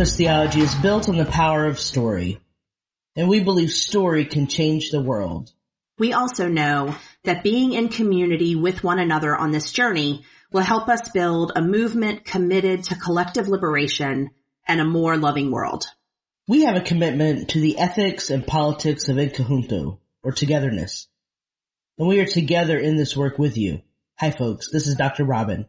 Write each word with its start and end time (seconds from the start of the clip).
Activist 0.00 0.16
theology 0.16 0.60
is 0.62 0.74
built 0.76 1.10
on 1.10 1.18
the 1.18 1.26
power 1.26 1.66
of 1.66 1.78
story, 1.78 2.40
and 3.16 3.28
we 3.28 3.40
believe 3.40 3.70
story 3.70 4.24
can 4.24 4.46
change 4.46 4.88
the 4.88 5.02
world. 5.02 5.52
We 5.98 6.14
also 6.14 6.48
know 6.48 6.96
that 7.24 7.42
being 7.42 7.74
in 7.74 7.90
community 7.90 8.56
with 8.56 8.82
one 8.82 8.98
another 8.98 9.36
on 9.36 9.50
this 9.50 9.72
journey 9.72 10.24
will 10.52 10.62
help 10.62 10.88
us 10.88 11.10
build 11.10 11.52
a 11.54 11.60
movement 11.60 12.24
committed 12.24 12.84
to 12.84 12.94
collective 12.94 13.48
liberation 13.48 14.30
and 14.66 14.80
a 14.80 14.86
more 14.86 15.18
loving 15.18 15.50
world. 15.50 15.84
We 16.48 16.62
have 16.62 16.76
a 16.76 16.80
commitment 16.80 17.50
to 17.50 17.60
the 17.60 17.76
ethics 17.76 18.30
and 18.30 18.46
politics 18.46 19.10
of 19.10 19.18
En 19.18 19.28
Conjunto, 19.28 19.98
or 20.22 20.32
togetherness. 20.32 21.08
And 21.98 22.08
we 22.08 22.20
are 22.20 22.26
together 22.26 22.78
in 22.78 22.96
this 22.96 23.14
work 23.14 23.38
with 23.38 23.58
you. 23.58 23.82
Hi 24.18 24.30
folks, 24.30 24.70
this 24.72 24.86
is 24.86 24.94
Dr. 24.94 25.24
Robin. 25.24 25.66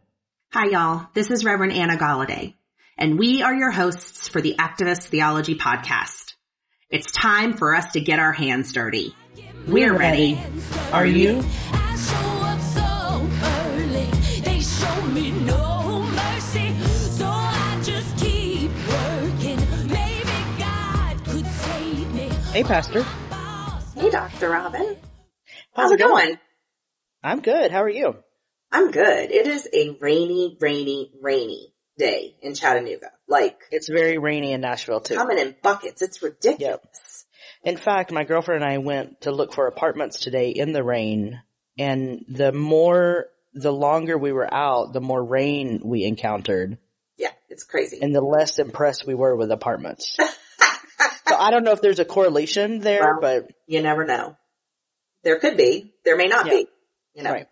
Hi 0.54 0.68
y'all, 0.70 1.06
this 1.12 1.30
is 1.30 1.44
Reverend 1.44 1.74
Anna 1.74 1.98
Golladay, 1.98 2.54
and 2.98 3.18
we 3.18 3.42
are 3.42 3.54
your 3.54 3.70
hosts 3.70 4.28
for 4.28 4.40
the 4.40 4.54
Activist 4.58 5.08
Theology 5.08 5.54
Podcast. 5.54 6.34
It's 6.90 7.10
time 7.10 7.54
for 7.54 7.74
us 7.74 7.92
to 7.92 8.00
get 8.00 8.18
our 8.18 8.32
hands 8.32 8.72
dirty. 8.72 9.14
We're 9.66 9.96
ready. 9.96 10.40
Are 10.92 11.06
you? 11.06 11.42
I 11.72 11.96
show 11.96 12.16
up 12.44 12.60
so 12.60 13.28
early. 13.44 14.06
They 14.40 14.60
show 14.60 15.02
me 15.06 15.30
no 15.30 16.02
mercy. 16.02 16.78
So 16.82 17.26
I 17.26 17.80
just 17.82 18.16
keep 18.18 18.70
working. 18.88 19.88
Maybe 19.88 20.58
God 20.58 21.24
could 21.24 21.46
save 21.46 22.14
me. 22.14 22.28
Hey, 22.52 22.62
Pastor. 22.64 23.04
Hey 23.94 24.10
Dr. 24.10 24.50
Robin. 24.50 24.96
How's 25.74 25.92
it 25.92 25.98
going? 25.98 26.38
I'm 27.22 27.40
good. 27.40 27.70
How 27.70 27.82
are 27.82 27.88
you? 27.88 28.16
I'm 28.70 28.90
good. 28.90 29.30
It 29.30 29.46
is 29.46 29.68
a 29.72 29.90
rainy, 30.00 30.56
rainy, 30.60 31.12
rainy 31.22 31.71
day 31.98 32.34
in 32.42 32.54
Chattanooga. 32.54 33.10
Like 33.28 33.58
It's 33.70 33.88
very 33.88 34.18
rainy 34.18 34.52
in 34.52 34.60
Nashville 34.60 35.00
too. 35.00 35.14
coming 35.14 35.38
in 35.38 35.54
buckets. 35.62 36.02
It's 36.02 36.22
ridiculous. 36.22 37.26
In 37.64 37.76
fact, 37.76 38.12
my 38.12 38.24
girlfriend 38.24 38.62
and 38.64 38.72
I 38.72 38.78
went 38.78 39.22
to 39.22 39.30
look 39.32 39.52
for 39.54 39.66
apartments 39.66 40.20
today 40.20 40.50
in 40.50 40.72
the 40.72 40.82
rain, 40.82 41.40
and 41.78 42.24
the 42.28 42.52
more, 42.52 43.26
the 43.54 43.72
longer 43.72 44.18
we 44.18 44.32
were 44.32 44.52
out, 44.52 44.92
the 44.92 45.00
more 45.00 45.22
rain 45.22 45.80
we 45.84 46.04
encountered, 46.04 46.78
Yeah, 47.16 47.30
it's 47.48 47.62
crazy. 47.64 47.98
and 48.02 48.14
the 48.14 48.20
less 48.20 48.58
impressed 48.58 49.06
we 49.06 49.14
were 49.14 49.36
with 49.36 49.50
apartments. 49.52 50.16
so 51.28 51.36
I 51.36 51.50
don't 51.50 51.62
know 51.64 51.72
if 51.72 51.80
there's 51.80 51.98
a 52.00 52.04
correlation 52.04 52.80
there, 52.80 53.00
Well, 53.02 53.18
but 53.20 53.52
you 53.66 53.80
never 53.82 54.04
know. 54.04 54.36
There 55.22 55.38
could 55.38 55.56
be. 55.56 55.92
There 56.04 56.16
may 56.16 56.26
not 56.26 56.46
Yeah. 56.46 56.52
be. 56.54 56.66
You 57.14 57.22
know. 57.22 57.30
right. 57.32 57.46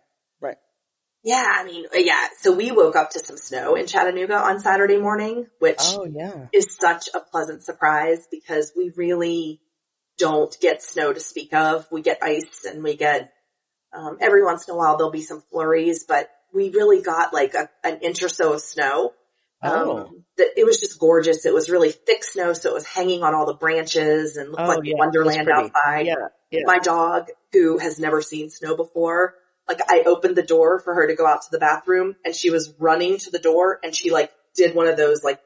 Yeah, 1.23 1.45
I 1.47 1.65
mean, 1.65 1.85
yeah. 1.93 2.29
So 2.41 2.53
we 2.55 2.71
woke 2.71 2.97
up 2.97 3.11
to 3.11 3.19
some 3.19 3.37
snow 3.37 3.75
in 3.75 3.87
Chattanooga 3.87 4.37
on 4.37 4.59
Saturday 4.61 4.97
morning, 4.97 5.47
which 5.59 5.81
Oh 5.81 6.07
yeah. 6.07 6.47
is 6.53 6.75
such 6.81 7.09
a 7.15 7.21
pleasant 7.21 7.63
surprise 7.63 8.27
because 8.31 8.73
we 8.77 8.91
really 8.97 9.61
don't 10.19 10.57
get 10.61 10.83
snow 10.83 11.13
to 11.13 11.21
speak 11.21 11.53
of. 11.53 11.87
We 11.91 12.01
get 12.03 12.19
ice 12.23 12.65
and 12.65 12.83
we 12.83 12.97
get, 12.97 13.33
um, 13.93 14.17
every 14.21 14.45
once 14.45 14.67
in 14.69 14.75
a 14.75 14.77
while 14.79 14.97
there'll 14.97 15.13
be 15.13 15.23
some 15.23 15.43
flurries, 15.51 16.05
but 16.05 16.31
we 16.55 16.71
really 16.71 17.03
got 17.03 17.35
like 17.35 17.55
a, 17.55 17.69
an 17.85 17.99
inch 18.01 18.23
or 18.23 18.29
so 18.29 18.55
of 18.55 18.61
snow. 18.63 19.13
Oh. 19.63 19.99
Um, 19.99 20.25
that 20.39 20.49
it 20.57 20.65
was 20.65 20.81
just 20.81 20.99
gorgeous. 20.99 21.45
It 21.45 21.53
was 21.53 21.69
really 21.69 21.91
thick 21.91 22.25
snow, 22.25 22.55
so 22.55 22.71
it 22.71 22.75
was 22.75 22.87
hanging 22.87 23.23
on 23.23 23.35
all 23.35 23.45
the 23.45 23.53
branches 23.53 24.37
and 24.37 24.49
looked 24.51 24.63
Oh, 24.63 24.67
like 24.69 24.79
yeah, 24.85 24.95
Wonderland 24.97 25.51
outside. 25.51 26.07
Yeah, 26.07 26.15
yeah. 26.51 26.61
My 26.65 26.79
dog, 26.79 27.27
who 27.53 27.77
has 27.77 27.99
never 27.99 28.23
seen 28.23 28.49
snow 28.49 28.75
before, 28.75 29.35
like 29.71 29.81
I 29.89 30.03
opened 30.05 30.37
the 30.37 30.43
door 30.43 30.81
for 30.81 30.95
her 30.95 31.07
to 31.07 31.15
go 31.15 31.27
out 31.27 31.43
to 31.43 31.49
the 31.53 31.59
bathroom 31.59 32.17
and 32.25 32.35
she 32.35 32.51
was 32.51 32.75
running 32.79 33.19
to 33.19 33.31
the 33.31 33.39
door 33.39 33.79
and 33.85 33.95
she 33.95 34.11
like 34.11 34.33
did 34.57 34.75
one 34.75 34.89
of 34.89 34.97
those 34.97 35.23
like, 35.23 35.41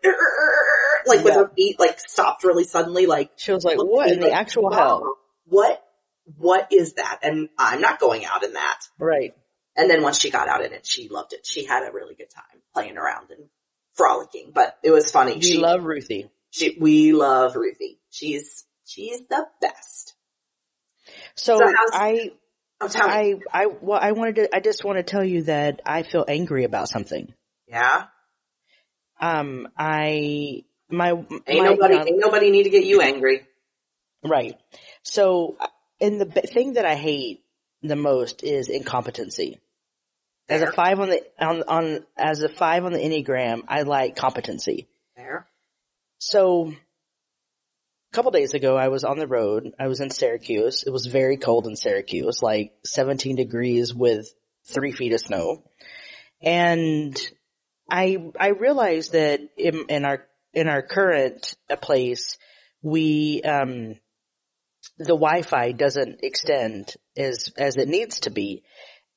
like 1.06 1.22
with 1.22 1.34
her 1.34 1.50
feet 1.54 1.78
like 1.78 2.00
stopped 2.00 2.42
really 2.42 2.64
suddenly 2.64 3.04
like, 3.04 3.30
She 3.36 3.52
was 3.52 3.64
like, 3.64 3.76
what 3.76 4.08
in 4.08 4.16
me 4.16 4.24
the 4.24 4.30
like, 4.30 4.40
actual 4.40 4.62
"Mom, 4.70 4.72
hell? 4.72 5.16
What, 5.44 5.84
what 6.38 6.68
is 6.72 6.94
that? 6.94 7.18
And 7.22 7.50
I'm 7.58 7.82
not 7.82 8.00
going 8.00 8.24
out 8.24 8.42
in 8.44 8.54
that. 8.54 8.80
Right. 8.98 9.34
And 9.76 9.90
then 9.90 10.02
once 10.02 10.18
she 10.18 10.30
got 10.30 10.48
out 10.48 10.64
in 10.64 10.72
it, 10.72 10.86
she 10.86 11.08
loved 11.10 11.34
it. 11.34 11.44
She 11.44 11.66
had 11.66 11.86
a 11.86 11.92
really 11.92 12.14
good 12.14 12.30
time 12.34 12.62
playing 12.72 12.96
around 12.96 13.30
and 13.30 13.48
frolicking, 13.92 14.52
but 14.54 14.78
it 14.82 14.90
was 14.90 15.10
funny. 15.10 15.34
We 15.34 15.42
she, 15.42 15.58
love 15.58 15.84
Ruthie. 15.84 16.30
she, 16.50 16.78
we 16.80 17.12
love 17.12 17.56
Ruthie. 17.56 18.00
She's, 18.10 18.64
she's 18.86 19.20
the 19.28 19.44
best. 19.60 20.14
So, 21.34 21.58
So 21.58 21.66
I, 21.92 22.30
Oh, 22.80 22.88
tell 22.88 23.08
me. 23.08 23.40
I, 23.52 23.62
I, 23.62 23.66
well, 23.66 23.98
I 24.00 24.12
wanted 24.12 24.36
to, 24.36 24.54
I 24.54 24.60
just 24.60 24.84
want 24.84 24.98
to 24.98 25.02
tell 25.02 25.24
you 25.24 25.44
that 25.44 25.80
I 25.86 26.02
feel 26.02 26.24
angry 26.26 26.64
about 26.64 26.88
something. 26.88 27.32
yeah. 27.68 28.04
Um, 29.20 29.68
I, 29.78 30.64
my, 30.90 31.10
Ain't 31.10 31.28
my, 31.46 31.64
nobody, 31.64 31.94
um, 31.94 32.08
ain't 32.08 32.18
nobody 32.18 32.50
need 32.50 32.64
to 32.64 32.70
get 32.70 32.84
you 32.84 33.00
angry. 33.00 33.46
right. 34.24 34.58
So, 35.02 35.56
and 36.00 36.20
the 36.20 36.26
thing 36.26 36.74
that 36.74 36.84
I 36.84 36.94
hate 36.94 37.44
the 37.82 37.96
most 37.96 38.42
is 38.42 38.68
incompetency. 38.68 39.60
As 40.48 40.60
a 40.60 40.72
five 40.72 41.00
on 41.00 41.08
the, 41.08 41.22
on, 41.40 41.62
on, 41.62 42.06
as 42.18 42.42
a 42.42 42.48
five 42.50 42.84
on 42.84 42.92
the 42.92 42.98
Enneagram, 42.98 43.62
I 43.68 43.82
like 43.82 44.16
competency. 44.16 44.88
There. 45.16 45.46
So, 46.18 46.74
couple 48.14 48.30
days 48.30 48.54
ago, 48.54 48.76
I 48.76 48.88
was 48.88 49.02
on 49.02 49.18
the 49.18 49.26
road. 49.26 49.72
I 49.78 49.88
was 49.88 50.00
in 50.00 50.10
Syracuse. 50.10 50.84
It 50.86 50.90
was 50.90 51.06
very 51.06 51.36
cold 51.36 51.66
in 51.66 51.74
Syracuse, 51.74 52.42
like 52.42 52.72
17 52.84 53.34
degrees 53.34 53.92
with 53.92 54.32
three 54.66 54.92
feet 54.92 55.12
of 55.12 55.20
snow. 55.20 55.64
And 56.40 57.20
I, 57.90 58.18
I 58.38 58.50
realized 58.50 59.12
that 59.12 59.40
in, 59.56 59.86
in 59.88 60.04
our, 60.04 60.24
in 60.52 60.68
our 60.68 60.80
current 60.80 61.56
uh, 61.68 61.74
place, 61.74 62.38
we, 62.82 63.42
um, 63.42 63.96
the 64.98 65.16
Wi-Fi 65.16 65.72
doesn't 65.72 66.20
extend 66.22 66.94
as, 67.16 67.50
as 67.58 67.76
it 67.76 67.88
needs 67.88 68.20
to 68.20 68.30
be, 68.30 68.62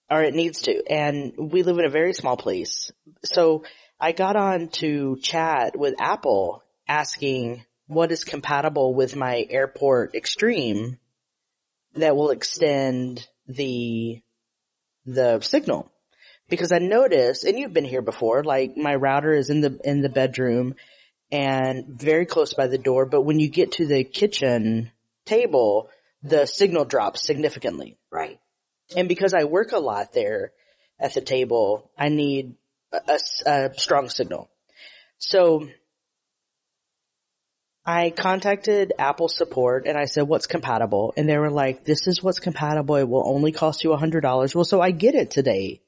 or 0.09 0.23
it 0.23 0.33
needs 0.33 0.63
to. 0.63 0.83
And 0.89 1.33
we 1.37 1.61
live 1.61 1.77
in 1.77 1.85
a 1.85 1.89
very 1.89 2.13
small 2.13 2.35
place. 2.35 2.91
So 3.23 3.63
I 3.99 4.11
got 4.11 4.35
on 4.35 4.69
to 4.79 5.17
chat 5.21 5.77
with 5.77 6.01
Apple 6.01 6.63
asking 6.87 7.63
what 7.87 8.11
is 8.11 8.23
compatible 8.23 8.93
with 8.93 9.15
my 9.15 9.45
airport 9.49 10.13
extreme 10.13 10.97
that 11.95 12.15
will 12.15 12.29
extend 12.29 13.27
the, 13.47 14.21
the 15.05 15.39
signal. 15.41 15.91
Because 16.49 16.71
I 16.71 16.79
noticed, 16.79 17.43
and 17.43 17.57
you've 17.57 17.73
been 17.73 17.85
here 17.85 18.01
before, 18.01 18.43
like 18.43 18.77
my 18.77 18.95
router 18.95 19.33
is 19.33 19.49
in 19.49 19.61
the, 19.61 19.79
in 19.83 20.01
the 20.01 20.09
bedroom 20.09 20.75
and 21.31 21.85
very 21.87 22.25
close 22.25 22.53
by 22.53 22.67
the 22.67 22.77
door, 22.77 23.05
but 23.05 23.23
when 23.23 23.39
you 23.39 23.49
get 23.49 23.73
to 23.73 23.85
the 23.85 24.03
kitchen 24.03 24.91
table, 25.25 25.89
the 26.23 26.45
signal 26.45 26.85
drops 26.85 27.25
significantly. 27.25 27.97
Right. 28.11 28.39
And 28.95 29.09
because 29.09 29.33
I 29.33 29.43
work 29.43 29.73
a 29.73 29.79
lot 29.79 30.13
there 30.13 30.51
at 30.99 31.13
the 31.13 31.21
table, 31.21 31.91
I 31.97 32.09
need 32.09 32.55
a 32.91 33.71
strong 33.75 34.09
signal. 34.09 34.49
So 35.17 35.67
I 37.87 38.09
contacted 38.09 38.91
Apple 38.99 39.29
support 39.29 39.87
and 39.87 39.97
I 39.97 40.05
said, 40.05 40.23
what's 40.23 40.45
compatible? 40.45 41.13
And 41.15 41.27
they 41.27 41.37
were 41.37 41.49
like, 41.49 41.85
this 41.85 42.05
is 42.05 42.21
what's 42.21 42.41
compatible. 42.41 42.97
It 42.97 43.07
will 43.07 43.25
only 43.25 43.53
cost 43.53 43.85
you 43.85 43.93
a 43.93 43.97
hundred 43.97 44.21
dollars. 44.21 44.53
Well, 44.53 44.65
so 44.65 44.81
I 44.81 44.91
get 44.91 45.15
it 45.15 45.31
today 45.31 45.79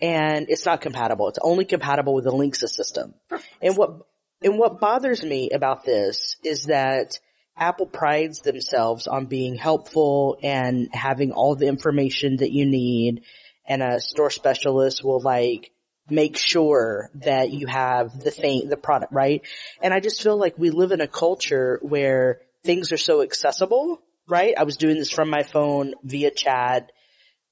and 0.00 0.46
it's 0.48 0.64
not 0.64 0.80
compatible. 0.80 1.28
It's 1.28 1.40
only 1.42 1.64
compatible 1.64 2.14
with 2.14 2.22
the 2.22 2.30
Linksys 2.30 2.70
system. 2.70 3.14
And 3.60 3.76
what, 3.76 4.06
and 4.42 4.58
what 4.58 4.78
bothers 4.78 5.24
me 5.24 5.50
about 5.50 5.84
this 5.84 6.36
is 6.44 6.66
that 6.66 7.18
Apple 7.56 7.86
prides 7.86 8.42
themselves 8.42 9.08
on 9.08 9.26
being 9.26 9.56
helpful 9.56 10.38
and 10.44 10.88
having 10.92 11.32
all 11.32 11.56
the 11.56 11.66
information 11.66 12.36
that 12.36 12.52
you 12.52 12.64
need 12.64 13.24
and 13.66 13.82
a 13.82 14.00
store 14.00 14.30
specialist 14.30 15.02
will 15.02 15.20
like 15.20 15.72
make 16.10 16.36
sure 16.36 17.10
that 17.16 17.50
you 17.50 17.66
have 17.66 18.20
the 18.20 18.30
thing, 18.30 18.68
the 18.68 18.76
product, 18.76 19.12
right? 19.12 19.42
And 19.82 19.94
I 19.94 20.00
just 20.00 20.22
feel 20.22 20.36
like 20.36 20.58
we 20.58 20.70
live 20.70 20.92
in 20.92 21.00
a 21.00 21.08
culture 21.08 21.78
where 21.82 22.40
things 22.64 22.92
are 22.92 22.98
so 22.98 23.22
accessible, 23.22 24.00
right? 24.28 24.54
I 24.56 24.64
was 24.64 24.76
doing 24.76 24.96
this 24.96 25.10
from 25.10 25.30
my 25.30 25.42
phone 25.42 25.94
via 26.02 26.30
chat, 26.30 26.92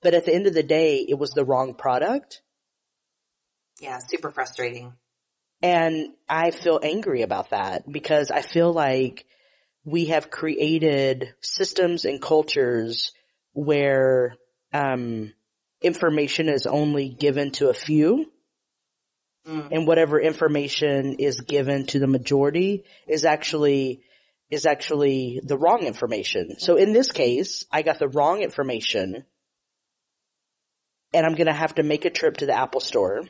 but 0.03 0.15
at 0.15 0.25
the 0.25 0.35
end 0.35 0.47
of 0.47 0.55
the 0.55 0.63
day, 0.63 1.05
it 1.09 1.19
was 1.19 1.31
the 1.31 1.45
wrong 1.45 1.75
product. 1.75 2.43
Yeah. 3.81 3.99
Super 3.99 4.31
frustrating. 4.31 4.95
And 5.63 6.11
I 6.29 6.51
feel 6.51 6.79
angry 6.83 7.23
about 7.23 7.51
that 7.51 7.91
because 7.91 8.31
I 8.31 8.43
feel 8.43 8.73
like 8.73 9.27
we 9.85 10.07
have 10.07 10.31
created 10.31 11.35
systems 11.41 12.05
and 12.05 12.21
cultures 12.21 13.13
where 13.55 14.37
um, 14.73 15.33
information 15.81 16.49
is 16.49 16.67
only 16.67 17.09
given 17.09 17.51
to 17.53 17.71
a 17.71 17.75
few 17.75 18.31
Mm. 19.49 19.69
and 19.71 19.87
whatever 19.87 20.21
information 20.21 21.15
is 21.15 21.41
given 21.41 21.87
to 21.87 21.99
the 21.99 22.07
majority 22.07 22.85
is 23.07 23.25
actually 23.25 24.03
is 24.51 24.67
actually 24.67 25.41
the 25.43 25.57
wrong 25.57 25.85
information. 25.85 26.59
So 26.59 26.77
in 26.77 26.93
this 26.93 27.13
case, 27.13 27.65
I 27.73 27.81
got 27.81 27.99
the 27.99 28.09
wrong 28.09 28.43
information 28.43 29.25
and 31.15 31.27
I'm 31.27 31.35
going 31.35 31.47
to 31.47 31.53
have 31.53 31.77
to 31.77 31.83
make 31.83 32.05
a 32.05 32.11
trip 32.11 32.39
to 32.39 32.47
the 32.47 32.59
Apple 32.59 32.81
store 32.81 33.25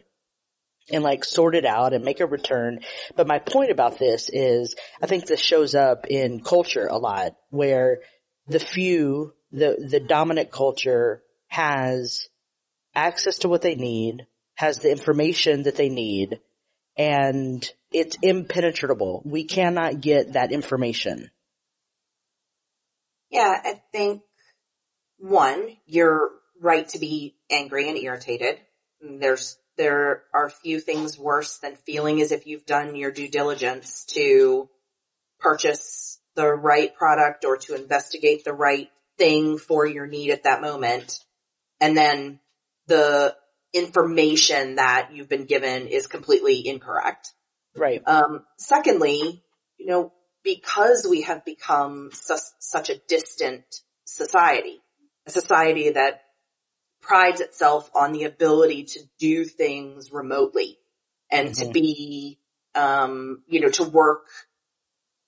and 0.90 1.04
like 1.04 1.24
sort 1.24 1.54
it 1.54 1.64
out 1.64 1.92
and 1.92 2.04
make 2.04 2.20
a 2.20 2.26
return. 2.26 2.80
But 3.14 3.28
my 3.28 3.38
point 3.38 3.70
about 3.70 3.98
this 3.98 4.28
is 4.32 4.74
I 5.00 5.06
think 5.06 5.26
this 5.26 5.40
shows 5.40 5.74
up 5.74 6.06
in 6.08 6.40
culture 6.40 6.86
a 6.86 6.98
lot 6.98 7.36
where 7.50 8.00
the 8.48 8.60
few, 8.60 9.34
the, 9.52 9.86
the 9.90 10.00
dominant 10.00 10.50
culture 10.50 11.22
has 11.46 12.28
access 12.94 13.38
to 13.38 13.48
what 13.48 13.62
they 13.62 13.74
need, 13.74 14.26
has 14.58 14.80
the 14.80 14.90
information 14.90 15.62
that 15.62 15.76
they 15.76 15.88
need, 15.88 16.40
and 16.96 17.64
it's 17.92 18.16
impenetrable. 18.22 19.22
We 19.24 19.44
cannot 19.44 20.00
get 20.00 20.32
that 20.32 20.50
information. 20.50 21.30
Yeah, 23.30 23.54
I 23.64 23.80
think 23.92 24.22
one, 25.18 25.76
you're 25.86 26.30
right 26.60 26.88
to 26.88 26.98
be 26.98 27.36
angry 27.48 27.88
and 27.88 27.96
irritated. 27.96 28.58
There's 29.00 29.56
there 29.76 30.24
are 30.34 30.50
few 30.50 30.80
things 30.80 31.16
worse 31.16 31.58
than 31.58 31.76
feeling 31.76 32.20
as 32.20 32.32
if 32.32 32.48
you've 32.48 32.66
done 32.66 32.96
your 32.96 33.12
due 33.12 33.28
diligence 33.28 34.06
to 34.06 34.68
purchase 35.38 36.18
the 36.34 36.48
right 36.48 36.92
product 36.96 37.44
or 37.44 37.58
to 37.58 37.76
investigate 37.76 38.44
the 38.44 38.52
right 38.52 38.88
thing 39.18 39.56
for 39.56 39.86
your 39.86 40.08
need 40.08 40.32
at 40.32 40.42
that 40.42 40.62
moment. 40.62 41.24
And 41.80 41.96
then 41.96 42.40
the 42.88 43.36
information 43.72 44.76
that 44.76 45.10
you've 45.12 45.28
been 45.28 45.44
given 45.44 45.86
is 45.88 46.06
completely 46.06 46.66
incorrect. 46.66 47.32
Right. 47.76 48.02
Um, 48.06 48.44
secondly, 48.56 49.42
you 49.78 49.86
know, 49.86 50.12
because 50.42 51.06
we 51.08 51.22
have 51.22 51.44
become 51.44 52.10
su- 52.12 52.36
such 52.58 52.90
a 52.90 52.98
distant 53.08 53.64
society, 54.04 54.80
a 55.26 55.30
society 55.30 55.90
that 55.90 56.22
prides 57.00 57.40
itself 57.40 57.90
on 57.94 58.12
the 58.12 58.24
ability 58.24 58.84
to 58.84 59.00
do 59.18 59.44
things 59.44 60.12
remotely 60.12 60.78
and 61.30 61.54
to 61.54 61.66
Mhm. 61.66 61.72
be, 61.72 62.38
um, 62.74 63.44
you 63.46 63.60
know, 63.60 63.68
to 63.70 63.84
work 63.84 64.26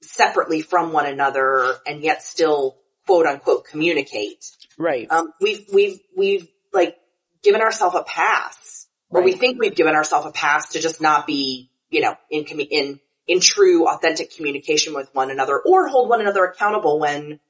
separately 0.02 0.62
from 0.62 0.93
one 0.93 1.06
another 1.06 1.78
and 1.86 2.02
yet 2.02 2.22
still 2.22 2.78
quote 3.06 3.26
unquote 3.26 3.66
communicate. 3.66 4.50
Right. 4.78 5.06
Um, 5.10 5.32
we've, 5.40 5.66
we've, 5.72 6.00
we've 6.16 6.48
like 6.72 6.96
given 7.42 7.60
ourselves 7.60 7.96
a 7.96 8.02
pass 8.02 8.87
or 9.10 9.22
we 9.22 9.32
think 9.32 9.58
we've 9.58 9.75
given 9.75 9.94
ourselves 9.94 10.26
a 10.26 10.31
pass 10.31 10.70
to 10.70 10.81
just 10.81 11.00
not 11.00 11.26
be, 11.26 11.70
you 11.90 12.00
know, 12.00 12.14
in, 12.31 12.44
in, 12.44 13.00
in 13.26 13.40
true 13.40 13.88
authentic 13.88 14.34
communication 14.34 14.94
with 14.94 15.12
one 15.12 15.31
another 15.31 15.58
or 15.58 15.88
hold 15.88 16.08
one 16.08 16.20
another 16.20 16.44
accountable 16.44 17.00
when 17.00 17.40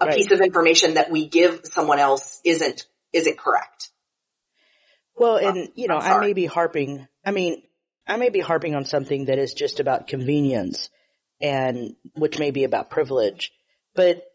a 0.00 0.06
Right. 0.06 0.16
piece 0.16 0.30
of 0.30 0.40
information 0.40 0.94
that 0.94 1.10
we 1.10 1.26
give 1.26 1.60
someone 1.64 1.98
else 1.98 2.40
isn't, 2.44 2.86
isn't 3.12 3.38
correct. 3.38 3.90
Well, 5.14 5.36
uh, 5.36 5.50
and 5.50 5.68
you 5.74 5.88
know, 5.88 5.98
I 5.98 6.18
may 6.20 6.32
be 6.32 6.46
harping, 6.46 7.06
I 7.24 7.30
mean, 7.30 7.62
I 8.06 8.16
may 8.16 8.30
be 8.30 8.40
harping 8.40 8.74
on 8.74 8.84
something 8.84 9.26
that 9.26 9.38
is 9.38 9.52
just 9.52 9.78
about 9.78 10.06
convenience 10.06 10.90
and 11.40 11.94
which 12.14 12.38
may 12.38 12.50
be 12.50 12.64
about 12.64 12.90
privilege, 12.90 13.52
but 13.94 14.29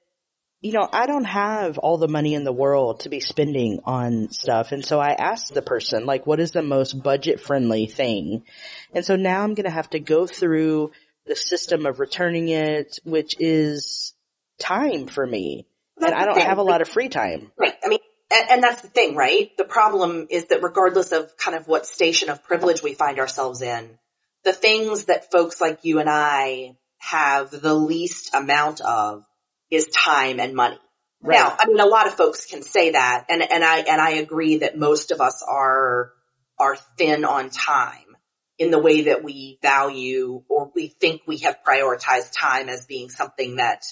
you 0.65 0.71
know, 0.71 0.89
I 0.91 1.05
don't 1.05 1.25
have 1.25 1.77
all 1.77 1.99
the 1.99 2.07
money 2.07 2.33
in 2.33 2.43
the 2.43 2.51
world 2.51 3.01
to 3.01 3.09
be 3.09 3.19
spending 3.19 3.81
on 3.85 4.31
stuff. 4.31 4.71
And 4.71 4.83
so 4.83 4.99
I 4.99 5.11
asked 5.11 5.53
the 5.53 5.61
person, 5.61 6.07
like, 6.07 6.25
what 6.25 6.39
is 6.39 6.53
the 6.53 6.63
most 6.63 7.03
budget 7.03 7.39
friendly 7.39 7.85
thing? 7.85 8.43
And 8.91 9.05
so 9.05 9.15
now 9.15 9.43
I'm 9.43 9.53
going 9.53 9.65
to 9.65 9.69
have 9.69 9.91
to 9.91 9.99
go 9.99 10.25
through 10.25 10.91
the 11.27 11.35
system 11.35 11.85
of 11.85 11.99
returning 11.99 12.49
it, 12.49 12.97
which 13.03 13.35
is 13.39 14.15
time 14.57 15.05
for 15.05 15.23
me. 15.23 15.67
And 16.01 16.15
I 16.15 16.25
don't 16.25 16.41
have 16.41 16.57
a 16.57 16.63
lot 16.63 16.81
of 16.81 16.89
free 16.89 17.09
time. 17.09 17.51
Right. 17.59 17.75
I 17.83 17.87
mean, 17.87 17.99
and, 18.33 18.49
and 18.49 18.63
that's 18.63 18.81
the 18.81 18.87
thing, 18.87 19.15
right? 19.15 19.55
The 19.59 19.65
problem 19.65 20.25
is 20.31 20.45
that 20.45 20.63
regardless 20.63 21.11
of 21.11 21.37
kind 21.37 21.55
of 21.55 21.67
what 21.67 21.85
station 21.85 22.31
of 22.31 22.43
privilege 22.43 22.81
we 22.81 22.95
find 22.95 23.19
ourselves 23.19 23.61
in, 23.61 23.99
the 24.43 24.51
things 24.51 25.05
that 25.05 25.31
folks 25.31 25.61
like 25.61 25.85
you 25.85 25.99
and 25.99 26.09
I 26.09 26.75
have 26.97 27.51
the 27.51 27.75
least 27.75 28.33
amount 28.33 28.81
of 28.81 29.25
is 29.71 29.87
time 29.87 30.39
and 30.39 30.53
money. 30.53 30.79
Right. 31.21 31.35
Now, 31.35 31.55
I 31.57 31.65
mean, 31.65 31.79
a 31.79 31.85
lot 31.85 32.07
of 32.07 32.13
folks 32.13 32.45
can 32.45 32.61
say 32.61 32.91
that, 32.91 33.25
and, 33.29 33.41
and 33.41 33.63
I, 33.63 33.79
and 33.79 33.99
I 33.99 34.11
agree 34.11 34.57
that 34.57 34.77
most 34.77 35.11
of 35.11 35.21
us 35.21 35.43
are, 35.47 36.11
are 36.59 36.75
thin 36.97 37.25
on 37.25 37.49
time 37.49 38.15
in 38.57 38.71
the 38.71 38.79
way 38.79 39.03
that 39.03 39.23
we 39.23 39.57
value 39.61 40.43
or 40.49 40.71
we 40.75 40.87
think 40.87 41.21
we 41.25 41.39
have 41.39 41.57
prioritized 41.67 42.31
time 42.33 42.69
as 42.69 42.85
being 42.85 43.09
something 43.09 43.57
that, 43.57 43.83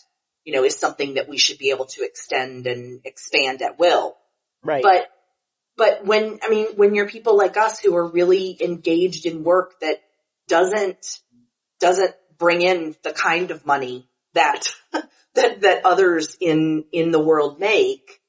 you 0.45 0.53
know, 0.53 0.63
is 0.63 0.77
something 0.77 1.15
that 1.15 1.27
we 1.27 1.37
should 1.37 1.57
be 1.57 1.71
able 1.71 1.85
to 1.85 2.03
extend 2.03 2.67
and 2.67 3.01
expand 3.03 3.61
at 3.61 3.79
will. 3.79 4.15
Right. 4.63 4.83
But, 4.83 5.07
but 5.75 6.05
when, 6.05 6.39
I 6.43 6.49
mean, 6.49 6.67
when 6.75 6.95
you're 6.95 7.09
people 7.09 7.35
like 7.35 7.57
us 7.57 7.79
who 7.79 7.95
are 7.95 8.07
really 8.07 8.57
engaged 8.61 9.25
in 9.25 9.43
work 9.43 9.79
that 9.81 9.97
doesn't, 10.47 11.19
doesn't 11.79 12.15
bring 12.37 12.61
in 12.61 12.95
the 13.03 13.11
kind 13.11 13.51
of 13.51 13.65
money 13.65 14.07
that, 14.33 14.67
that, 15.35 15.61
that 15.61 15.81
others 15.85 16.37
in, 16.39 16.85
in 16.91 17.11
the 17.11 17.19
world 17.19 17.59
make, 17.59 18.19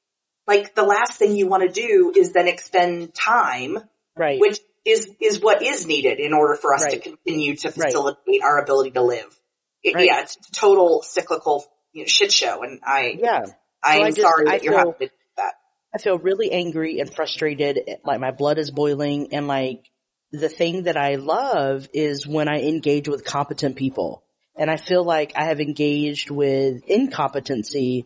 like 0.47 0.75
the 0.75 0.83
last 0.83 1.13
thing 1.13 1.35
you 1.35 1.47
want 1.47 1.63
to 1.63 1.69
do 1.81 2.13
is 2.15 2.31
then 2.33 2.47
expend 2.47 3.13
time, 3.13 3.77
right. 4.15 4.39
which 4.39 4.59
is, 4.85 5.09
is 5.19 5.39
what 5.41 5.61
is 5.63 5.87
needed 5.87 6.19
in 6.19 6.33
order 6.33 6.55
for 6.55 6.73
us 6.73 6.85
to 6.85 6.99
continue 6.99 7.55
to 7.55 7.67
Right. 7.69 7.75
facilitate 7.91 8.43
our 8.43 8.59
ability 8.61 8.91
to 8.91 9.01
live. 9.01 9.39
It, 9.83 9.95
Right. 9.95 10.05
Yeah, 10.07 10.21
it's 10.21 10.35
a 10.37 10.51
total 10.51 11.01
cyclical 11.01 11.65
you 11.93 12.01
know, 12.03 12.07
shit 12.07 12.31
show 12.31 12.61
and 12.63 12.79
I, 12.83 13.15
yeah. 13.19 13.45
I 13.83 13.97
So 13.97 14.03
I 14.03 14.09
just- 14.11 14.21
sorry 14.21 14.47
I 14.47 14.53
you're 14.55 14.73
feel- 14.73 14.77
having 14.77 14.93
to 14.93 15.05
do 15.07 15.11
that. 15.37 15.53
I 15.93 15.97
feel 15.97 16.17
really 16.19 16.51
angry 16.51 16.99
and 16.99 17.11
frustrated, 17.13 17.79
like 18.03 18.19
my 18.19 18.31
blood 18.31 18.57
is 18.57 18.69
boiling 18.69 19.33
and 19.33 19.47
like 19.47 19.89
the 20.31 20.49
thing 20.49 20.83
that 20.83 20.97
I 20.97 21.15
love 21.15 21.87
is 21.93 22.27
when 22.27 22.49
I 22.49 22.63
engage 22.63 23.07
with 23.07 23.23
competent 23.23 23.77
people. 23.77 24.23
And 24.57 24.71
I 24.71 24.77
feel 24.77 25.03
like 25.03 25.33
I 25.35 25.45
have 25.45 25.59
engaged 25.59 26.29
with 26.29 26.83
incompetency 26.87 28.05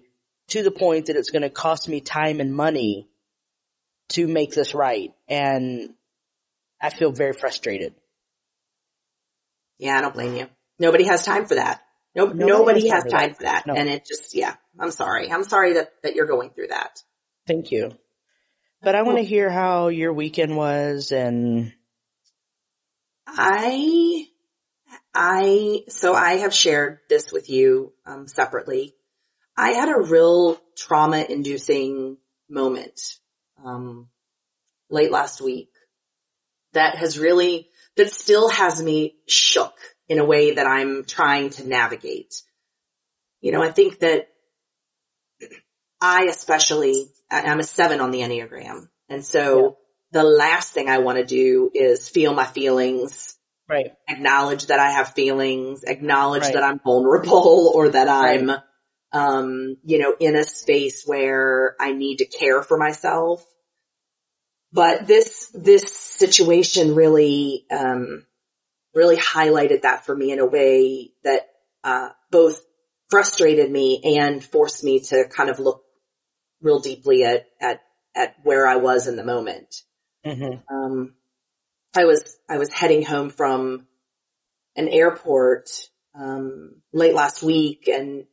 to 0.49 0.63
the 0.63 0.71
point 0.71 1.05
that 1.05 1.15
it's 1.15 1.29
going 1.29 1.43
to 1.43 1.49
cost 1.49 1.87
me 1.87 2.01
time 2.01 2.39
and 2.39 2.53
money 2.53 3.07
to 4.09 4.27
make 4.27 4.51
this 4.51 4.73
right. 4.73 5.13
And 5.27 5.93
I 6.81 6.89
feel 6.89 7.11
very 7.11 7.33
frustrated. 7.33 7.93
Yeah, 9.77 9.97
I 9.97 10.01
don't 10.01 10.13
blame 10.13 10.35
you. 10.35 10.47
Nobody 10.79 11.05
has 11.05 11.23
time 11.23 11.45
for 11.45 11.55
that. 11.55 11.81
Nope, 12.15 12.33
Nobody 12.33 12.51
nobody, 12.51 12.89
has 12.89 13.03
has 13.03 13.11
time 13.11 13.11
for 13.11 13.17
time 13.17 13.33
for 13.35 13.43
that. 13.43 13.67
No. 13.67 13.75
And 13.75 13.87
it 13.87 14.05
just, 14.05 14.33
yeah, 14.33 14.55
I'm 14.79 14.91
sorry. 14.91 15.31
I'm 15.31 15.43
sorry 15.43 15.73
that, 15.73 15.91
that 16.03 16.15
you're 16.15 16.25
going 16.25 16.49
through 16.49 16.67
that. 16.67 17.03
Thank 17.47 17.71
you. 17.71 17.91
But 18.81 18.95
I 18.95 19.03
want 19.03 19.17
to 19.17 19.23
hear 19.23 19.49
how 19.49 19.89
your 19.89 20.13
weekend 20.13 20.55
was 20.55 21.11
and 21.11 21.73
I, 23.27 24.25
I, 25.21 25.83
so 25.89 26.13
I 26.13 26.37
have 26.37 26.53
shared 26.53 26.99
this 27.09 27.29
with 27.29 27.49
you, 27.49 27.91
um, 28.05 28.25
separately. 28.25 28.95
I 29.57 29.71
had 29.71 29.89
a 29.89 29.99
real 29.99 30.57
trauma 30.77 31.25
inducing 31.27 32.15
moment, 32.49 33.01
um, 33.61 34.07
late 34.89 35.11
last 35.11 35.41
week 35.41 35.71
that 36.71 36.95
has 36.95 37.19
really, 37.19 37.67
that 37.97 38.13
still 38.13 38.47
has 38.47 38.81
me 38.81 39.17
shook 39.27 39.73
in 40.07 40.19
a 40.19 40.25
way 40.25 40.53
that 40.53 40.65
I'm 40.65 41.03
trying 41.03 41.49
to 41.49 41.67
navigate. 41.67 42.41
You 43.41 43.51
know, 43.51 43.61
I 43.61 43.71
think 43.71 43.99
that 43.99 44.29
I 45.99 46.27
especially, 46.29 47.07
I'm 47.29 47.59
a 47.59 47.63
seven 47.63 47.99
on 47.99 48.11
the 48.11 48.21
Enneagram. 48.21 48.87
And 49.09 49.25
so 49.25 49.79
the 50.13 50.23
last 50.23 50.71
thing 50.71 50.87
I 50.87 50.99
want 50.99 51.17
to 51.17 51.25
do 51.25 51.71
is 51.73 52.07
feel 52.07 52.33
my 52.33 52.45
feelings, 52.45 53.35
right, 53.69 53.93
acknowledge 54.07 54.67
that 54.67 54.79
I 54.79 54.91
have 54.91 55.13
feelings, 55.13 55.83
acknowledge 55.83 56.43
Right. 56.43 56.53
that 56.53 56.63
I'm 56.63 56.79
vulnerable 56.79 57.71
or 57.75 57.89
that 57.89 58.09
I'm, 58.09 58.51
um, 59.11 59.77
you 59.83 59.99
know, 59.99 60.15
in 60.19 60.35
a 60.35 60.43
space 60.43 61.03
where 61.05 61.75
I 61.79 61.93
need 61.93 62.17
to 62.17 62.25
care 62.25 62.61
for 62.61 62.77
myself. 62.77 63.45
But 64.71 65.07
this, 65.07 65.49
this 65.53 65.91
situation 65.91 66.93
really, 66.95 67.65
um, 67.71 68.25
really 68.93 69.17
highlighted 69.17 69.81
that 69.83 70.05
for 70.05 70.15
me 70.15 70.31
in 70.31 70.39
a 70.39 70.45
way 70.45 71.11
that, 71.23 71.47
uh, 71.83 72.09
both 72.29 72.61
frustrated 73.09 73.71
me 73.71 74.17
and 74.17 74.43
forced 74.43 74.83
me 74.83 74.99
to 74.99 75.25
kind 75.29 75.49
of 75.49 75.59
look 75.59 75.83
real 76.61 76.79
deeply 76.79 77.23
at, 77.23 77.47
at, 77.59 77.81
at 78.15 78.35
where 78.43 78.67
I 78.67 78.75
was 78.75 79.07
in 79.07 79.15
the 79.15 79.23
moment 79.23 79.83
hmm 80.25 80.55
um, 80.69 81.15
I 81.95 82.05
was 82.05 82.37
I 82.47 82.57
was 82.57 82.71
heading 82.71 83.03
home 83.03 83.29
from 83.29 83.87
an 84.75 84.87
airport 84.87 85.69
um, 86.15 86.75
late 86.93 87.13
last 87.13 87.41
week, 87.41 87.87
and 87.87 88.25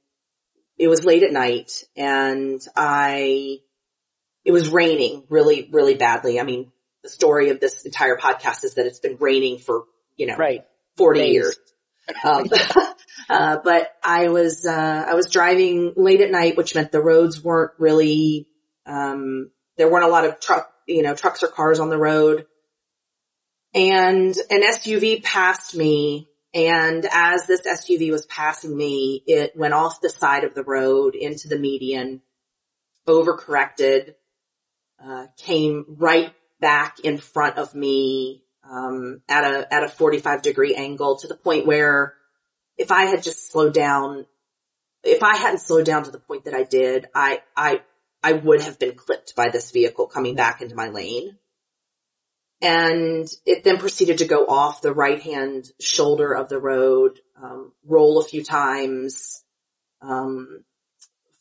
it 0.79 0.89
was 0.89 1.05
late 1.05 1.23
at 1.23 1.33
night, 1.33 1.85
and 1.97 2.61
I 2.77 3.59
it 4.45 4.53
was 4.53 4.69
raining 4.69 5.25
really 5.29 5.69
really 5.73 5.95
badly. 5.95 6.39
I 6.39 6.45
mean, 6.45 6.71
the 7.03 7.09
story 7.09 7.51
of 7.51 7.61
this 7.61 7.85
entire 7.85 8.17
podcast 8.17 8.65
is 8.65 8.75
that 8.75 8.87
it's 8.87 9.01
been 9.01 9.17
raining 9.19 9.59
for 9.59 9.85
you 10.17 10.27
know 10.27 10.37
right, 10.37 10.65
forty 10.97 11.21
Days. 11.21 11.33
years. 11.33 11.59
Um, 12.25 12.49
uh, 13.29 13.59
but 13.65 13.91
I 14.03 14.29
was, 14.29 14.65
uh, 14.67 15.05
I 15.09 15.15
was 15.15 15.31
driving 15.31 15.93
late 15.97 16.21
at 16.21 16.31
night, 16.31 16.57
which 16.57 16.75
meant 16.75 16.93
the 16.93 17.03
roads 17.03 17.43
weren't 17.43 17.73
really, 17.79 18.47
um, 18.87 19.51
there 19.77 19.91
weren't 19.91 20.05
a 20.05 20.09
lot 20.09 20.25
of 20.25 20.41
truck, 20.41 20.71
you 20.87 21.03
know, 21.03 21.15
trucks 21.15 21.43
or 21.43 21.49
cars 21.49 21.81
on 21.81 21.89
the 21.89 21.99
road. 21.99 22.47
And 23.77 24.35
an 24.51 24.63
SUV 24.63 25.23
passed 25.23 25.77
me. 25.77 26.29
And 26.55 27.07
as 27.13 27.47
this 27.47 27.67
SUV 27.67 28.11
was 28.11 28.25
passing 28.25 28.75
me, 28.75 29.23
it 29.27 29.55
went 29.55 29.75
off 29.75 30.01
the 30.01 30.09
side 30.09 30.45
of 30.45 30.55
the 30.55 30.65
road 30.65 31.15
into 31.15 31.49
the 31.49 31.59
median, 31.59 32.23
overcorrected, 33.07 34.15
uh, 35.05 35.27
came 35.37 35.85
right 35.99 36.33
back 36.59 37.01
in 37.01 37.19
front 37.19 37.59
of 37.59 37.75
me, 37.75 38.43
um, 38.69 39.21
at 39.29 39.45
a, 39.45 39.73
at 39.73 39.85
a 39.85 39.89
45 39.89 40.41
degree 40.41 40.75
angle 40.75 41.19
to 41.19 41.29
the 41.29 41.37
point 41.37 41.67
where 41.67 42.15
if 42.79 42.91
I 42.91 43.05
had 43.05 43.23
just 43.23 43.53
slowed 43.53 43.75
down, 43.75 44.25
if 45.05 45.23
I 45.23 45.37
hadn't 45.37 45.61
slowed 45.61 45.85
down 45.85 46.05
to 46.05 46.11
the 46.11 46.19
point 46.19 46.47
that 46.47 46.55
I 46.55 46.63
did, 46.63 47.07
I, 47.15 47.43
I, 47.55 47.83
I 48.23 48.33
would 48.33 48.63
have 48.63 48.79
been 48.79 48.95
clipped 48.95 49.37
by 49.37 49.51
this 49.51 49.71
vehicle 49.71 50.07
coming 50.07 50.35
back 50.35 50.63
into 50.63 50.75
my 50.75 50.89
lane. 50.89 51.37
And 52.63 53.29
it 53.45 53.65
then 53.65 53.79
proceeded 53.79 54.19
to 54.19 54.25
go 54.25 54.47
off 54.47 54.81
the 54.81 54.95
right 54.95 55.21
hand 55.21 55.67
shoulder 55.79 56.33
of 56.33 56.49
the 56.49 56.59
road, 56.59 57.21
um, 57.41 57.73
roll 57.85 58.19
a 58.19 58.25
few 58.25 58.43
times, 58.43 59.45
um, 60.01 60.65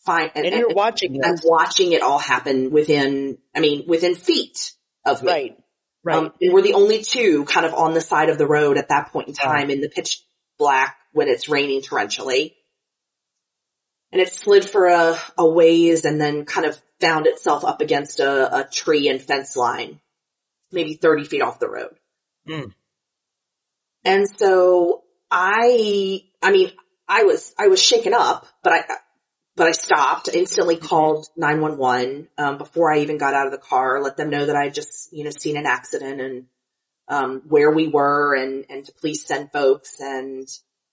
fine. 0.05 0.31
And, 0.35 0.45
you're 0.45 0.73
watching 0.73 1.23
I'm 1.23 1.37
watching 1.43 1.93
it 1.93 2.01
all 2.01 2.19
happen 2.19 2.69
within, 2.71 3.37
I 3.55 3.61
mean, 3.61 3.85
within 3.87 4.15
feet 4.15 4.73
of 5.05 5.23
me. 5.23 5.31
Right. 5.31 5.57
Right. 6.03 6.17
Um, 6.17 6.33
and 6.39 6.53
we're 6.53 6.61
the 6.61 6.73
only 6.73 7.01
two 7.01 7.45
kind 7.45 7.65
of 7.65 7.73
on 7.73 7.95
the 7.95 8.01
side 8.01 8.29
of 8.29 8.37
the 8.37 8.45
road 8.45 8.77
at 8.77 8.89
that 8.89 9.11
point 9.11 9.27
in 9.27 9.33
time 9.33 9.71
in 9.71 9.81
the 9.81 9.89
pitch 9.89 10.21
black 10.59 10.97
when 11.13 11.27
it's 11.27 11.49
raining 11.49 11.81
torrentially. 11.81 12.53
And 14.11 14.21
it 14.21 14.31
slid 14.31 14.69
for 14.69 14.85
a, 14.85 15.17
a 15.37 15.49
ways 15.49 16.05
and 16.05 16.21
then 16.21 16.45
kind 16.45 16.67
of 16.67 16.79
found 17.01 17.25
itself 17.25 17.65
up 17.65 17.81
against 17.81 18.19
a, 18.19 18.59
a 18.59 18.63
tree 18.69 19.09
and 19.09 19.21
fence 19.21 19.57
line, 19.57 19.99
maybe 20.75 20.93
30 20.93 21.25
feet 21.25 21.41
off 21.41 21.59
the 21.59 21.69
road. 21.69 21.95
Hmm. 22.47 22.69
And 24.03 24.27
so 24.29 25.03
I, 25.31 26.21
I 26.41 26.51
mean, 26.51 26.71
I 27.07 27.23
was, 27.23 27.53
I 27.57 27.67
was 27.67 27.81
shaken 27.81 28.13
up, 28.13 28.45
but 28.63 28.73
I, 28.73 28.83
but 29.55 29.67
I 29.67 29.71
stopped, 29.71 30.27
instantly 30.27 30.75
called 30.75 31.27
911, 31.37 32.27
um, 32.37 32.57
before 32.57 32.91
I 32.91 32.99
even 32.99 33.17
got 33.17 33.33
out 33.33 33.47
of 33.47 33.51
the 33.51 33.57
car, 33.57 34.01
let 34.01 34.17
them 34.17 34.29
know 34.29 34.45
that 34.45 34.55
I 34.55 34.65
had 34.65 34.73
just, 34.73 35.13
you 35.13 35.23
know, 35.23 35.31
seen 35.31 35.57
an 35.57 35.65
accident 35.65 36.21
and, 36.21 36.45
um, 37.07 37.41
where 37.47 37.71
we 37.71 37.87
were 37.87 38.35
and, 38.35 38.65
and 38.69 38.85
to 38.85 38.91
please 38.91 39.25
send 39.25 39.51
folks 39.51 39.99
and, 39.99 40.47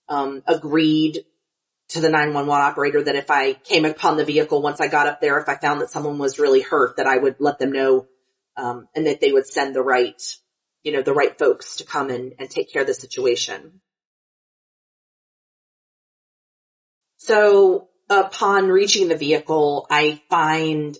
um, 0.07 0.43
agreed 0.47 1.25
to 1.89 1.99
the 1.99 2.09
911 2.09 2.49
operator 2.49 3.03
that 3.03 3.15
if 3.15 3.29
I 3.29 3.53
came 3.53 3.85
upon 3.85 4.17
the 4.17 4.25
vehicle 4.25 4.61
once 4.61 4.79
I 4.79 4.87
got 4.87 5.07
up 5.07 5.21
there, 5.21 5.39
if 5.39 5.49
I 5.49 5.55
found 5.55 5.81
that 5.81 5.91
someone 5.91 6.17
was 6.17 6.39
really 6.39 6.61
hurt, 6.61 6.97
that 6.97 7.07
I 7.07 7.17
would 7.17 7.35
let 7.39 7.59
them 7.59 7.71
know, 7.71 8.07
um, 8.57 8.87
and 8.95 9.07
that 9.07 9.21
they 9.21 9.31
would 9.31 9.47
send 9.47 9.75
the 9.75 9.81
right, 9.81 10.21
you 10.83 10.91
know, 10.91 11.01
the 11.01 11.13
right 11.13 11.37
folks 11.37 11.77
to 11.77 11.85
come 11.85 12.09
and, 12.09 12.33
and 12.39 12.49
take 12.49 12.71
care 12.71 12.81
of 12.81 12.87
the 12.87 12.93
situation. 12.93 13.81
So 17.17 17.87
upon 18.09 18.67
reaching 18.67 19.07
the 19.07 19.17
vehicle, 19.17 19.87
I 19.89 20.21
find 20.29 20.97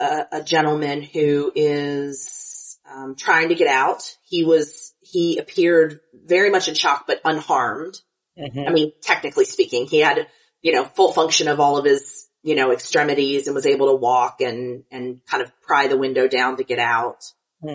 a, 0.00 0.26
a 0.32 0.42
gentleman 0.42 1.02
who 1.02 1.50
is 1.54 2.78
um, 2.92 3.14
trying 3.16 3.48
to 3.48 3.54
get 3.54 3.68
out. 3.68 4.02
He 4.24 4.44
was 4.44 4.94
he 5.00 5.38
appeared 5.38 6.00
very 6.12 6.50
much 6.50 6.68
in 6.68 6.74
shock, 6.74 7.04
but 7.06 7.20
unharmed. 7.24 7.98
Mhm. 8.38 8.68
I 8.68 8.72
mean, 8.72 8.92
technically 9.02 9.44
speaking, 9.44 9.86
he 9.86 10.00
had 10.00 10.26
you 10.60 10.72
know 10.72 10.84
full 10.84 11.12
function 11.12 11.48
of 11.48 11.60
all 11.60 11.78
of 11.78 11.84
his 11.84 12.28
you 12.42 12.54
know 12.54 12.72
extremities 12.72 13.46
and 13.46 13.54
was 13.54 13.66
able 13.66 13.86
to 13.88 13.94
walk 13.94 14.40
and 14.40 14.84
and 14.90 15.24
kind 15.26 15.42
of 15.42 15.52
pry 15.62 15.88
the 15.88 15.98
window 15.98 16.28
down 16.28 16.56
to 16.56 16.64
get 16.64 16.78
out. 16.78 17.24
Hmm. 17.60 17.74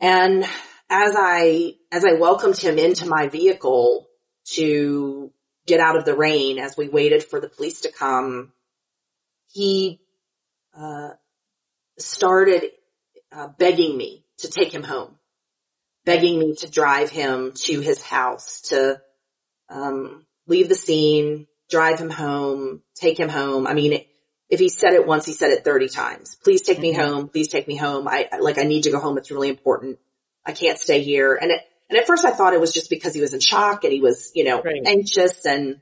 And 0.00 0.44
as 0.88 1.14
I 1.16 1.74
as 1.92 2.04
I 2.04 2.14
welcomed 2.14 2.58
him 2.58 2.78
into 2.78 3.06
my 3.06 3.28
vehicle 3.28 4.08
to 4.54 5.32
get 5.66 5.80
out 5.80 5.96
of 5.96 6.04
the 6.04 6.16
rain 6.16 6.58
as 6.58 6.76
we 6.76 6.88
waited 6.88 7.22
for 7.22 7.40
the 7.40 7.48
police 7.48 7.82
to 7.82 7.92
come, 7.92 8.52
he 9.52 10.00
uh, 10.76 11.10
started 11.98 12.64
uh, 13.32 13.48
begging 13.58 13.96
me 13.96 14.24
to 14.38 14.48
take 14.48 14.72
him 14.72 14.82
home, 14.82 15.16
begging 16.04 16.38
me 16.38 16.54
to 16.56 16.70
drive 16.70 17.10
him 17.10 17.52
to 17.54 17.80
his 17.80 18.02
house, 18.02 18.62
to 18.62 19.00
um, 19.68 20.26
leave 20.46 20.68
the 20.68 20.74
scene, 20.74 21.46
drive 21.70 21.98
him 21.98 22.10
home, 22.10 22.82
take 22.94 23.18
him 23.18 23.28
home. 23.28 23.66
I 23.66 23.74
mean, 23.74 24.04
if 24.48 24.58
he 24.60 24.68
said 24.68 24.92
it 24.94 25.06
once, 25.06 25.24
he 25.26 25.32
said 25.32 25.50
it 25.52 25.64
30 25.64 25.88
times. 25.88 26.36
Please 26.42 26.62
take 26.62 26.78
me 26.80 26.92
Mhm. 26.92 26.96
home. 27.06 27.28
Please 27.28 27.48
take 27.48 27.68
me 27.68 27.76
home. 27.76 28.08
I, 28.08 28.28
I- 28.32 28.38
like, 28.38 28.58
I 28.58 28.64
need 28.64 28.82
to 28.84 28.90
go 28.90 28.98
home. 28.98 29.16
It's 29.18 29.30
really 29.30 29.48
important. 29.48 29.98
I 30.44 30.52
can't 30.52 30.78
stay 30.78 31.00
here. 31.02 31.34
And 31.34 31.50
it, 31.52 31.60
and 31.88 31.98
at 31.98 32.06
first 32.06 32.24
I 32.24 32.30
thought 32.32 32.54
it 32.54 32.60
was 32.60 32.72
just 32.72 32.90
because 32.90 33.14
he 33.14 33.20
was 33.20 33.34
in 33.34 33.40
shock 33.40 33.84
and 33.84 33.92
he 33.92 34.00
was, 34.00 34.32
you 34.34 34.44
know, 34.44 34.60
Right. 34.60 34.82
anxious 34.84 35.44
and 35.46 35.80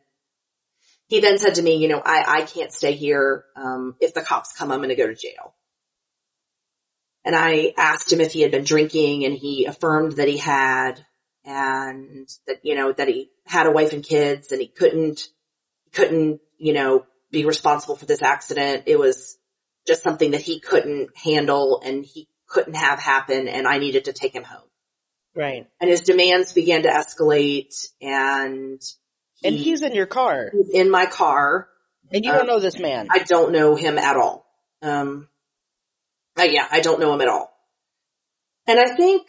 he 1.07 1.21
then 1.21 1.39
said 1.39 1.55
to 1.55 1.63
me, 1.63 1.77
you 1.77 1.89
know, 1.89 2.03
I, 2.05 2.41
I 2.41 2.43
can't 2.43 2.73
stay 2.73 2.93
here. 2.93 3.45
Um, 3.57 3.97
if 4.01 4.13
the 4.13 4.21
cops 4.21 4.53
come, 4.53 4.71
I'm 4.71 4.81
going 4.81 4.91
to 4.91 4.95
go 4.95 5.07
to 5.07 5.15
jail. 5.15 5.55
And 7.25 7.35
I 7.35 7.73
asked 7.79 8.13
him 8.13 8.21
if 8.21 8.33
he 8.33 8.43
had 8.43 8.51
been 8.51 8.65
drinking 8.65 9.25
and 9.25 9.35
he 9.35 9.65
affirmed 9.65 10.13
that 10.13 10.29
he 10.29 10.37
had 10.37 11.05
and 11.45 12.29
that, 12.47 12.59
you 12.63 12.75
know, 12.75 12.93
that 12.93 13.09
he 13.09 13.31
had 13.47 13.67
a 13.67 13.71
wife 13.71 13.93
and 13.95 14.05
kids 14.05 14.53
and 14.53 14.61
he 14.61 14.69
couldn't, 14.69 15.29
couldn't, 15.93 16.41
you 16.59 16.73
know, 16.73 17.05
be 17.31 17.45
responsible 17.45 17.97
for 17.97 18.07
this 18.07 18.23
accident. 18.23 18.85
It 18.87 18.99
was 18.99 19.37
just 19.87 20.03
something 20.03 20.33
that 20.33 20.41
he 20.43 20.61
couldn't 20.61 21.17
handle 21.17 21.81
and 21.85 22.05
he 22.05 22.29
couldn't 22.47 22.75
have 22.75 22.99
happen 22.99 23.49
and 23.49 23.67
I 23.67 23.79
needed 23.79 24.07
to 24.07 24.13
take 24.13 24.35
him 24.35 24.45
home. 24.45 24.63
Right. 25.35 25.67
And 25.81 25.91
his 25.91 26.01
demands 26.03 26.53
began 26.53 26.83
to 26.83 26.89
escalate 26.89 27.75
and 28.01 28.81
And 29.45 29.55
he's 29.55 29.83
in 29.83 29.95
your 29.95 30.07
car. 30.07 30.51
he's 30.53 30.71
in 30.71 30.91
my 30.91 31.07
car. 31.07 31.69
And 32.11 32.25
you 32.25 32.33
Um, 32.33 32.39
don't 32.39 32.47
know 32.47 32.61
this 32.61 32.79
man. 32.79 33.09
I 33.11 33.19
don't 33.21 33.53
know 33.53 33.75
him 33.75 33.99
at 33.99 34.17
all. 34.17 34.47
Um, 34.81 35.29
uh, 36.39 36.45
yeah, 36.45 36.67
I 36.71 36.81
don't 36.81 37.01
know 37.01 37.13
him 37.13 37.21
at 37.21 37.29
all. 37.29 37.53
And 38.67 38.79
I 38.81 38.95
think 38.97 39.27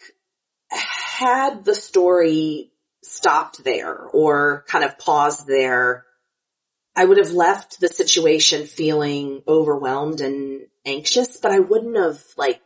had 0.71 1.65
the 1.65 1.75
story 1.75 2.71
stopped 3.03 3.63
there 3.63 3.95
or 3.97 4.65
kind 4.67 4.83
of 4.85 4.97
paused 4.97 5.47
there, 5.47 6.05
I 6.99 7.05
would 7.05 7.17
have 7.17 7.31
left 7.31 7.79
the 7.79 7.87
situation 7.87 8.65
feeling 8.65 9.41
overwhelmed 9.47 10.19
and 10.19 10.67
anxious, 10.85 11.37
but 11.37 11.49
I 11.49 11.59
wouldn't 11.59 11.95
have 11.95 12.21
like, 12.35 12.61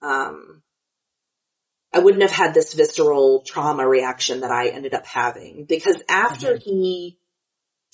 um, 0.00 0.62
I 1.92 1.98
wouldn't 1.98 2.22
have 2.22 2.30
had 2.30 2.54
this 2.54 2.74
visceral 2.74 3.40
trauma 3.40 3.84
reaction 3.84 4.42
that 4.42 4.52
I 4.52 4.68
ended 4.68 4.94
up 4.94 5.06
having 5.06 5.64
because 5.64 6.00
after 6.08 6.56
he 6.56 7.18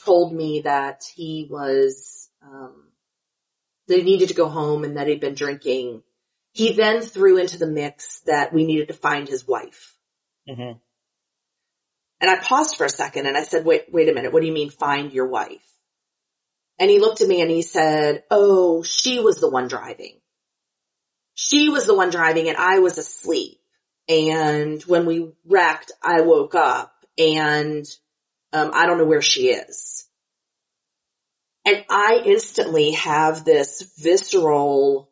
told 0.04 0.35
me 0.35 0.61
that 0.66 1.04
he 1.14 1.49
was, 1.50 2.28
um, 2.42 2.90
that 3.88 3.97
he 3.97 4.04
needed 4.04 4.28
to 4.28 4.35
go 4.35 4.50
home 4.50 4.85
and 4.85 4.99
that 4.99 5.06
he'd 5.06 5.21
been 5.21 5.33
drinking, 5.33 6.02
he 6.52 6.75
then 6.75 7.00
threw 7.00 7.38
into 7.38 7.56
the 7.56 7.66
mix 7.66 8.21
that 8.26 8.52
we 8.52 8.66
needed 8.66 8.88
to 8.88 8.94
find 8.94 9.26
his 9.26 9.49
wife. 9.49 9.97
hmm 10.47 10.73
And 12.21 12.30
I 12.30 12.37
paused 12.37 12.76
for 12.76 12.85
a 12.85 12.90
second 12.90 13.26
and 13.26 13.37
I 13.37 13.42
said, 13.42 13.64
wait, 13.64 13.87
wait 13.92 14.09
a 14.09 14.14
minute. 14.14 14.33
What 14.33 14.40
do 14.40 14.47
you 14.47 14.52
mean 14.52 14.71
find 14.71 15.12
your 15.12 15.26
wife? 15.26 15.64
And 16.78 16.90
he 16.90 16.99
looked 16.99 17.21
at 17.21 17.28
me 17.28 17.40
and 17.40 17.50
he 17.50 17.62
said, 17.62 18.25
oh, 18.30 18.83
she 18.83 19.21
was 19.21 19.40
the 19.40 19.50
one 19.50 19.68
driving. 19.68 20.21
She 21.35 21.68
was 21.68 21.87
the 21.87 21.94
one 21.94 22.11
driving 22.11 22.49
and 22.49 22.56
I 22.56 22.78
was 22.78 22.99
asleep. 22.99 23.59
And 24.09 24.83
when 24.83 25.06
we 25.06 25.33
wrecked, 25.44 25.92
I 26.02 26.21
woke 26.23 26.54
up 26.54 26.92
and, 27.18 27.85
um, 28.52 28.71
I 28.75 28.87
don't 28.87 28.99
know 28.99 29.06
where 29.06 29.23
she 29.23 29.49
is. 29.49 30.06
And 31.64 31.85
I 31.88 32.23
instantly 32.25 32.92
have 32.92 33.44
this 33.44 33.94
visceral, 33.99 35.11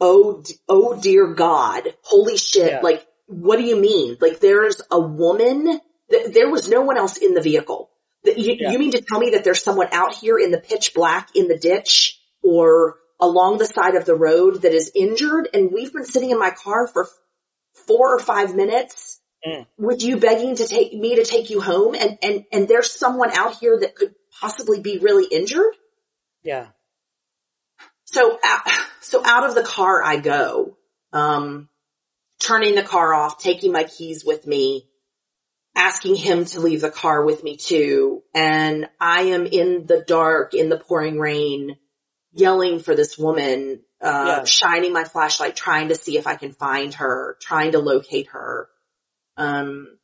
oh, 0.00 0.44
oh 0.68 1.00
dear 1.00 1.32
God, 1.34 1.82
holy 2.02 2.36
shit, 2.36 2.70
Yeah. 2.72 2.80
like, 2.82 3.06
what 3.26 3.56
do 3.56 3.64
you 3.64 3.76
mean? 3.76 4.18
Like 4.20 4.40
there's 4.40 4.82
a 4.90 5.00
woman, 5.00 5.80
th- 6.10 6.32
there 6.34 6.50
was 6.50 6.68
no 6.68 6.82
one 6.82 6.98
else 6.98 7.16
in 7.16 7.34
the 7.34 7.40
vehicle. 7.42 7.90
You, 8.24 8.56
Yeah. 8.58 8.72
you 8.72 8.78
mean 8.78 8.92
to 8.92 9.00
tell 9.00 9.18
me 9.20 9.30
that 9.30 9.44
there's 9.44 9.62
someone 9.62 9.88
out 9.92 10.14
here 10.14 10.38
in 10.38 10.50
the 10.50 10.58
pitch 10.58 10.94
black 10.94 11.30
in 11.34 11.48
the 11.48 11.58
ditch 11.58 12.20
or 12.42 12.96
along 13.20 13.58
the 13.58 13.66
side 13.66 13.94
of 13.94 14.04
the 14.04 14.14
road 14.16 14.62
that 14.62 14.72
is 14.72 14.90
injured 14.94 15.48
and 15.54 15.70
we've 15.72 15.92
been 15.92 16.04
sitting 16.04 16.30
in 16.30 16.38
my 16.38 16.50
car 16.50 16.86
for 16.88 17.08
four 17.86 18.14
or 18.14 18.18
five 18.18 18.54
minutes 18.54 19.20
Mm. 19.46 19.66
with 19.78 20.02
you 20.02 20.16
begging 20.16 20.56
to 20.56 20.66
take 20.66 20.92
me 20.94 21.16
to 21.16 21.24
take 21.24 21.50
you 21.50 21.60
home 21.60 21.94
and, 21.94 22.18
and, 22.22 22.44
and 22.50 22.66
there's 22.66 22.90
someone 22.90 23.30
out 23.32 23.54
here 23.58 23.78
that 23.78 23.94
could 23.94 24.12
possibly 24.40 24.80
be 24.80 24.98
really 24.98 25.26
injured? 25.30 25.72
Yeah. 26.42 26.68
So, 28.06 28.38
so 29.02 29.22
out 29.24 29.44
of 29.48 29.54
the 29.54 29.62
car 29.62 30.02
I 30.02 30.16
go, 30.16 30.76
um, 31.12 31.68
turning 32.40 32.74
the 32.74 32.82
car 32.82 33.12
off, 33.14 33.38
taking 33.38 33.72
my 33.72 33.84
keys 33.84 34.24
with 34.24 34.46
me, 34.46 34.88
asking 35.76 36.16
him 36.16 36.46
to 36.46 36.60
leave 36.60 36.80
the 36.80 36.90
car 36.90 37.24
with 37.24 37.44
me 37.44 37.56
too. 37.56 38.22
And 38.34 38.88
I 38.98 39.22
am 39.24 39.46
in 39.46 39.86
the 39.86 40.02
dark, 40.04 40.54
in 40.54 40.70
the 40.70 40.78
pouring 40.78 41.18
rain, 41.20 41.76
yelling 42.32 42.80
for 42.80 42.94
this 42.96 43.18
woman, 43.18 43.82
uh, 44.00 44.24
Yeah. 44.26 44.44
shining 44.44 44.92
my 44.92 45.04
flashlight, 45.04 45.54
trying 45.54 45.88
to 45.88 45.94
see 45.94 46.16
if 46.16 46.26
I 46.26 46.36
can 46.36 46.52
find 46.52 46.94
her, 46.94 47.36
trying 47.42 47.72
to 47.72 47.78
locate 47.78 48.28
her. 48.28 48.68
Um, 49.36 49.98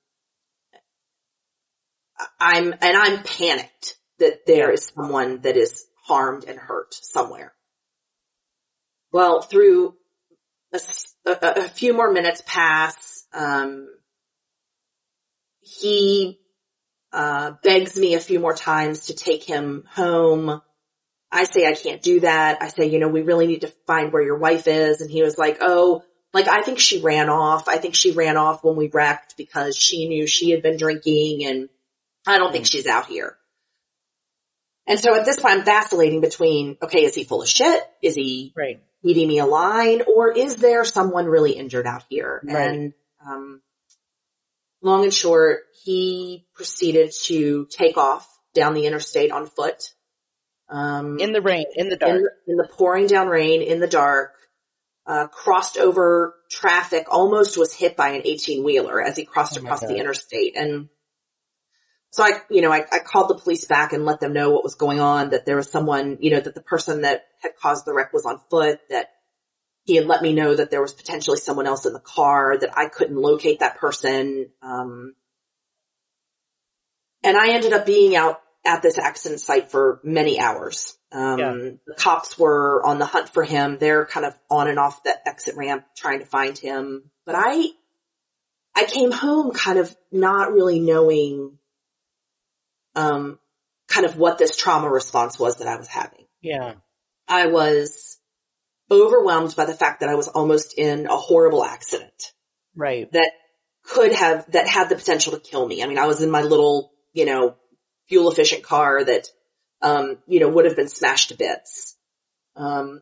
I'm, 2.38 2.72
and 2.72 2.96
I'm 2.96 3.22
panicked 3.22 3.96
that 4.18 4.46
there 4.46 4.68
Yeah. 4.68 4.74
is 4.74 4.92
someone 4.94 5.40
that 5.40 5.56
is 5.56 5.86
harmed 6.04 6.44
and 6.44 6.58
hurt 6.58 6.94
somewhere. 6.94 7.54
Well, 9.10 9.40
through 9.40 9.96
a 11.24 11.68
few 11.68 11.94
more 11.94 12.10
minutes 12.12 12.42
pass, 12.46 13.26
um, 13.32 13.88
he, 15.62 16.38
uh, 17.12 17.52
begs 17.62 17.96
me 17.98 18.14
a 18.14 18.20
few 18.20 18.40
more 18.40 18.54
times 18.54 19.06
to 19.06 19.14
take 19.14 19.44
him 19.44 19.84
home. 19.90 20.60
I 21.30 21.44
say 21.44 21.66
I 21.66 21.74
can't 21.74 22.02
do 22.02 22.20
that. 22.20 22.62
I 22.62 22.68
say, 22.68 22.86
you 22.86 22.98
know, 22.98 23.08
we 23.08 23.22
really 23.22 23.46
need 23.46 23.62
to 23.62 23.72
find 23.86 24.12
where 24.12 24.22
your 24.22 24.38
wife 24.38 24.66
is. 24.66 25.00
And 25.00 25.10
he 25.10 25.22
was 25.22 25.38
like, 25.38 25.58
oh, 25.60 26.04
like 26.34 26.48
I 26.48 26.62
think 26.62 26.78
she 26.78 27.00
ran 27.00 27.28
off. 27.28 27.68
I 27.68 27.78
think 27.78 27.94
she 27.94 28.12
ran 28.12 28.36
off 28.36 28.64
when 28.64 28.76
we 28.76 28.88
wrecked 28.88 29.36
because 29.36 29.76
she 29.76 30.08
knew 30.08 30.26
she 30.26 30.50
had 30.50 30.62
been 30.62 30.76
drinking 30.76 31.44
and 31.44 31.68
I 32.26 32.38
don't 32.38 32.52
think 32.52 32.66
she's 32.66 32.86
out 32.86 33.06
here. 33.06 33.36
And 34.86 34.98
so 34.98 35.14
at 35.14 35.24
this 35.24 35.38
point 35.38 35.58
I'm 35.58 35.64
vacillating 35.64 36.20
between, 36.20 36.76
okay, 36.82 37.04
is 37.04 37.14
he 37.14 37.24
full 37.24 37.42
of 37.42 37.48
shit? 37.48 37.82
Is 38.02 38.14
he 38.14 38.52
Right. 38.56 38.80
feeding 39.02 39.28
me 39.28 39.38
a 39.38 39.46
line 39.46 40.02
or 40.02 40.32
is 40.32 40.56
there 40.56 40.84
someone 40.84 41.26
really 41.26 41.52
injured 41.52 41.86
out 41.86 42.04
here? 42.08 42.40
Right. 42.44 42.56
And, 42.68 42.92
um, 43.24 43.62
long 44.82 45.04
and 45.04 45.14
short, 45.14 45.60
he 45.84 46.46
proceeded 46.54 47.12
to 47.24 47.66
take 47.70 47.96
off 47.96 48.28
down 48.54 48.74
the 48.74 48.86
interstate 48.86 49.32
on 49.32 49.46
foot. 49.46 49.90
Um, 50.68 51.18
In 51.18 51.32
the 51.32 51.42
rain, 51.42 51.64
in 51.74 51.88
the 51.88 51.96
dark. 51.96 52.12
in, 52.12 52.26
in 52.46 52.56
the 52.56 52.68
pouring 52.70 53.06
down 53.06 53.28
rain 53.28 53.62
in 53.62 53.80
the 53.80 53.86
dark, 53.86 54.32
uh, 55.06 55.26
crossed 55.26 55.76
over 55.76 56.34
traffic, 56.50 57.06
almost 57.10 57.56
was 57.56 57.74
hit 57.74 57.96
by 57.96 58.10
an 58.10 58.22
18 58.24 58.64
wheeler 58.64 59.02
as 59.02 59.16
he 59.16 59.24
crossed 59.24 59.58
Oh 59.58 59.62
my 59.62 59.68
across 59.68 59.80
the 59.80 59.96
interstate. 59.96 60.56
And 60.56 60.88
so 62.10 62.22
I, 62.22 62.40
you 62.50 62.62
know, 62.62 62.70
I, 62.70 62.84
I 62.92 62.98
called 63.00 63.28
the 63.28 63.38
police 63.38 63.64
back 63.64 63.92
and 63.92 64.04
let 64.04 64.20
them 64.20 64.32
know 64.32 64.50
what 64.50 64.64
was 64.64 64.74
going 64.74 65.00
on, 65.00 65.30
that 65.30 65.46
there 65.46 65.56
was 65.56 65.70
someone, 65.70 66.18
you 66.20 66.30
know, 66.30 66.40
that 66.40 66.54
the 66.54 66.62
person 66.62 67.02
that 67.02 67.24
had 67.40 67.52
caused 67.60 67.84
the 67.84 67.94
wreck 67.94 68.12
was 68.12 68.26
on 68.26 68.38
foot, 68.50 68.80
that 68.90 69.08
he 69.84 69.96
had 69.96 70.06
let 70.06 70.22
me 70.22 70.32
know 70.32 70.54
that 70.54 70.70
there 70.70 70.80
was 70.82 70.92
potentially 70.92 71.38
someone 71.38 71.66
else 71.66 71.86
in 71.86 71.92
the 71.92 72.00
car, 72.00 72.56
that 72.56 72.76
I 72.76 72.86
couldn't 72.88 73.16
locate 73.16 73.60
that 73.60 73.78
person. 73.78 74.50
Um, 74.62 75.14
and 77.24 77.36
I 77.36 77.50
ended 77.50 77.72
up 77.72 77.86
being 77.86 78.14
out 78.16 78.40
at 78.64 78.82
this 78.82 78.98
accident 78.98 79.40
site 79.40 79.70
for 79.70 80.00
many 80.04 80.38
hours. 80.38 80.96
Um, 81.10 81.38
Yeah. 81.38 81.52
the 81.86 81.94
cops 81.96 82.38
were 82.38 82.80
on 82.84 82.98
the 82.98 83.06
hunt 83.06 83.28
for 83.28 83.42
him. 83.42 83.76
They're 83.78 84.06
kind 84.06 84.24
of 84.24 84.38
on 84.48 84.68
and 84.68 84.78
off 84.78 85.02
the 85.02 85.16
exit 85.28 85.56
ramp 85.56 85.84
trying 85.96 86.20
to 86.20 86.26
find 86.26 86.56
him. 86.56 87.10
But 87.26 87.34
I, 87.36 87.68
I 88.74 88.84
came 88.84 89.10
home 89.10 89.52
kind 89.52 89.78
of 89.78 89.94
not 90.12 90.52
really 90.52 90.78
knowing, 90.78 91.58
um, 92.94 93.38
kind 93.88 94.06
of 94.06 94.16
what 94.16 94.38
this 94.38 94.56
trauma 94.56 94.88
response 94.88 95.38
was 95.38 95.58
that 95.58 95.68
I 95.68 95.76
was 95.76 95.88
having. 95.88 96.26
Yeah. 96.40 96.74
I 97.28 97.46
was 97.46 98.18
overwhelmed 98.92 99.56
by 99.56 99.64
the 99.64 99.74
fact 99.74 100.00
that 100.00 100.08
I 100.08 100.14
was 100.14 100.28
almost 100.28 100.78
in 100.78 101.06
a 101.06 101.16
horrible 101.16 101.64
accident 101.64 102.32
Right. 102.76 103.10
that 103.12 103.32
could 103.84 104.12
have, 104.12 104.50
that 104.52 104.68
had 104.68 104.88
the 104.88 104.96
potential 104.96 105.32
to 105.32 105.40
kill 105.40 105.66
me. 105.66 105.82
I 105.82 105.86
mean, 105.86 105.98
I 105.98 106.06
was 106.06 106.22
in 106.22 106.30
my 106.30 106.42
little, 106.42 106.92
you 107.12 107.24
know, 107.24 107.56
fuel 108.08 108.30
efficient 108.30 108.62
car 108.62 109.02
that, 109.04 109.28
um, 109.80 110.18
you 110.26 110.40
know, 110.40 110.48
would 110.48 110.64
have 110.64 110.76
been 110.76 110.88
smashed 110.88 111.30
to 111.30 111.36
bits. 111.36 111.96
Um, 112.54 113.00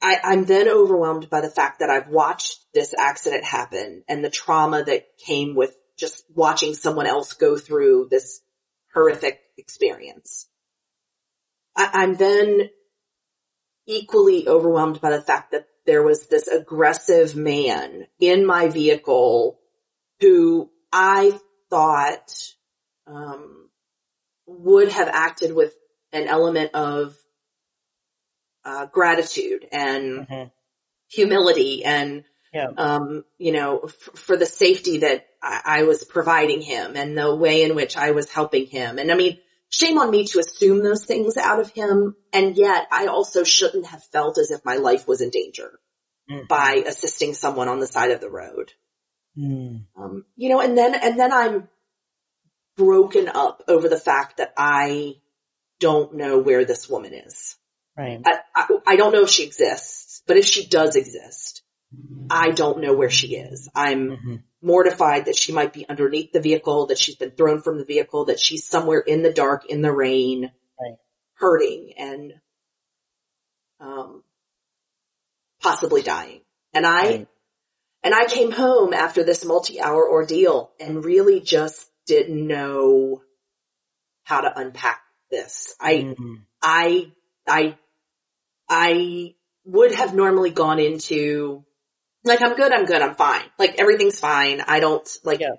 I, 0.00 0.18
I'm 0.22 0.44
then 0.44 0.68
overwhelmed 0.68 1.30
by 1.30 1.40
the 1.40 1.50
fact 1.50 1.78
that 1.78 1.90
I've 1.90 2.08
watched 2.08 2.58
this 2.74 2.94
accident 2.96 3.44
happen 3.44 4.02
and 4.08 4.24
the 4.24 4.30
trauma 4.30 4.84
that 4.84 5.06
came 5.24 5.54
with 5.54 5.76
just 5.98 6.24
watching 6.34 6.74
someone 6.74 7.06
else 7.06 7.34
go 7.34 7.56
through 7.56 8.08
this 8.10 8.40
horrific 8.92 9.40
experience. 9.56 10.48
I, 11.76 11.90
I'm 11.92 12.16
then 12.16 12.68
equally 13.96 14.48
overwhelmed 14.48 15.00
by 15.00 15.10
the 15.10 15.22
fact 15.22 15.52
that 15.52 15.66
there 15.86 16.02
was 16.02 16.26
this 16.28 16.48
aggressive 16.48 17.34
man 17.36 18.06
in 18.18 18.46
my 18.46 18.68
vehicle 18.68 19.58
who 20.20 20.70
I 20.92 21.38
thought 21.70 22.52
um, 23.06 23.68
would 24.46 24.90
have 24.92 25.08
acted 25.08 25.54
with 25.54 25.74
an 26.12 26.26
element 26.28 26.70
of 26.74 27.16
uh, 28.64 28.86
gratitude 28.86 29.66
and 29.72 30.26
Mhm. 30.28 30.50
humility 31.08 31.84
and 31.84 32.24
Yeah. 32.54 32.68
um, 32.76 33.24
you 33.38 33.50
know, 33.50 33.80
f- 33.84 33.92
for 33.94 34.36
the 34.36 34.46
safety 34.46 34.98
that 34.98 35.26
I-, 35.42 35.62
I 35.64 35.82
was 35.84 36.04
providing 36.04 36.60
him 36.60 36.96
and 36.96 37.16
the 37.18 37.34
way 37.34 37.62
in 37.62 37.74
which 37.74 37.96
I 37.96 38.10
was 38.12 38.30
helping 38.30 38.66
him. 38.66 38.98
And 38.98 39.10
I 39.10 39.14
mean, 39.16 39.38
shame 39.72 39.98
on 39.98 40.10
me 40.10 40.24
to 40.26 40.38
assume 40.38 40.82
those 40.82 41.04
things 41.04 41.36
out 41.36 41.58
of 41.58 41.70
him. 41.70 42.14
And 42.32 42.56
yet 42.56 42.86
I 42.92 43.06
also 43.06 43.42
shouldn't 43.42 43.86
have 43.86 44.04
felt 44.04 44.38
as 44.38 44.50
if 44.50 44.64
my 44.64 44.76
life 44.76 45.08
was 45.08 45.20
in 45.20 45.30
danger 45.30 45.80
Mhm. 46.30 46.46
by 46.46 46.84
assisting 46.86 47.34
someone 47.34 47.68
on 47.68 47.80
the 47.80 47.86
side 47.86 48.10
of 48.10 48.20
the 48.20 48.30
road. 48.30 48.72
Mm. 49.36 49.86
Um, 49.96 50.26
you 50.36 50.50
know, 50.50 50.60
and 50.60 50.76
then, 50.76 50.94
and 50.94 51.18
then 51.18 51.32
I'm 51.32 51.68
broken 52.76 53.28
up 53.28 53.62
over 53.66 53.88
the 53.88 53.98
fact 53.98 54.36
that 54.36 54.52
I 54.56 55.16
don't 55.80 56.14
know 56.14 56.38
where 56.38 56.64
this 56.64 56.88
woman 56.88 57.14
is. 57.14 57.56
Right. 57.96 58.20
I, 58.24 58.40
I, 58.54 58.68
I 58.86 58.96
don't 58.96 59.12
know 59.12 59.22
if 59.22 59.30
she 59.30 59.44
exists, 59.44 60.22
but 60.26 60.36
if 60.36 60.44
she 60.44 60.66
does 60.66 60.96
exist, 60.96 61.61
I 62.30 62.50
don't 62.50 62.80
know 62.80 62.94
where 62.94 63.10
she 63.10 63.36
is. 63.36 63.68
I'm 63.74 64.10
Mhm. 64.10 64.42
mortified 64.62 65.26
that 65.26 65.36
she 65.36 65.52
might 65.52 65.72
be 65.72 65.86
underneath 65.88 66.32
the 66.32 66.40
vehicle, 66.40 66.86
that 66.86 66.98
she's 66.98 67.16
been 67.16 67.32
thrown 67.32 67.60
from 67.60 67.78
the 67.78 67.84
vehicle, 67.84 68.26
that 68.26 68.40
she's 68.40 68.64
somewhere 68.66 69.00
in 69.00 69.22
the 69.22 69.32
dark, 69.32 69.66
in 69.66 69.82
the 69.82 69.92
rain, 69.92 70.52
Right. 70.80 70.96
hurting 71.34 71.92
and, 71.98 72.40
um, 73.80 74.24
possibly 75.60 76.02
dying. 76.02 76.42
And 76.72 76.86
I, 76.86 77.02
Right. 77.02 77.28
and 78.04 78.14
I 78.14 78.26
came 78.26 78.50
home 78.52 78.94
after 78.94 79.22
this 79.24 79.44
multi-hour 79.44 80.08
ordeal 80.10 80.72
and 80.80 81.04
really 81.04 81.40
just 81.40 81.90
didn't 82.06 82.46
know 82.46 83.22
how 84.24 84.40
to 84.40 84.58
unpack 84.58 85.02
this. 85.30 85.74
I, 85.80 85.94
Mhm. 85.94 86.46
I, 86.62 87.12
I, 87.46 87.78
I 88.68 89.34
would 89.64 89.92
have 89.92 90.14
normally 90.14 90.50
gone 90.50 90.78
into, 90.78 91.64
like, 92.24 92.42
I'm 92.42 92.54
good, 92.54 92.72
I'm 92.72 92.84
good, 92.84 93.02
I'm 93.02 93.14
fine. 93.14 93.44
Like, 93.58 93.80
everything's 93.80 94.20
fine. 94.20 94.60
I 94.60 94.80
don't, 94.80 95.08
like, 95.24 95.40
Yeah. 95.40 95.56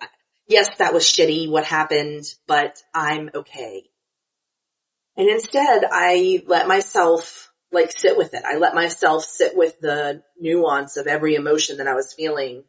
yes, 0.47 0.77
that 0.77 0.93
was 0.93 1.03
shitty, 1.03 1.49
what 1.49 1.65
happened, 1.65 2.23
but 2.47 2.81
I'm 2.93 3.29
okay. 3.33 3.89
And 5.15 5.29
instead, 5.29 5.83
I 5.91 6.43
let 6.47 6.67
myself, 6.67 7.51
like, 7.71 7.91
sit 7.91 8.17
with 8.17 8.33
it. 8.33 8.43
I 8.45 8.57
let 8.57 8.73
myself 8.73 9.25
sit 9.25 9.55
with 9.55 9.79
the 9.79 10.23
nuance 10.39 10.97
of 10.97 11.07
every 11.07 11.35
emotion 11.35 11.77
that 11.77 11.87
I 11.87 11.93
was 11.93 12.13
feeling. 12.13 12.63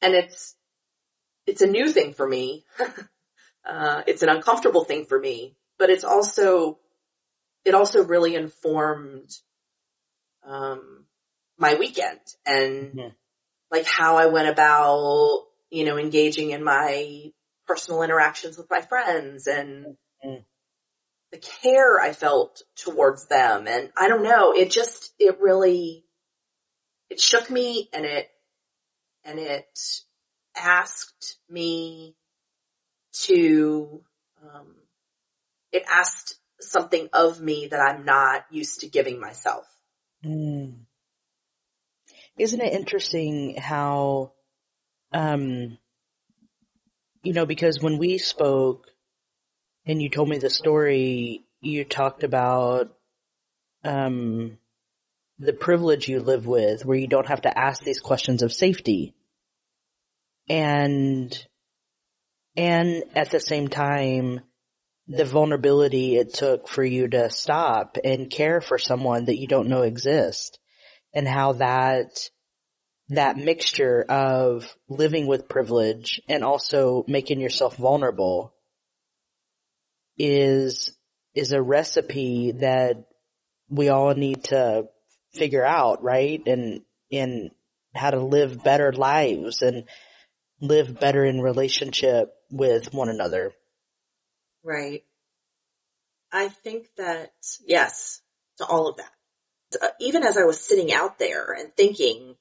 And 0.00 0.14
it's, 0.14 0.56
it's 1.46 1.62
a 1.62 1.66
new 1.66 1.88
thing 1.88 2.12
for 2.12 2.28
me. 2.28 2.64
uh, 3.64 4.02
it's 4.06 4.22
an 4.22 4.28
uncomfortable 4.28 4.84
thing 4.84 5.06
for 5.06 5.18
me, 5.18 5.56
but 5.78 5.90
it's 5.90 6.04
also, 6.04 6.78
it 7.64 7.74
also 7.74 8.04
really 8.04 8.34
informed, 8.34 9.30
um, 10.44 11.06
my 11.62 11.74
weekend 11.74 12.20
and 12.44 12.92
Mhm. 12.92 13.14
like 13.70 13.86
how 13.86 14.16
I 14.16 14.26
went 14.26 14.48
about, 14.48 15.46
you 15.70 15.84
know, 15.84 15.96
engaging 15.96 16.50
in 16.50 16.62
my 16.64 17.32
personal 17.66 18.02
interactions 18.02 18.58
with 18.58 18.68
my 18.68 18.82
friends 18.82 19.46
and 19.46 19.96
Mhm. 20.24 20.44
the 21.30 21.38
care 21.38 22.00
I 22.00 22.12
felt 22.12 22.62
towards 22.74 23.28
them. 23.28 23.68
And 23.68 23.92
I 23.96 24.08
don't 24.08 24.24
know, 24.24 24.52
it 24.52 24.70
just, 24.70 25.14
it 25.18 25.40
really, 25.40 26.04
it 27.08 27.20
shook 27.20 27.48
me 27.48 27.88
and 27.92 28.04
it, 28.04 28.28
and 29.24 29.38
it 29.38 29.78
asked 30.56 31.38
me 31.48 32.16
to, 33.26 34.04
um, 34.42 34.82
it 35.70 35.84
asked 35.88 36.38
something 36.60 37.08
of 37.12 37.40
me 37.40 37.68
that 37.68 37.80
I'm 37.80 38.04
not 38.04 38.44
used 38.50 38.80
to 38.80 38.88
giving 38.88 39.20
myself. 39.20 39.66
Mm. 40.24 40.86
Isn't 42.38 42.60
it 42.60 42.72
interesting 42.72 43.56
how, 43.56 44.32
um, 45.12 45.76
you 47.22 47.32
know, 47.32 47.46
because 47.46 47.80
when 47.80 47.98
we 47.98 48.18
spoke 48.18 48.86
and 49.84 50.00
you 50.00 50.08
told 50.08 50.28
me 50.28 50.38
the 50.38 50.50
story, 50.50 51.44
you 51.60 51.84
talked 51.84 52.24
about, 52.24 52.96
um, 53.84 54.58
the 55.38 55.52
privilege 55.52 56.08
you 56.08 56.20
live 56.20 56.46
with 56.46 56.84
where 56.84 56.96
you 56.96 57.06
don't 57.06 57.26
have 57.26 57.42
to 57.42 57.58
ask 57.58 57.82
these 57.82 58.00
questions 58.00 58.42
of 58.42 58.52
safety. 58.52 59.14
And, 60.48 61.46
and 62.56 63.02
at 63.14 63.30
the 63.30 63.40
same 63.40 63.68
time, 63.68 64.40
the 65.08 65.24
vulnerability 65.24 66.16
it 66.16 66.32
took 66.32 66.68
for 66.68 66.84
you 66.84 67.08
to 67.08 67.28
stop 67.28 67.98
and 68.02 68.30
care 68.30 68.60
for 68.60 68.78
someone 68.78 69.26
that 69.26 69.38
you 69.38 69.46
don't 69.46 69.68
know 69.68 69.82
exists 69.82 70.58
and 71.14 71.26
how 71.26 71.52
that 71.54 72.30
that 73.08 73.36
mixture 73.36 74.02
of 74.08 74.74
living 74.88 75.26
with 75.26 75.48
privilege 75.48 76.20
and 76.28 76.42
also 76.42 77.04
making 77.06 77.40
yourself 77.40 77.76
vulnerable 77.76 78.54
is 80.16 80.96
is 81.34 81.52
a 81.52 81.62
recipe 81.62 82.52
that 82.52 83.04
we 83.68 83.88
all 83.88 84.14
need 84.14 84.44
to 84.44 84.84
figure 85.34 85.64
out, 85.64 86.02
right? 86.02 86.42
And 86.46 86.82
in 87.10 87.50
how 87.94 88.10
to 88.10 88.20
live 88.20 88.62
better 88.62 88.92
lives 88.92 89.62
and 89.62 89.84
live 90.60 90.98
better 90.98 91.24
in 91.24 91.40
relationship 91.40 92.32
with 92.50 92.92
one 92.92 93.08
another. 93.08 93.52
Right. 94.62 95.04
I 96.30 96.48
think 96.48 96.86
that, 96.96 97.32
yes, 97.66 98.20
to 98.58 98.66
all 98.66 98.88
of 98.88 98.96
that. 98.98 99.10
Uh, 99.80 99.88
even 100.00 100.24
as 100.24 100.36
I 100.36 100.44
was 100.44 100.60
sitting 100.60 100.92
out 100.92 101.18
there 101.18 101.52
and 101.52 101.74
thinking, 101.76 102.36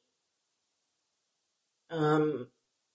um, 1.89 2.47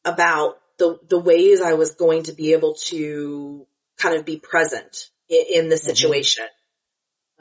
about 0.04 0.58
the, 0.78 0.98
the 1.08 1.18
ways 1.18 1.60
I 1.60 1.74
was 1.74 1.92
going 1.92 2.24
to 2.24 2.32
be 2.32 2.52
able 2.52 2.74
to 2.86 3.66
kind 3.98 4.16
of 4.16 4.24
be 4.24 4.38
present 4.38 5.10
in, 5.28 5.64
in 5.64 5.68
the 5.68 5.76
situation. 5.76 6.44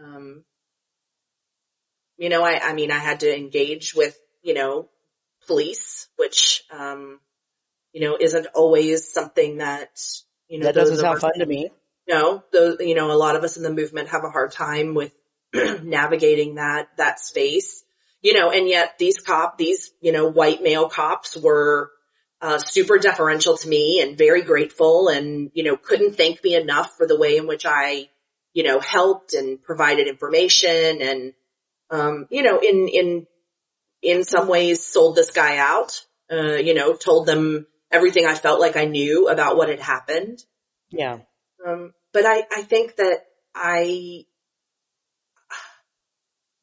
Um, 0.01 0.43
you 2.17 2.29
know, 2.29 2.43
I, 2.43 2.59
I 2.61 2.73
mean, 2.73 2.91
I 2.91 2.99
had 2.99 3.21
to 3.21 3.35
engage 3.35 3.93
with, 3.93 4.17
you 4.41 4.53
know, 4.53 4.89
police, 5.47 6.07
which, 6.17 6.63
um, 6.71 7.19
you 7.93 8.01
know, 8.01 8.17
isn't 8.19 8.47
always 8.55 9.11
something 9.11 9.57
that, 9.57 9.89
you 10.47 10.59
know, 10.59 10.65
That 10.65 10.75
doesn't 10.75 10.97
sound 10.97 11.19
fun 11.19 11.39
to 11.39 11.45
me. 11.45 11.69
no, 12.07 12.43
those, 12.51 12.77
you 12.79 12.95
know, 12.95 13.11
a 13.11 13.13
lot 13.13 13.35
of 13.35 13.43
us 13.43 13.57
in 13.57 13.63
the 13.63 13.73
movement 13.73 14.09
have 14.09 14.23
a 14.23 14.29
hard 14.29 14.51
time 14.51 14.93
with 14.93 15.13
navigating 15.83 16.55
that, 16.55 16.89
that 16.97 17.19
space, 17.19 17.83
you 18.21 18.33
know, 18.33 18.51
and 18.51 18.67
yet 18.67 18.97
these 18.97 19.19
cop, 19.19 19.57
these, 19.57 19.91
you 20.01 20.11
know, 20.11 20.27
white 20.27 20.61
male 20.61 20.89
cops 20.89 21.37
were, 21.37 21.91
uh, 22.41 22.57
super 22.57 22.97
deferential 22.97 23.57
to 23.57 23.67
me 23.67 24.01
and 24.01 24.17
very 24.17 24.41
grateful 24.41 25.07
and, 25.07 25.51
you 25.53 25.63
know, 25.63 25.77
couldn't 25.77 26.15
thank 26.15 26.43
me 26.43 26.55
enough 26.55 26.95
for 26.97 27.07
the 27.07 27.17
way 27.17 27.37
in 27.37 27.47
which 27.47 27.65
I, 27.65 28.09
you 28.53 28.63
know, 28.63 28.79
helped 28.79 29.33
and 29.33 29.61
provided 29.61 30.07
information 30.07 31.01
and, 31.01 31.33
um, 31.89 32.27
you 32.29 32.43
know, 32.43 32.59
in, 32.59 32.87
in, 32.87 33.27
in 34.01 34.23
some 34.23 34.47
ways 34.47 34.85
sold 34.85 35.15
this 35.15 35.31
guy 35.31 35.57
out, 35.57 36.05
uh, 36.31 36.55
you 36.55 36.73
know, 36.73 36.93
told 36.93 37.25
them 37.25 37.65
everything 37.91 38.25
I 38.25 38.35
felt 38.35 38.59
like 38.59 38.75
I 38.75 38.85
knew 38.85 39.29
about 39.29 39.57
what 39.57 39.69
had 39.69 39.79
happened. 39.79 40.43
Yeah. 40.89 41.19
Um, 41.65 41.93
but 42.13 42.25
I, 42.25 42.43
I 42.51 42.61
think 42.61 42.97
that 42.97 43.21
I, 43.55 44.25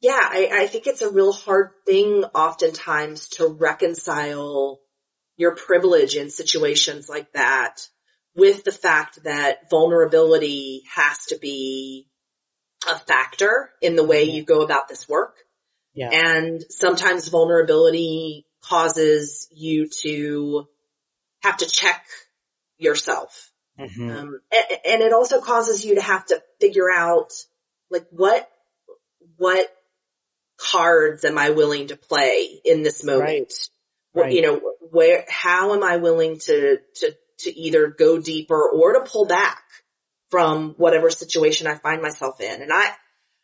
yeah, 0.03 0.19
I, 0.21 0.49
I 0.51 0.67
think 0.67 0.85
it's 0.85 1.01
a 1.01 1.09
real 1.09 1.31
hard 1.31 1.69
thing 1.85 2.25
oftentimes 2.35 3.29
to 3.29 3.47
reconcile 3.47 4.81
your 5.37 5.55
privilege 5.55 6.17
in 6.17 6.29
situations 6.29 7.07
like 7.07 7.31
that 7.31 7.87
with 8.35 8.65
the 8.65 8.71
fact 8.73 9.23
that 9.23 9.69
vulnerability 9.69 10.83
has 10.93 11.25
to 11.27 11.37
be 11.39 12.09
a 12.85 12.99
factor 12.99 13.69
in 13.81 13.95
the 13.95 14.03
way 14.03 14.23
you 14.23 14.43
go 14.43 14.61
about 14.61 14.89
this 14.89 15.07
work. 15.07 15.37
Yeah. 15.93 16.09
And 16.11 16.61
sometimes 16.69 17.29
vulnerability 17.29 18.45
causes 18.61 19.47
you 19.51 19.87
to 20.01 20.67
have 21.43 21.57
to 21.57 21.65
check 21.65 22.05
yourself 22.77 23.51
hmm 23.77 24.09
um, 24.09 24.39
a- 24.51 24.87
and 24.87 25.01
it 25.01 25.13
also 25.13 25.41
causes 25.41 25.83
you 25.83 25.95
to 25.95 26.01
have 26.01 26.25
to 26.25 26.41
figure 26.61 26.91
out 26.91 27.33
like 27.89 28.05
what, 28.11 28.47
what 29.37 29.67
cards 30.63 31.25
am 31.25 31.37
I 31.37 31.49
willing 31.49 31.87
to 31.87 31.97
play 31.97 32.59
in 32.63 32.83
this 32.83 33.03
moment? 33.03 33.23
Right. 33.23 33.69
Right. 34.15 34.33
You 34.33 34.41
know, 34.43 34.61
where, 34.91 35.25
how 35.27 35.73
am 35.73 35.83
I 35.83 35.97
willing 35.97 36.37
to, 36.39 36.77
to, 36.97 37.15
to 37.39 37.59
either 37.59 37.87
go 37.87 38.19
deeper 38.19 38.69
or 38.69 38.93
to 38.93 39.01
pull 39.01 39.25
back 39.25 39.63
from 40.29 40.75
whatever 40.77 41.09
situation 41.09 41.67
I 41.67 41.75
find 41.75 42.01
myself 42.01 42.39
in? 42.39 42.61
And 42.61 42.71
I, 42.71 42.91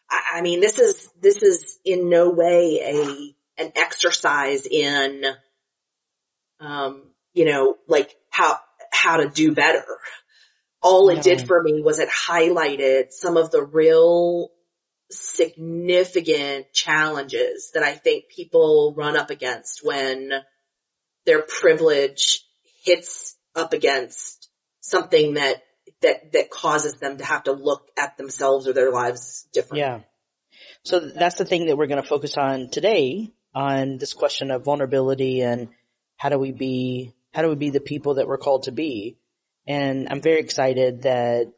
I, 0.09 0.41
mean, 0.41 0.59
this 0.59 0.77
is, 0.77 1.09
this 1.19 1.41
is 1.41 1.79
in 1.83 2.09
no 2.09 2.29
way 2.29 2.81
a, 2.83 3.61
an 3.63 3.71
exercise 3.75 4.67
in, 4.67 5.25
um, 6.59 7.01
you 7.33 7.45
know, 7.45 7.75
like 7.87 8.15
how, 8.29 8.57
how 8.91 9.17
to 9.17 9.27
do 9.27 9.53
better. 9.53 9.85
All 10.81 11.09
it 11.09 11.15
No. 11.15 11.21
did 11.23 11.47
for 11.47 11.61
me 11.63 11.81
was 11.81 11.97
it 11.97 12.09
highlighted 12.09 13.11
some 13.11 13.37
of 13.37 13.49
the 13.49 13.63
real 13.63 14.51
significant 15.11 16.71
challenges 16.73 17.71
that 17.73 17.83
I 17.83 17.93
think 17.93 18.25
people 18.29 18.93
run 18.95 19.17
up 19.17 19.29
against 19.29 19.83
when 19.83 20.31
their 21.25 21.41
privilege 21.41 22.45
hits 22.83 23.35
up 23.55 23.73
against 23.73 24.49
something 24.81 25.33
that 25.35 25.63
that 26.01 26.31
that 26.33 26.49
causes 26.49 26.95
them 26.95 27.17
to 27.17 27.25
have 27.25 27.43
to 27.43 27.51
look 27.51 27.87
at 27.97 28.17
themselves 28.17 28.67
or 28.67 28.73
their 28.73 28.91
lives 28.91 29.47
differently. 29.51 29.81
Yeah. 29.81 29.99
So 30.83 30.99
that's 30.99 31.35
the 31.35 31.45
thing 31.45 31.67
that 31.67 31.77
we're 31.77 31.87
going 31.87 32.01
to 32.01 32.07
focus 32.07 32.37
on 32.37 32.69
today 32.69 33.31
on 33.53 33.97
this 33.97 34.13
question 34.13 34.51
of 34.51 34.63
vulnerability 34.63 35.41
and 35.41 35.69
how 36.17 36.29
do 36.29 36.37
we 36.37 36.51
be, 36.51 37.13
how 37.33 37.41
do 37.41 37.49
we 37.49 37.55
be 37.55 37.69
the 37.69 37.79
people 37.79 38.15
that 38.15 38.27
we're 38.27 38.37
called 38.37 38.63
to 38.63 38.71
be? 38.71 39.17
And 39.67 40.07
I'm 40.09 40.21
very 40.21 40.39
excited 40.39 41.03
that 41.03 41.51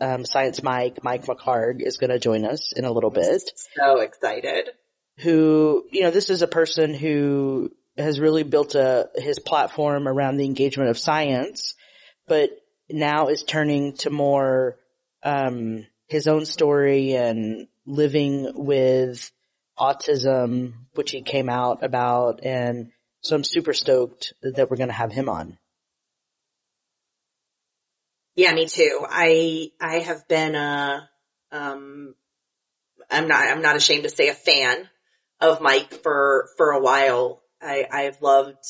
um, 0.00 0.24
Science 0.24 0.62
Mike, 0.62 1.02
Mike 1.02 1.24
McHargue 1.26 1.82
is 1.82 1.96
going 1.96 2.10
to 2.10 2.18
join 2.18 2.44
us 2.44 2.72
in 2.72 2.84
a 2.84 2.92
little 2.92 3.10
bit. 3.10 3.42
So 3.76 4.00
excited. 4.00 4.70
who, 5.18 5.84
you 5.90 6.02
know, 6.02 6.10
this 6.10 6.30
is 6.30 6.42
a 6.42 6.48
person 6.48 6.94
who 6.94 7.70
has 7.96 8.20
really 8.20 8.44
built 8.44 8.74
a, 8.74 9.10
his 9.16 9.38
platform 9.38 10.06
around 10.06 10.36
the 10.36 10.44
engagement 10.44 10.90
of 10.90 10.98
science, 10.98 11.74
but 12.28 12.50
now 12.88 13.28
is 13.28 13.42
turning 13.42 13.96
to 13.96 14.10
more, 14.10 14.76
um, 15.22 15.86
his 16.06 16.28
own 16.28 16.46
story 16.46 17.14
and 17.14 17.66
living 17.84 18.52
with 18.54 19.30
autism, 19.78 20.74
which 20.94 21.10
he 21.10 21.22
came 21.22 21.48
out 21.48 21.82
about. 21.82 22.44
And 22.44 22.92
so 23.20 23.34
I'm 23.34 23.44
super 23.44 23.72
stoked 23.72 24.32
that 24.42 24.70
we're 24.70 24.76
going 24.76 24.88
to 24.88 24.94
have 24.94 25.12
him 25.12 25.28
on. 25.28 25.58
Yeah, 28.38 28.54
me 28.54 28.66
too. 28.68 29.04
I 29.04 29.72
I 29.80 29.98
have 29.98 30.28
been 30.28 30.54
a 30.54 31.10
um 31.50 32.14
I'm 33.10 33.26
not 33.26 33.48
I'm 33.48 33.62
not 33.62 33.74
ashamed 33.74 34.04
to 34.04 34.10
say 34.10 34.28
a 34.28 34.34
fan 34.34 34.88
of 35.40 35.60
Mike 35.60 35.92
for 36.04 36.48
for 36.56 36.70
a 36.70 36.80
while. 36.80 37.42
I 37.60 37.84
I've 37.90 38.22
loved 38.22 38.64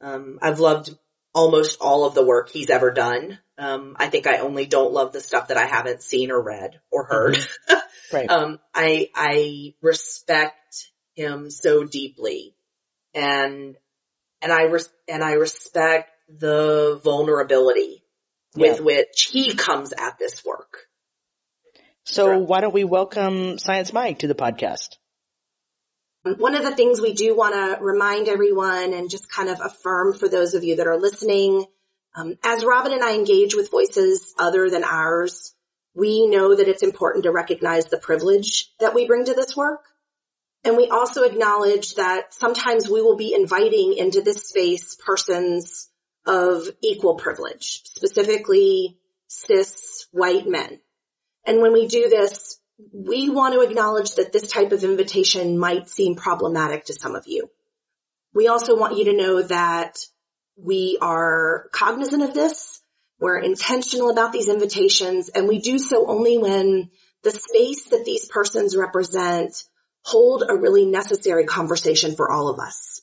um 0.00 0.40
I've 0.42 0.58
loved 0.58 0.90
almost 1.32 1.80
all 1.80 2.04
of 2.04 2.14
the 2.14 2.26
work 2.26 2.50
he's 2.50 2.68
ever 2.68 2.90
done. 2.90 3.38
Um 3.56 3.94
I 3.96 4.08
think 4.08 4.26
I 4.26 4.38
only 4.38 4.66
don't 4.66 4.92
love 4.92 5.12
the 5.12 5.20
stuff 5.20 5.46
that 5.48 5.56
I 5.56 5.66
haven't 5.66 6.02
seen 6.02 6.32
or 6.32 6.42
read 6.42 6.80
or 6.90 7.04
heard. 7.04 7.38
Right. 8.12 8.28
um 8.28 8.58
I 8.74 9.08
I 9.14 9.74
respect 9.82 10.90
him 11.14 11.48
so 11.48 11.84
deeply 11.84 12.56
and 13.14 13.76
and 14.42 14.52
I 14.52 14.62
res- 14.64 14.90
and 15.06 15.22
I 15.22 15.34
respect 15.34 16.10
the 16.28 17.00
vulnerability 17.04 17.99
with 18.54 18.78
Yeah. 18.78 18.82
which 18.82 19.30
he 19.32 19.54
comes 19.54 19.92
at 19.92 20.18
this 20.18 20.44
work. 20.44 20.86
So 22.04 22.38
why 22.38 22.60
don't 22.60 22.74
we 22.74 22.84
welcome 22.84 23.58
Science 23.58 23.92
Mike 23.92 24.20
to 24.20 24.26
the 24.26 24.34
podcast? 24.34 24.96
One 26.22 26.54
of 26.54 26.64
the 26.64 26.74
things 26.74 27.00
we 27.00 27.14
do 27.14 27.34
want 27.34 27.54
to 27.54 27.82
remind 27.82 28.28
everyone 28.28 28.92
and 28.92 29.08
just 29.08 29.30
kind 29.30 29.48
of 29.48 29.60
affirm 29.60 30.12
for 30.14 30.28
those 30.28 30.54
of 30.54 30.64
you 30.64 30.76
that 30.76 30.86
are 30.86 30.98
listening, 30.98 31.64
um, 32.14 32.36
as 32.42 32.64
Robin 32.64 32.92
and 32.92 33.02
I 33.02 33.14
engage 33.14 33.54
with 33.54 33.70
voices 33.70 34.34
other 34.38 34.68
than 34.68 34.84
ours, 34.84 35.54
we 35.94 36.26
know 36.26 36.54
that 36.54 36.68
it's 36.68 36.82
important 36.82 37.24
to 37.24 37.32
recognize 37.32 37.86
the 37.86 37.98
privilege 37.98 38.72
that 38.80 38.94
we 38.94 39.06
bring 39.06 39.24
to 39.26 39.34
this 39.34 39.56
work. 39.56 39.80
And 40.64 40.76
we 40.76 40.88
also 40.88 41.22
acknowledge 41.22 41.94
that 41.94 42.34
sometimes 42.34 42.88
we 42.88 43.00
will 43.00 43.16
be 43.16 43.34
inviting 43.34 43.94
into 43.94 44.20
this 44.20 44.46
space 44.48 44.96
persons 44.96 45.89
of 46.26 46.64
equal 46.82 47.16
privilege, 47.16 47.82
specifically 47.84 48.98
cis 49.28 50.06
white 50.12 50.46
men. 50.46 50.80
And 51.46 51.60
when 51.60 51.72
we 51.72 51.88
do 51.88 52.08
this, 52.08 52.58
we 52.92 53.30
want 53.30 53.54
to 53.54 53.60
acknowledge 53.60 54.14
that 54.14 54.32
this 54.32 54.50
type 54.50 54.72
of 54.72 54.84
invitation 54.84 55.58
might 55.58 55.88
seem 55.88 56.14
problematic 56.14 56.86
to 56.86 56.94
some 56.94 57.14
of 57.14 57.24
you. 57.26 57.48
We 58.34 58.48
also 58.48 58.78
want 58.78 58.96
you 58.96 59.06
to 59.06 59.16
know 59.16 59.42
that 59.42 59.98
we 60.56 60.98
are 61.00 61.66
cognizant 61.72 62.22
of 62.22 62.34
this. 62.34 62.80
We're 63.18 63.38
intentional 63.38 64.10
about 64.10 64.32
these 64.32 64.48
invitations 64.48 65.28
and 65.28 65.48
we 65.48 65.58
do 65.58 65.78
so 65.78 66.06
only 66.06 66.38
when 66.38 66.90
the 67.22 67.30
space 67.30 67.86
that 67.90 68.04
these 68.04 68.26
persons 68.26 68.76
represent 68.76 69.64
hold 70.02 70.44
a 70.48 70.56
really 70.56 70.86
necessary 70.86 71.44
conversation 71.44 72.16
for 72.16 72.30
all 72.30 72.48
of 72.48 72.58
us. 72.58 72.99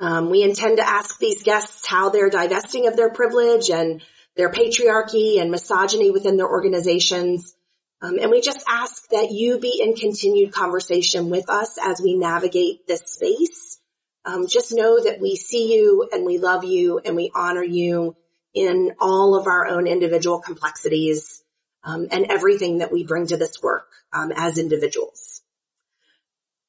Um, 0.00 0.30
we 0.30 0.42
intend 0.42 0.78
to 0.78 0.88
ask 0.88 1.18
these 1.18 1.42
guests 1.42 1.86
how 1.86 2.08
they're 2.08 2.30
divesting 2.30 2.88
of 2.88 2.96
their 2.96 3.10
privilege 3.10 3.70
and 3.70 4.02
their 4.34 4.50
patriarchy 4.50 5.40
and 5.40 5.50
misogyny 5.50 6.10
within 6.10 6.38
their 6.38 6.48
organizations. 6.48 7.54
Um, 8.00 8.18
and 8.18 8.30
we 8.30 8.40
just 8.40 8.64
ask 8.66 9.08
that 9.10 9.30
you 9.30 9.58
be 9.58 9.80
in 9.82 9.94
continued 9.94 10.52
conversation 10.52 11.28
with 11.28 11.50
us 11.50 11.76
as 11.76 12.00
we 12.00 12.14
navigate 12.14 12.86
this 12.86 13.02
space. 13.04 13.78
Um, 14.24 14.46
just 14.46 14.72
know 14.72 15.02
that 15.02 15.20
we 15.20 15.36
see 15.36 15.74
you 15.74 16.08
and 16.10 16.24
we 16.24 16.38
love 16.38 16.64
you 16.64 16.98
and 17.04 17.14
we 17.14 17.30
honor 17.34 17.62
you 17.62 18.16
in 18.54 18.92
all 19.00 19.36
of 19.36 19.46
our 19.46 19.66
own 19.66 19.86
individual 19.86 20.40
complexities 20.40 21.42
um, 21.84 22.08
and 22.10 22.26
everything 22.30 22.78
that 22.78 22.92
we 22.92 23.04
bring 23.04 23.26
to 23.26 23.36
this 23.36 23.62
work 23.62 23.88
um, 24.12 24.32
as 24.34 24.58
individuals. 24.58 25.29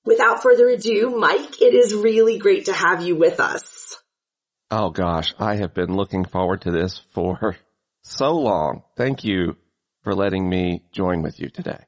Without 0.06 0.42
further 0.42 0.68
ado, 0.68 1.16
Mike, 1.18 1.62
it 1.62 1.74
is 1.74 1.94
really 1.94 2.38
great 2.38 2.66
to 2.66 2.74
have 2.74 3.04
you 3.04 3.16
with 3.16 3.40
us. 3.40 3.98
Oh 4.70 4.90
gosh, 4.90 5.34
I 5.38 5.58
have 5.58 5.74
been 5.74 5.96
looking 5.96 6.26
forward 6.26 6.62
to 6.62 6.72
this 6.72 7.02
for 7.14 7.58
so 8.02 8.38
long. 8.38 8.84
Thank 8.96 9.24
you 9.24 9.58
for 10.04 10.16
letting 10.16 10.50
me 10.50 10.84
join 10.92 11.22
with 11.22 11.40
you 11.40 11.50
today. 11.50 11.86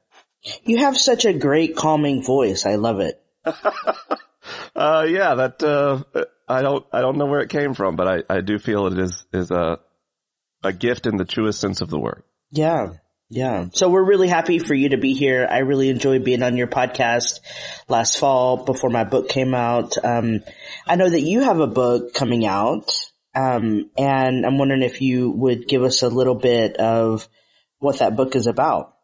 You 0.64 0.78
have 0.78 0.96
such 0.96 1.24
a 1.24 1.32
great 1.32 1.74
calming 1.74 2.22
voice. 2.22 2.66
I 2.66 2.76
love 2.76 3.00
it. 3.00 3.20
Uh, 4.76 5.06
yeah, 5.08 5.34
that, 5.36 5.62
uh, 5.62 6.02
I 6.48 6.62
don't, 6.62 6.84
I 6.92 7.00
don't 7.00 7.16
know 7.16 7.26
where 7.26 7.40
it 7.40 7.48
came 7.48 7.74
from, 7.74 7.96
but 7.96 8.08
I, 8.08 8.36
I 8.36 8.40
do 8.40 8.58
feel 8.58 8.86
it 8.88 8.98
is, 8.98 9.24
is 9.32 9.50
a, 9.50 9.78
a 10.62 10.72
gift 10.72 11.06
in 11.06 11.16
the 11.16 11.24
truest 11.24 11.60
sense 11.60 11.80
of 11.80 11.90
the 11.90 11.98
word. 11.98 12.24
Yeah. 12.50 12.94
Yeah. 13.30 13.66
So 13.72 13.88
we're 13.88 14.04
really 14.04 14.28
happy 14.28 14.58
for 14.58 14.74
you 14.74 14.90
to 14.90 14.98
be 14.98 15.14
here. 15.14 15.46
I 15.50 15.58
really 15.58 15.88
enjoyed 15.88 16.24
being 16.24 16.42
on 16.42 16.56
your 16.56 16.66
podcast 16.66 17.40
last 17.88 18.18
fall 18.18 18.64
before 18.64 18.90
my 18.90 19.04
book 19.04 19.28
came 19.28 19.54
out. 19.54 19.96
Um, 20.02 20.40
I 20.86 20.96
know 20.96 21.08
that 21.08 21.22
you 21.22 21.40
have 21.40 21.60
a 21.60 21.66
book 21.66 22.14
coming 22.14 22.46
out. 22.46 22.92
Um, 23.34 23.90
and 23.98 24.46
I'm 24.46 24.58
wondering 24.58 24.82
if 24.82 25.00
you 25.00 25.30
would 25.30 25.66
give 25.66 25.82
us 25.82 26.02
a 26.02 26.08
little 26.08 26.36
bit 26.36 26.76
of 26.76 27.28
what 27.78 27.98
that 27.98 28.14
book 28.14 28.36
is 28.36 28.46
about. 28.46 28.94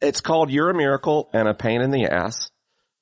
It's 0.00 0.20
called 0.20 0.50
You're 0.50 0.70
a 0.70 0.74
Miracle 0.74 1.30
and 1.32 1.48
a 1.48 1.54
Pain 1.54 1.80
in 1.80 1.90
the 1.90 2.04
Ass. 2.04 2.50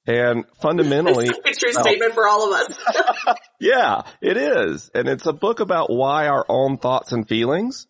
And 0.07 0.45
fundamentally, 0.61 1.29
It's 1.45 1.57
a 1.59 1.61
true 1.61 1.73
statement 1.73 2.15
for 2.15 2.29
all 2.29 2.53
of 2.53 2.61
us. 2.61 3.37
yeah, 3.61 4.03
it 4.21 4.37
is. 4.37 4.91
And 4.95 5.09
it's 5.09 5.27
a 5.27 5.33
book 5.33 5.61
about 5.61 5.91
why 5.91 6.29
our 6.29 6.45
own 6.49 6.79
thoughts 6.79 7.13
and 7.13 7.27
feelings 7.29 7.87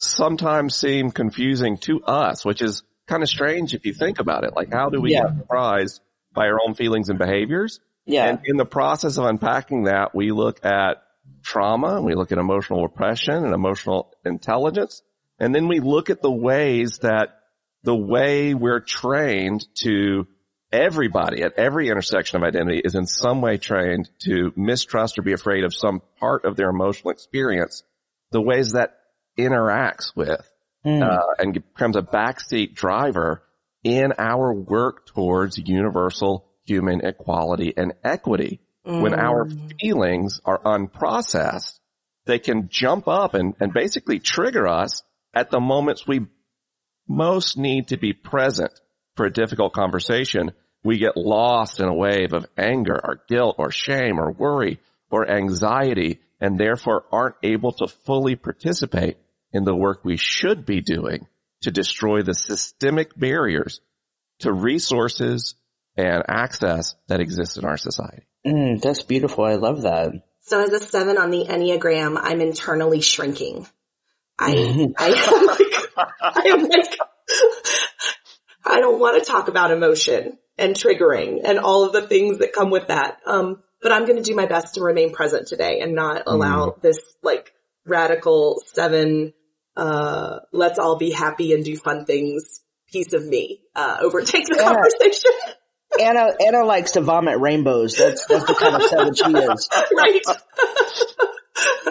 sometimes 0.00 0.74
seem 0.74 1.10
confusing 1.10 1.76
to 1.78 2.02
us, 2.02 2.44
which 2.44 2.62
is 2.62 2.82
kind 3.06 3.22
of 3.22 3.28
strange 3.28 3.74
if 3.74 3.84
you 3.86 3.92
think 3.92 4.18
about 4.18 4.44
it. 4.44 4.54
Like 4.56 4.72
how 4.72 4.88
do 4.88 5.00
we 5.00 5.12
Yeah. 5.12 5.24
get 5.28 5.38
surprised 5.38 6.00
by 6.32 6.46
our 6.46 6.58
own 6.66 6.74
feelings 6.74 7.08
and 7.10 7.18
behaviors? 7.18 7.80
Yeah. 8.06 8.26
And 8.26 8.40
in 8.44 8.56
the 8.56 8.64
process 8.64 9.18
of 9.18 9.24
unpacking 9.26 9.84
that, 9.84 10.14
we 10.14 10.32
look 10.32 10.64
at 10.64 11.02
trauma, 11.42 11.96
and 11.96 12.04
we 12.04 12.14
look 12.14 12.32
at 12.32 12.38
emotional 12.38 12.82
repression 12.82 13.44
and 13.44 13.54
emotional 13.54 14.12
intelligence, 14.24 15.02
and 15.38 15.54
then 15.54 15.68
we 15.68 15.80
look 15.80 16.10
at 16.10 16.22
the 16.22 16.30
ways 16.30 16.98
that 16.98 17.36
the 17.82 17.94
way 17.96 18.54
we're 18.54 18.80
trained 18.80 19.64
to 19.82 20.26
everybody 20.72 21.42
at 21.42 21.54
every 21.58 21.88
intersection 21.88 22.36
of 22.36 22.42
identity 22.46 22.80
is 22.84 22.94
in 22.94 23.06
some 23.06 23.40
way 23.40 23.56
trained 23.56 24.08
to 24.20 24.52
mistrust 24.56 25.18
or 25.18 25.22
be 25.22 25.32
afraid 25.32 25.64
of 25.64 25.74
some 25.74 26.00
part 26.18 26.44
of 26.44 26.56
their 26.56 26.70
emotional 26.70 27.10
experience, 27.10 27.82
the 28.32 28.40
ways 28.40 28.72
that 28.72 28.96
interacts 29.42 30.14
with 30.16 30.46
Mm. 30.84 31.02
uh, 31.02 31.34
and 31.38 31.52
becomes 31.52 31.94
a 31.94 32.00
backseat 32.00 32.72
driver 32.74 33.42
in 33.84 34.14
our 34.18 34.54
work 34.54 35.04
towards 35.04 35.58
universal 35.58 36.46
human 36.64 37.04
equality 37.04 37.74
and 37.76 37.92
equity. 38.02 38.60
When 39.02 39.12
our 39.12 39.46
feelings 39.78 40.40
are 40.42 40.58
unprocessed, 40.58 41.78
they 42.24 42.38
can 42.38 42.68
jump 42.70 43.08
up 43.08 43.34
and, 43.34 43.54
and 43.60 43.74
basically 43.74 44.20
trigger 44.20 44.66
us 44.66 45.02
at 45.34 45.50
the 45.50 45.60
moments 45.60 46.06
we 46.06 46.26
most 47.06 47.58
need 47.58 47.88
to 47.88 47.98
be 47.98 48.14
present 48.14 48.72
for 49.16 49.26
a 49.26 49.32
difficult 49.32 49.74
conversation. 49.74 50.52
We 50.82 50.96
get 50.96 51.14
lost 51.14 51.78
in 51.78 51.88
a 51.88 51.94
wave 51.94 52.32
of 52.32 52.46
anger 52.56 52.98
or 53.04 53.22
guilt 53.28 53.56
or 53.58 53.70
shame 53.70 54.18
or 54.18 54.32
worry 54.32 54.80
or 55.10 55.30
anxiety 55.30 56.20
and 56.40 56.58
therefore 56.58 57.04
aren't 57.12 57.36
able 57.42 57.72
to 57.72 57.86
fully 57.86 58.34
participate 58.34 59.18
in 59.52 59.64
the 59.64 59.74
work 59.74 60.04
we 60.04 60.16
should 60.16 60.64
be 60.64 60.80
doing 60.80 61.26
to 61.62 61.70
destroy 61.70 62.22
the 62.22 62.34
systemic 62.34 63.18
barriers 63.18 63.80
to 64.40 64.52
resources 64.52 65.54
and 65.96 66.22
access 66.28 66.94
that 67.08 67.20
exist 67.20 67.58
in 67.58 67.64
our 67.64 67.76
society. 67.76 68.22
Mm, 68.46 68.80
that's 68.80 69.02
beautiful. 69.02 69.44
I 69.44 69.56
love 69.56 69.82
that. 69.82 70.12
So 70.42 70.62
as 70.62 70.72
a 70.72 70.80
seven 70.80 71.18
on 71.18 71.30
the 71.30 71.44
Enneagram, 71.44 72.18
I'm 72.20 72.40
internally 72.40 73.02
shrinking. 73.02 73.66
I, 74.38 74.92
I 74.96 75.08
am 75.08 75.46
like, 75.46 76.06
I 76.20 76.42
am 76.48 76.62
like, 76.62 76.98
I 78.64 78.80
don't 78.80 78.98
want 78.98 79.22
to 79.22 79.30
talk 79.30 79.48
about 79.48 79.70
emotion 79.70 80.38
and 80.56 80.74
triggering 80.74 81.40
and 81.44 81.58
all 81.58 81.84
of 81.84 81.92
the 81.92 82.06
things 82.06 82.38
that 82.38 82.52
come 82.52 82.70
with 82.70 82.88
that. 82.88 83.18
Um, 83.26 83.62
but 83.82 83.92
I'm 83.92 84.06
going 84.06 84.16
to 84.16 84.22
do 84.22 84.34
my 84.34 84.46
best 84.46 84.74
to 84.74 84.82
remain 84.82 85.12
present 85.12 85.46
today 85.46 85.80
and 85.80 85.94
not 85.94 86.22
allow 86.26 86.76
this 86.80 86.98
like 87.22 87.52
radical 87.86 88.62
seven, 88.66 89.32
uh, 89.76 90.40
let's 90.52 90.78
all 90.78 90.96
be 90.96 91.10
happy 91.10 91.52
and 91.52 91.64
do 91.64 91.76
fun 91.76 92.04
things 92.04 92.60
piece 92.92 93.12
of 93.12 93.24
me, 93.26 93.60
uh, 93.76 93.98
overtake 94.00 94.46
the 94.46 94.56
Yeah. 94.56 94.72
conversation. 94.74 95.30
Anna, 96.00 96.28
Anna 96.44 96.64
likes 96.64 96.92
to 96.92 97.00
vomit 97.00 97.38
rainbows. 97.40 97.96
That's, 97.96 98.24
that's 98.26 98.46
the 98.46 98.54
kind 98.54 98.76
of 98.76 98.82
seven 98.82 99.14
she 99.14 99.24
is. 99.24 99.68
right. 99.96 100.22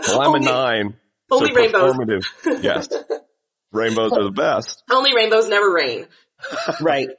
Well, 0.08 0.22
I'm 0.22 0.28
Only- 0.36 0.48
a 0.48 0.52
nine. 0.52 0.94
only 1.32 1.50
so 1.50 1.56
rainbows. 1.56 2.26
Yes. 2.62 2.90
Rainbows 3.72 4.14
are 4.14 4.24
the 4.24 4.32
best. 4.32 4.84
Only 4.90 5.14
rainbows 5.16 5.48
never 5.48 5.72
rain. 5.72 6.08
right. 6.82 7.10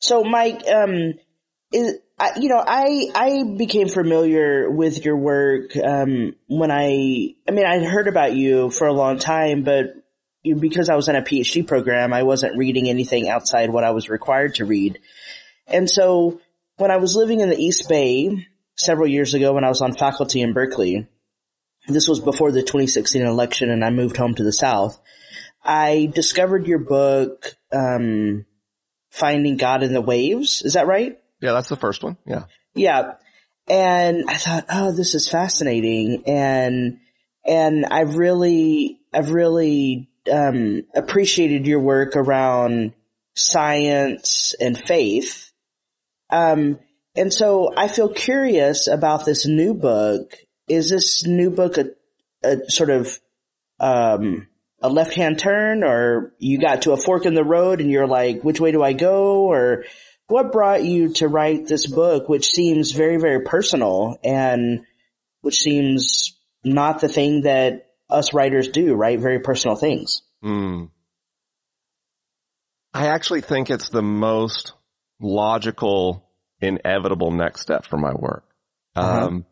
So 0.00 0.24
Mike, 0.24 0.62
um, 0.66 1.14
is, 1.72 1.98
you 2.40 2.48
know, 2.48 2.62
I, 2.66 3.08
I 3.14 3.42
became 3.56 3.88
familiar 3.88 4.70
with 4.70 5.04
your 5.04 5.16
work, 5.16 5.76
um, 5.76 6.36
when 6.46 6.70
I, 6.70 7.34
I 7.48 7.50
mean, 7.50 7.66
I'd 7.66 7.84
heard 7.84 8.08
about 8.08 8.34
you 8.34 8.70
for 8.70 8.86
a 8.86 8.92
long 8.92 9.18
time, 9.18 9.62
but 9.62 9.94
because 10.42 10.88
I 10.88 10.96
was 10.96 11.08
in 11.08 11.16
a 11.16 11.22
PhD 11.22 11.66
program, 11.66 12.12
I 12.12 12.22
wasn't 12.24 12.56
reading 12.56 12.88
anything 12.88 13.28
outside 13.28 13.70
what 13.70 13.84
I 13.84 13.90
was 13.92 14.08
required 14.08 14.56
to 14.56 14.64
read. 14.64 14.98
And 15.66 15.88
so 15.88 16.40
when 16.76 16.90
I 16.90 16.96
was 16.96 17.16
living 17.16 17.40
in 17.40 17.48
the 17.48 17.58
East 17.58 17.88
Bay 17.88 18.46
several 18.74 19.06
years 19.06 19.34
ago 19.34 19.52
when 19.52 19.64
I 19.64 19.68
was 19.68 19.80
on 19.80 19.94
faculty 19.94 20.40
in 20.40 20.52
Berkeley, 20.52 21.06
this 21.88 22.08
was 22.08 22.20
before 22.20 22.52
the 22.52 22.62
2016 22.62 23.22
election 23.22 23.70
and 23.70 23.84
I 23.84 23.90
moved 23.90 24.16
home 24.16 24.34
to 24.34 24.44
the 24.44 24.52
South. 24.52 24.98
I 25.64 26.10
discovered 26.12 26.66
your 26.66 26.78
book, 26.78 27.54
um, 27.72 28.46
Finding 29.10 29.58
God 29.58 29.82
in 29.82 29.92
the 29.92 30.00
Waves. 30.00 30.62
Is 30.62 30.72
that 30.72 30.86
right? 30.86 31.21
Yeah, 31.42 31.52
that's 31.52 31.68
the 31.68 31.76
first 31.76 32.02
one. 32.04 32.16
Yeah. 32.24 32.44
Yeah. 32.74 33.14
And 33.68 34.24
I 34.28 34.36
thought, 34.36 34.66
oh, 34.70 34.92
this 34.92 35.14
is 35.14 35.28
fascinating. 35.28 36.22
And, 36.26 37.00
and 37.44 37.84
I've 37.86 38.16
really, 38.16 39.00
I've 39.12 39.30
really, 39.30 40.08
um, 40.32 40.84
appreciated 40.94 41.66
your 41.66 41.80
work 41.80 42.14
around 42.16 42.92
science 43.34 44.54
and 44.60 44.78
faith. 44.78 45.50
Um, 46.30 46.78
and 47.16 47.32
so 47.32 47.72
I 47.76 47.88
feel 47.88 48.08
curious 48.08 48.86
about 48.86 49.24
this 49.24 49.44
new 49.44 49.74
book. 49.74 50.36
Is 50.68 50.88
this 50.88 51.26
new 51.26 51.50
book 51.50 51.76
a, 51.76 51.90
a 52.44 52.70
sort 52.70 52.90
of, 52.90 53.18
um, 53.80 54.46
a 54.80 54.88
left 54.88 55.14
hand 55.14 55.38
turn 55.38 55.84
or 55.84 56.34
you 56.38 56.58
got 56.58 56.82
to 56.82 56.92
a 56.92 56.96
fork 56.96 57.26
in 57.26 57.34
the 57.34 57.44
road 57.44 57.80
and 57.80 57.90
you're 57.90 58.06
like, 58.06 58.42
which 58.42 58.60
way 58.60 58.72
do 58.72 58.82
I 58.82 58.92
go? 58.92 59.42
Or 59.42 59.84
what 60.32 60.50
brought 60.50 60.82
you 60.82 61.12
to 61.12 61.28
write 61.28 61.66
this 61.66 61.86
book, 61.86 62.28
which 62.28 62.50
seems 62.50 62.92
very, 62.92 63.18
very 63.18 63.42
personal 63.42 64.18
and 64.24 64.86
which 65.42 65.60
seems 65.60 66.34
not 66.64 67.00
the 67.00 67.08
thing 67.08 67.42
that 67.42 67.90
us 68.08 68.32
writers 68.32 68.68
do, 68.68 68.94
right? 68.94 69.20
Very 69.20 69.40
personal 69.40 69.76
things. 69.76 70.22
Mm. 70.42 70.88
I 72.94 73.08
actually 73.08 73.42
think 73.42 73.70
it's 73.70 73.90
the 73.90 74.02
most 74.02 74.72
logical, 75.20 76.28
inevitable 76.60 77.30
next 77.30 77.60
step 77.60 77.84
for 77.84 77.98
my 77.98 78.14
work. 78.14 78.44
Uh-huh. 78.96 79.26
Um, 79.26 79.46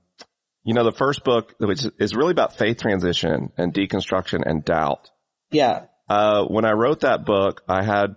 you 0.64 0.72
know, 0.72 0.84
the 0.84 0.92
first 0.92 1.24
book, 1.24 1.54
which 1.58 1.84
is 1.98 2.14
really 2.14 2.32
about 2.32 2.56
faith 2.56 2.78
transition 2.78 3.52
and 3.58 3.74
deconstruction 3.74 4.42
and 4.46 4.64
doubt. 4.64 5.10
Yeah. 5.50 5.86
Uh, 6.08 6.44
when 6.44 6.64
I 6.64 6.72
wrote 6.72 7.00
that 7.00 7.24
book, 7.26 7.62
I 7.68 7.84
had 7.84 8.16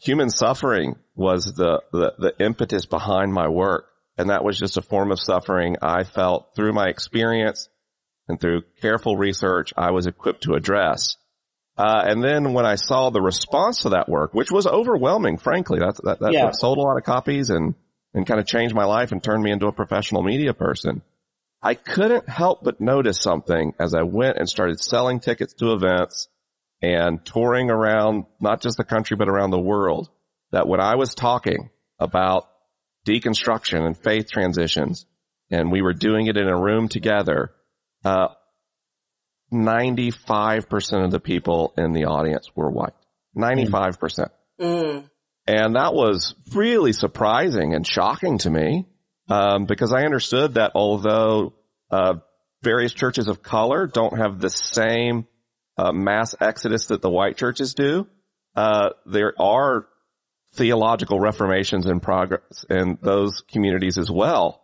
human 0.00 0.30
suffering 0.30 0.96
was 1.14 1.52
the, 1.54 1.82
the, 1.92 2.14
the 2.18 2.44
impetus 2.44 2.86
behind 2.86 3.32
my 3.32 3.48
work. 3.48 3.86
And 4.18 4.30
that 4.30 4.44
was 4.44 4.58
just 4.58 4.76
a 4.76 4.82
form 4.82 5.10
of 5.10 5.20
suffering 5.20 5.76
I 5.82 6.04
felt 6.04 6.54
through 6.54 6.72
my 6.72 6.88
experience 6.88 7.68
and 8.28 8.40
through 8.40 8.62
careful 8.80 9.16
research 9.16 9.72
I 9.76 9.90
was 9.90 10.06
equipped 10.06 10.44
to 10.44 10.54
address. 10.54 11.16
Uh, 11.76 12.02
and 12.04 12.22
then 12.22 12.52
when 12.52 12.66
I 12.66 12.74
saw 12.74 13.10
the 13.10 13.22
response 13.22 13.82
to 13.82 13.90
that 13.90 14.08
work, 14.08 14.34
which 14.34 14.50
was 14.50 14.66
overwhelming, 14.66 15.38
frankly, 15.38 15.78
that, 15.78 15.98
that, 16.04 16.20
that 16.20 16.32
Yeah. 16.32 16.50
sold 16.52 16.78
a 16.78 16.82
lot 16.82 16.98
of 16.98 17.04
copies 17.04 17.48
and, 17.48 17.74
and 18.12 18.26
kind 18.26 18.38
of 18.38 18.46
changed 18.46 18.74
my 18.74 18.84
life 18.84 19.12
and 19.12 19.22
turned 19.22 19.42
me 19.42 19.50
into 19.50 19.66
a 19.66 19.72
professional 19.72 20.22
media 20.22 20.52
person. 20.52 21.00
I 21.62 21.74
couldn't 21.74 22.28
help 22.28 22.62
but 22.62 22.80
notice 22.80 23.18
something 23.20 23.72
as 23.78 23.94
I 23.94 24.02
went 24.02 24.36
and 24.36 24.48
started 24.48 24.80
selling 24.80 25.20
tickets 25.20 25.54
to 25.54 25.72
events 25.72 26.28
and 26.82 27.24
touring 27.24 27.70
around 27.70 28.26
not 28.40 28.60
just 28.60 28.76
the 28.76 28.84
country, 28.84 29.16
but 29.16 29.28
around 29.28 29.50
the 29.50 29.60
world 29.60 30.10
that 30.52 30.68
when 30.68 30.80
I 30.80 30.96
was 30.96 31.14
talking 31.14 31.70
about 31.98 32.48
deconstruction 33.06 33.84
and 33.84 33.96
faith 33.96 34.30
transitions 34.30 35.06
and 35.50 35.72
we 35.72 35.82
were 35.82 35.92
doing 35.92 36.26
it 36.26 36.36
in 36.36 36.48
a 36.48 36.58
room 36.58 36.88
together, 36.88 37.52
uh, 38.04 38.28
95% 39.52 41.04
of 41.04 41.10
the 41.10 41.20
people 41.20 41.74
in 41.76 41.92
the 41.92 42.04
audience 42.04 42.50
were 42.54 42.70
white. 42.70 42.94
95%. 43.36 44.28
Mm. 44.60 45.10
And 45.46 45.76
that 45.76 45.92
was 45.94 46.34
really 46.54 46.92
surprising 46.92 47.74
and 47.74 47.86
shocking 47.86 48.38
to 48.38 48.50
me, 48.50 48.86
um, 49.28 49.66
because 49.66 49.92
I 49.92 50.04
understood 50.04 50.54
that 50.54 50.72
although, 50.74 51.54
uh, 51.90 52.14
various 52.62 52.92
churches 52.92 53.28
of 53.28 53.42
color 53.42 53.86
don't 53.86 54.16
have 54.16 54.38
the 54.38 54.50
same, 54.50 55.26
uh, 55.76 55.92
mass 55.92 56.34
exodus 56.40 56.86
that 56.86 57.02
the 57.02 57.10
white 57.10 57.36
churches 57.36 57.74
do, 57.74 58.06
uh, 58.54 58.90
there 59.06 59.34
are 59.40 59.86
theological 60.54 61.18
reformations 61.18 61.86
in 61.86 62.00
progress 62.00 62.64
in 62.68 62.98
those 63.02 63.42
communities 63.50 63.98
as 63.98 64.10
well. 64.10 64.60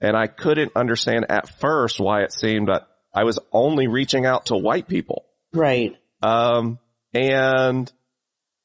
And 0.00 0.16
I 0.16 0.26
couldn't 0.26 0.72
understand 0.76 1.26
at 1.28 1.48
first 1.60 2.00
why 2.00 2.22
it 2.22 2.32
seemed 2.32 2.68
that 2.68 2.88
I 3.14 3.24
was 3.24 3.38
only 3.52 3.86
reaching 3.86 4.26
out 4.26 4.46
to 4.46 4.56
white 4.56 4.88
people. 4.88 5.26
Right. 5.52 5.96
Um, 6.22 6.78
and 7.12 7.90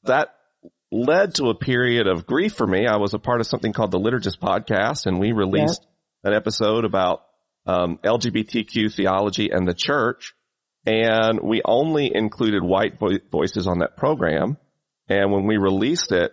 that 0.04 0.34
led 0.92 1.34
to 1.36 1.46
a 1.46 1.54
period 1.54 2.06
of 2.06 2.26
grief 2.26 2.54
for 2.54 2.66
me. 2.66 2.86
I 2.86 2.96
was 2.96 3.12
a 3.12 3.18
part 3.18 3.40
of 3.40 3.46
something 3.46 3.72
called 3.72 3.90
the 3.90 3.98
Liturgist 3.98 4.38
podcast 4.38 5.06
and 5.06 5.18
we 5.18 5.32
released 5.32 5.84
an 6.24 6.32
episode 6.32 6.84
about, 6.84 7.22
um, 7.66 7.98
LGBTQ 8.04 8.94
theology 8.94 9.50
and 9.50 9.66
the 9.66 9.74
church. 9.74 10.34
And 10.86 11.40
we 11.42 11.62
only 11.64 12.14
included 12.14 12.62
white 12.62 12.98
vo- 13.00 13.18
voices 13.32 13.66
on 13.66 13.80
that 13.80 13.96
program. 13.96 14.56
And 15.08 15.32
when 15.32 15.46
we 15.46 15.56
released 15.56 16.12
it, 16.12 16.32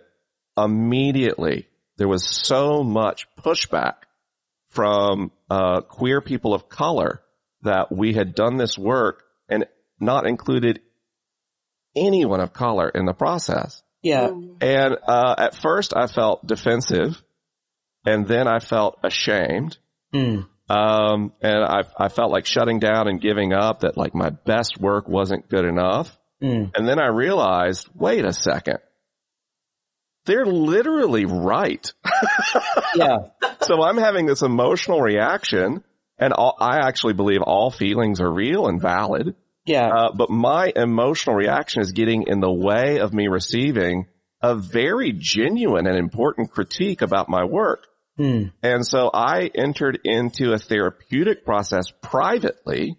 immediately 0.56 1.66
there 1.96 2.08
was 2.08 2.28
so 2.28 2.82
much 2.82 3.26
pushback 3.38 3.94
from, 4.70 5.30
uh, 5.48 5.82
queer 5.82 6.20
people 6.20 6.54
of 6.54 6.68
color 6.68 7.22
that 7.62 7.92
we 7.92 8.12
had 8.12 8.34
done 8.34 8.56
this 8.56 8.76
work 8.76 9.22
and 9.48 9.66
not 10.00 10.26
included 10.26 10.80
anyone 11.94 12.40
of 12.40 12.52
color 12.52 12.88
in 12.88 13.04
the 13.06 13.12
process. 13.12 13.82
Yeah. 14.02 14.30
And 14.60 14.96
uh, 15.06 15.34
at 15.38 15.54
first 15.54 15.94
I 15.96 16.08
felt 16.08 16.46
defensive, 16.46 17.22
and 18.04 18.26
then 18.26 18.46
I 18.46 18.58
felt 18.58 18.98
ashamed. 19.02 19.78
Mm. 20.12 20.46
Um, 20.68 21.32
and 21.40 21.64
I, 21.64 21.82
I 21.98 22.08
felt 22.08 22.30
like 22.30 22.46
shutting 22.46 22.78
down 22.78 23.08
and 23.08 23.20
giving 23.20 23.52
up 23.52 23.80
that 23.80 23.96
like 23.96 24.14
my 24.14 24.30
best 24.30 24.78
work 24.78 25.08
wasn't 25.08 25.48
good 25.48 25.64
enough. 25.64 26.18
Mm. 26.42 26.72
And 26.74 26.88
then 26.88 26.98
I 26.98 27.08
realized, 27.08 27.88
wait 27.94 28.24
a 28.24 28.32
second. 28.32 28.78
They're 30.26 30.46
literally 30.46 31.24
right. 31.24 31.92
Yeah. 32.96 33.16
so 33.62 33.82
I'm 33.82 33.96
having 33.96 34.26
this 34.26 34.42
emotional 34.42 35.00
reaction 35.00 35.82
and 36.16 36.32
all, 36.32 36.56
I 36.60 36.86
actually 36.86 37.14
believe 37.14 37.42
all 37.42 37.72
feelings 37.72 38.20
are 38.20 38.32
real 38.32 38.68
and 38.68 38.80
valid. 38.80 39.34
Yeah. 39.66 39.88
Uh, 39.88 40.12
but 40.14 40.30
my 40.30 40.72
emotional 40.74 41.34
reaction 41.34 41.82
is 41.82 41.90
getting 41.90 42.24
in 42.28 42.38
the 42.40 42.52
way 42.52 43.00
of 43.00 43.12
me 43.12 43.26
receiving 43.26 44.06
a 44.40 44.54
very 44.54 45.12
genuine 45.16 45.86
and 45.86 45.96
important 45.96 46.52
critique 46.52 47.02
about 47.02 47.28
my 47.28 47.44
work. 47.44 47.86
Hmm. 48.16 48.44
And 48.62 48.86
so 48.86 49.10
I 49.12 49.50
entered 49.54 49.98
into 50.04 50.52
a 50.52 50.58
therapeutic 50.58 51.44
process 51.44 51.86
privately 52.00 52.96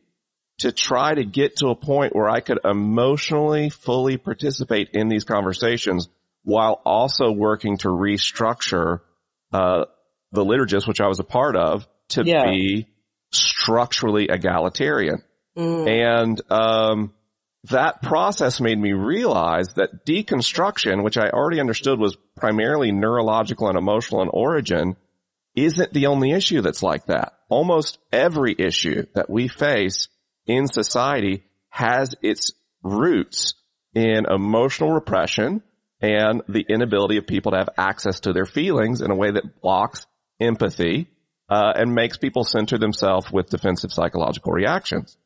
to 0.60 0.72
try 0.72 1.14
to 1.14 1.24
get 1.24 1.58
to 1.58 1.68
a 1.68 1.76
point 1.76 2.16
where 2.16 2.30
I 2.30 2.40
could 2.40 2.60
emotionally 2.66 3.70
fully 3.70 4.18
participate 4.18 4.90
in 4.94 5.08
these 5.08 5.24
conversations 5.24 6.10
while 6.46 6.80
also 6.86 7.32
working 7.32 7.78
to 7.80 7.90
restructure, 7.90 9.02
uh, 9.52 9.86
the 10.32 10.46
liturgist, 10.46 10.88
which 10.88 11.02
I 11.02 11.08
was 11.08 11.20
a 11.20 11.24
part 11.24 11.56
of 11.56 11.88
to 12.10 12.24
Yeah. 12.24 12.50
be 12.50 12.88
structurally 13.32 14.28
egalitarian. 14.30 15.24
Mm. 15.58 15.88
And 15.88 16.52
um, 16.52 17.14
that 17.72 18.02
process 18.02 18.62
made 18.62 18.80
me 18.80 18.94
realize 18.94 19.74
that 19.76 20.06
deconstruction, 20.06 21.04
which 21.04 21.18
I 21.18 21.30
already 21.30 21.60
understood 21.60 22.00
was 22.00 22.16
primarily 22.36 22.92
neurological 22.92 23.68
and 23.68 23.78
emotional 23.78 24.22
in 24.22 24.30
origin, 24.30 24.96
isn't 25.56 25.94
the 25.94 26.08
only 26.08 26.32
issue 26.32 26.62
that's 26.62 26.84
like 26.84 27.08
that. 27.08 27.34
Almost 27.50 27.98
every 28.12 28.56
issue 28.58 29.06
that 29.16 29.30
we 29.30 29.48
face 29.48 30.10
in 30.46 30.68
society 30.68 31.44
has 31.70 32.14
its 32.22 32.52
roots 32.84 33.56
in 33.96 34.26
emotional 34.30 34.92
repression 34.92 35.64
and 36.02 36.42
the 36.48 36.66
inability 36.68 37.18
of 37.18 37.28
people 37.28 37.52
to 37.52 37.58
have 37.58 37.70
access 37.78 38.22
to 38.22 38.34
their 38.34 38.46
feelings 38.46 39.02
in 39.02 39.12
a 39.12 39.16
way 39.16 39.32
that 39.32 39.62
blocks 39.62 40.06
empathy 40.40 41.08
uh, 41.50 41.74
and 41.76 41.94
makes 41.94 42.18
people 42.18 42.44
center 42.44 42.78
themselves 42.78 43.32
with 43.32 43.50
defensive 43.50 43.92
psychological 43.92 44.52
reactions. 44.52 45.18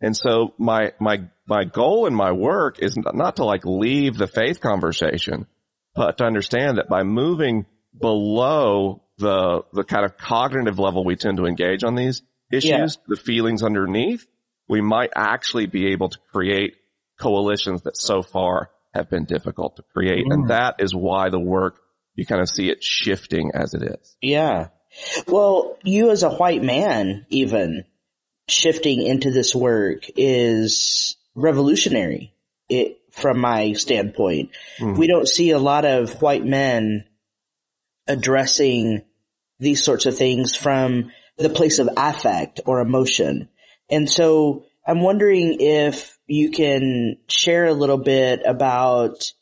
And 0.00 0.16
so 0.16 0.54
my, 0.58 0.92
my, 0.98 1.28
my 1.46 1.64
goal 1.64 2.06
in 2.06 2.14
my 2.14 2.32
work 2.32 2.78
is 2.80 2.96
not 2.96 3.36
to 3.36 3.44
like 3.44 3.64
leave 3.64 4.16
the 4.16 4.26
faith 4.26 4.60
conversation, 4.60 5.46
but 5.94 6.18
to 6.18 6.24
understand 6.24 6.78
that 6.78 6.88
by 6.88 7.02
moving 7.02 7.66
below 7.98 9.02
the, 9.18 9.62
the 9.72 9.84
kind 9.84 10.04
of 10.04 10.16
cognitive 10.16 10.78
level 10.78 11.04
we 11.04 11.16
tend 11.16 11.36
to 11.36 11.44
engage 11.46 11.84
on 11.84 11.94
these 11.94 12.22
issues, 12.50 12.70
Yeah. 12.70 12.86
the 13.08 13.16
feelings 13.16 13.62
underneath, 13.62 14.26
we 14.68 14.80
might 14.80 15.10
actually 15.14 15.66
be 15.66 15.92
able 15.92 16.08
to 16.08 16.18
create 16.32 16.76
coalitions 17.18 17.82
that 17.82 17.96
so 17.96 18.22
far 18.22 18.70
have 18.94 19.10
been 19.10 19.24
difficult 19.24 19.76
to 19.76 19.82
create. 19.94 20.26
And 20.28 20.44
mm. 20.44 20.48
that 20.48 20.76
is 20.78 20.94
why 20.94 21.30
the 21.30 21.40
work, 21.40 21.80
you 22.14 22.26
kind 22.26 22.40
of 22.40 22.48
see 22.48 22.68
it 22.68 22.82
shifting 22.82 23.52
as 23.54 23.74
it 23.74 23.82
is. 23.82 24.16
Yeah. 24.20 24.68
Well, 25.26 25.78
you 25.84 26.10
as 26.10 26.22
a 26.22 26.30
white 26.30 26.62
man, 26.62 27.26
even 27.30 27.84
shifting 28.48 29.02
into 29.02 29.30
this 29.30 29.54
work 29.54 30.04
is 30.16 31.16
revolutionary. 31.34 32.34
It, 32.68 32.98
from 33.10 33.40
my 33.40 33.72
standpoint, 33.72 34.50
mm. 34.78 34.96
we 34.96 35.06
don't 35.06 35.28
see 35.28 35.50
a 35.50 35.58
lot 35.58 35.84
of 35.84 36.22
white 36.22 36.44
men 36.44 37.04
addressing 38.06 39.02
these 39.58 39.84
sorts 39.84 40.06
of 40.06 40.16
things 40.16 40.56
from 40.56 41.12
the 41.36 41.50
place 41.50 41.78
of 41.78 41.88
affect 41.96 42.60
or 42.66 42.80
emotion. 42.80 43.48
And 43.88 44.08
so 44.08 44.64
I'm 44.90 45.02
wondering 45.02 45.58
if 45.60 46.18
you 46.26 46.50
can 46.50 47.18
share 47.28 47.66
a 47.66 47.72
little 47.72 47.96
bit 47.96 48.42
about 48.44 49.32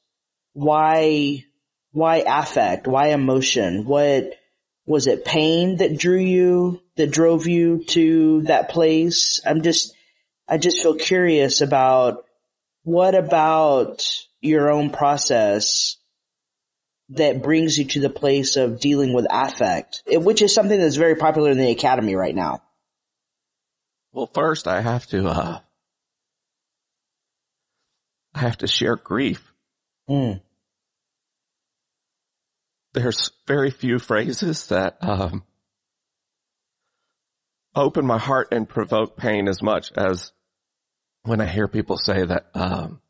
why, 0.53 1.47
why 1.93 2.23
affect, 2.27 2.87
why 2.87 3.13
emotion, 3.13 3.87
what, 3.87 4.35
was 4.85 5.07
it 5.07 5.25
pain 5.25 5.79
that 5.79 5.97
drew 5.97 6.19
you, 6.19 6.83
that 6.97 7.11
drove 7.11 7.47
you 7.47 7.83
to 7.85 8.43
that 8.43 8.69
place? 8.69 9.41
I'm 9.47 9.63
just, 9.63 9.95
I 10.47 10.59
just 10.59 10.83
feel 10.83 10.97
curious 10.97 11.63
about 11.63 12.27
what 12.83 13.15
about 13.15 14.07
your 14.43 14.71
own 14.71 14.91
process 14.91 15.97
that 17.09 17.43
brings 17.43 17.79
you 17.79 17.87
to 17.87 18.01
the 18.01 18.11
place 18.11 18.57
of 18.57 18.81
dealing 18.81 19.15
with 19.15 19.27
affect, 19.31 20.03
which 20.07 20.43
is 20.43 20.53
something 20.53 20.79
that's 20.79 20.97
very 20.97 21.17
popular 21.17 21.51
in 21.53 21.57
the 21.57 21.71
academy 21.71 22.17
right 22.17 22.35
now. 22.35 22.61
Well, 24.19 24.27
first 24.35 24.67
I 24.67 24.81
have 24.81 25.07
to, 25.11 25.29
uh, 25.29 25.61
I 28.35 28.39
have 28.41 28.59
to 28.59 28.67
share 28.67 28.97
grief. 28.97 29.53
Mm. 30.11 30.41
There's 32.95 33.31
very 33.47 33.71
few 33.71 34.01
phrases 34.01 34.67
that, 34.71 34.97
um, 35.03 35.45
open 37.77 38.07
my 38.07 38.19
heart 38.19 38.49
and 38.51 38.69
provoke 38.69 39.17
pain 39.17 39.47
as 39.47 39.63
much 39.63 39.93
as 39.97 40.33
when 41.23 41.41
I 41.41 41.47
hear 41.47 41.69
people 41.69 41.97
say 41.97 42.25
that, 42.25 42.47
um, 42.55 43.01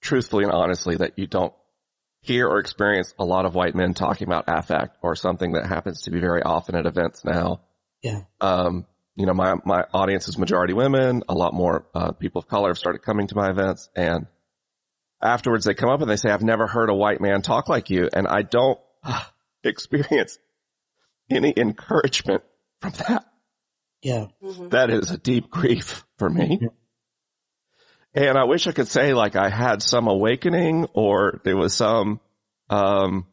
truthfully 0.00 0.44
and 0.44 0.54
honestly 0.54 0.96
that 0.96 1.18
you 1.18 1.26
don't 1.26 1.52
hear 2.22 2.48
or 2.48 2.60
experience 2.60 3.12
a 3.18 3.26
lot 3.26 3.44
of 3.44 3.54
white 3.54 3.74
men 3.74 3.92
talking 3.92 4.26
about 4.26 4.44
affect 4.46 4.96
or 5.02 5.16
something 5.16 5.52
that 5.52 5.66
happens 5.66 6.04
to 6.04 6.10
be 6.10 6.18
very 6.18 6.42
often 6.42 6.76
at 6.76 6.86
events 6.86 7.26
now. 7.26 7.60
Yeah. 8.02 8.22
Um, 8.40 8.86
you 9.16 9.26
know, 9.26 9.34
my, 9.34 9.54
my 9.64 9.84
audience 9.92 10.28
is 10.28 10.38
majority 10.38 10.72
women. 10.72 11.22
A 11.28 11.34
lot 11.34 11.54
more, 11.54 11.86
uh, 11.94 12.12
people 12.12 12.40
of 12.40 12.48
color 12.48 12.68
have 12.68 12.78
started 12.78 13.02
coming 13.02 13.26
to 13.28 13.36
my 13.36 13.50
events 13.50 13.88
and 13.94 14.26
afterwards 15.24 15.64
they 15.64 15.74
come 15.74 15.88
up 15.88 16.00
and 16.00 16.10
they 16.10 16.16
say, 16.16 16.30
I've 16.30 16.42
never 16.42 16.66
heard 16.66 16.90
a 16.90 16.94
white 16.94 17.20
man 17.20 17.42
talk 17.42 17.68
like 17.68 17.90
you. 17.90 18.08
And 18.12 18.28
I 18.28 18.42
don't 18.42 18.78
uh, 19.02 19.24
experience 19.64 20.38
any 21.30 21.52
encouragement 21.56 22.42
from 22.80 22.92
that. 23.08 23.24
Yeah. 24.02 24.26
That 24.68 24.90
is 24.90 25.10
a 25.10 25.18
deep 25.18 25.50
grief 25.50 26.04
for 26.18 26.28
me. 26.28 26.60
And 28.14 28.38
I 28.38 28.44
wish 28.44 28.66
I 28.66 28.72
could 28.72 28.86
say 28.86 29.14
like 29.14 29.34
I 29.34 29.48
had 29.48 29.82
some 29.82 30.06
awakening 30.06 30.86
or 30.92 31.40
there 31.44 31.56
was 31.56 31.74
some, 31.74 32.20
um, 32.68 33.26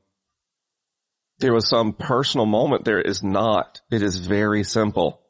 there 1.39 1.53
was 1.53 1.67
some 1.67 1.93
personal 1.93 2.45
moment. 2.45 2.85
There 2.85 3.01
is 3.01 3.21
not. 3.21 3.81
It 3.91 4.01
is 4.01 4.17
very 4.17 4.63
simple. 4.63 5.20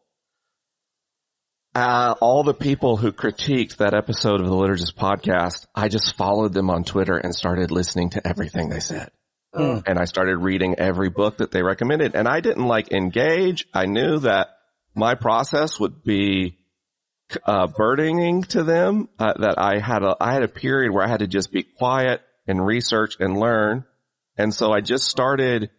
Uh, 1.73 2.15
all 2.19 2.43
the 2.43 2.53
people 2.53 2.97
who 2.97 3.13
critiqued 3.13 3.77
that 3.77 3.93
episode 3.93 4.41
of 4.41 4.47
the 4.47 4.53
Liturgist 4.53 4.95
podcast, 4.95 5.67
I 5.73 5.87
just 5.87 6.17
followed 6.17 6.53
them 6.53 6.69
on 6.69 6.83
Twitter 6.83 7.15
and 7.15 7.33
started 7.33 7.71
listening 7.71 8.09
to 8.11 8.27
everything 8.27 8.69
they 8.69 8.81
said. 8.81 9.09
And 9.85 9.97
I 9.97 10.05
started 10.05 10.37
reading 10.37 10.75
every 10.77 11.09
book 11.09 11.37
that 11.37 11.51
they 11.51 11.61
recommended 11.61 12.15
and 12.15 12.27
I 12.27 12.41
didn't 12.41 12.67
like 12.67 12.91
engage. 12.91 13.67
I 13.73 13.85
knew 13.85 14.19
that 14.19 14.49
my 14.95 15.15
process 15.15 15.79
would 15.79 16.03
be 16.03 16.57
uh, 17.45 17.67
burdening 17.67 18.43
to 18.43 18.63
them, 18.63 19.07
uh, 19.19 19.33
that 19.39 19.55
I 19.57 19.79
had 19.79 20.03
a, 20.03 20.15
I 20.19 20.33
had 20.33 20.43
a 20.43 20.49
period 20.49 20.91
where 20.91 21.05
I 21.05 21.07
had 21.07 21.19
to 21.19 21.27
just 21.27 21.51
be 21.51 21.63
quiet 21.63 22.21
and 22.47 22.65
research 22.65 23.15
and 23.19 23.37
learn. 23.37 23.85
And 24.37 24.53
so 24.53 24.71
I 24.71 24.81
just 24.81 25.05
started, 25.05 25.69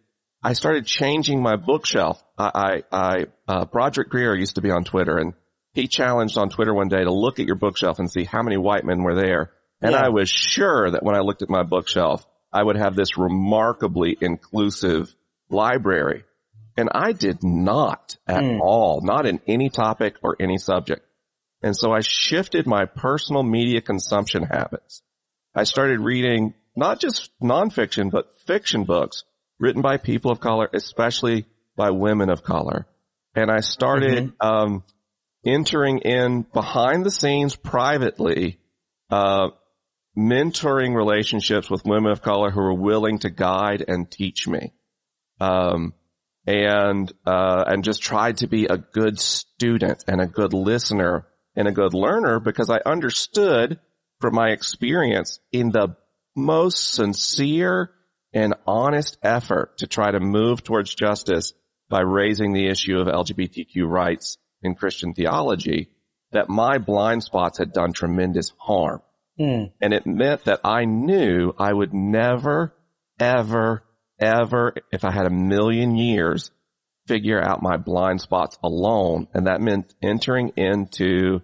I 0.41 0.53
started 0.53 0.85
changing 0.87 1.41
my 1.41 1.55
bookshelf. 1.55 2.23
I, 2.37 2.83
I, 2.91 2.97
I 2.97 3.25
uh, 3.47 3.65
Broderick 3.65 4.09
Greer 4.09 4.35
used 4.35 4.55
to 4.55 4.61
be 4.61 4.71
on 4.71 4.83
Twitter 4.83 5.17
and 5.17 5.33
he 5.73 5.87
challenged 5.87 6.37
on 6.37 6.49
Twitter 6.49 6.73
one 6.73 6.87
day 6.87 7.03
to 7.03 7.11
look 7.13 7.39
at 7.39 7.47
your 7.47 7.55
bookshelf 7.55 7.99
and 7.99 8.09
see 8.11 8.23
how 8.23 8.41
many 8.43 8.57
white 8.57 8.85
men 8.85 9.03
were 9.03 9.15
there. 9.15 9.51
And 9.81 9.91
Yeah. 9.93 10.05
I 10.05 10.09
was 10.09 10.29
sure 10.29 10.89
that 10.91 11.03
when 11.03 11.15
I 11.15 11.19
looked 11.19 11.41
at 11.41 11.49
my 11.49 11.63
bookshelf, 11.63 12.25
I 12.51 12.63
would 12.63 12.77
have 12.77 12.95
this 12.95 13.17
remarkably 13.17 14.15
inclusive 14.21 15.13
library. 15.49 16.23
And 16.77 16.89
I 16.93 17.11
did 17.11 17.43
not 17.43 18.15
at 18.27 18.43
Mm. 18.43 18.59
all, 18.61 19.01
not 19.03 19.25
in 19.25 19.39
any 19.47 19.69
topic 19.69 20.15
or 20.23 20.35
any 20.39 20.57
subject. 20.57 21.05
And 21.61 21.75
so 21.75 21.91
I 21.91 22.01
shifted 22.01 22.67
my 22.67 22.85
personal 22.85 23.43
media 23.43 23.81
consumption 23.81 24.43
habits. 24.43 25.01
I 25.55 25.63
started 25.63 25.99
reading 25.99 26.53
not 26.75 26.99
just 26.99 27.29
nonfiction, 27.41 28.09
but 28.11 28.35
fiction 28.45 28.83
books 28.83 29.23
written 29.59 29.81
by 29.81 29.97
people 29.97 30.31
of 30.31 30.39
color, 30.39 30.69
especially 30.73 31.45
by 31.75 31.91
women 31.91 32.29
of 32.29 32.43
color. 32.43 32.87
And 33.35 33.49
I 33.51 33.59
started, 33.61 34.33
um, 34.39 34.83
entering 35.45 35.99
in 35.99 36.43
behind 36.53 37.05
the 37.05 37.11
scenes 37.11 37.55
privately, 37.55 38.59
uh, 39.09 39.49
mentoring 40.17 40.95
relationships 40.95 41.69
with 41.69 41.85
women 41.85 42.11
of 42.11 42.21
color 42.21 42.51
who 42.51 42.61
were 42.61 42.73
willing 42.73 43.19
to 43.19 43.29
guide 43.29 43.83
and 43.87 44.09
teach 44.09 44.47
me. 44.47 44.73
Um, 45.39 45.93
and, 46.45 47.11
uh, 47.25 47.63
and 47.67 47.83
just 47.83 48.01
tried 48.01 48.37
to 48.37 48.47
be 48.47 48.65
a 48.65 48.77
good 48.77 49.19
student 49.19 50.03
and 50.07 50.21
a 50.21 50.27
good 50.27 50.53
listener 50.53 51.25
and 51.55 51.67
a 51.67 51.71
good 51.71 51.93
learner 51.93 52.39
because 52.39 52.69
I 52.69 52.79
understood 52.85 53.79
from 54.19 54.35
my 54.35 54.49
experience 54.49 55.39
in 55.51 55.71
the 55.71 55.95
most 56.35 56.93
sincere 56.93 57.91
and 58.33 58.55
honest 58.65 59.17
effort 59.21 59.77
to 59.77 59.87
try 59.87 60.11
to 60.11 60.19
move 60.19 60.63
towards 60.63 60.93
justice 60.93 61.53
by 61.89 62.01
raising 62.01 62.53
the 62.53 62.67
issue 62.67 62.97
of 62.97 63.07
LGBTQ 63.07 63.87
rights 63.87 64.37
in 64.63 64.75
Christian 64.75 65.13
theology 65.13 65.89
that 66.31 66.49
my 66.49 66.77
blind 66.77 67.23
spots 67.23 67.57
had 67.57 67.73
done 67.73 67.93
tremendous 67.93 68.51
harm. 68.57 69.01
Mm. 69.39 69.71
And 69.81 69.93
it 69.93 70.05
meant 70.05 70.45
that 70.45 70.61
I 70.63 70.85
knew 70.85 71.53
I 71.57 71.71
would 71.71 71.93
never, 71.93 72.75
ever, 73.19 73.83
ever, 74.19 74.73
if 74.91 75.05
I 75.05 75.11
had 75.11 75.25
a 75.25 75.31
million 75.31 75.95
years, 75.95 76.51
figure 77.07 77.41
out 77.41 77.61
my 77.61 77.77
blind 77.77 78.21
spots 78.21 78.57
alone. 78.63 79.27
And 79.33 79.47
that 79.47 79.61
meant 79.61 79.93
entering 80.01 80.53
into 80.55 81.39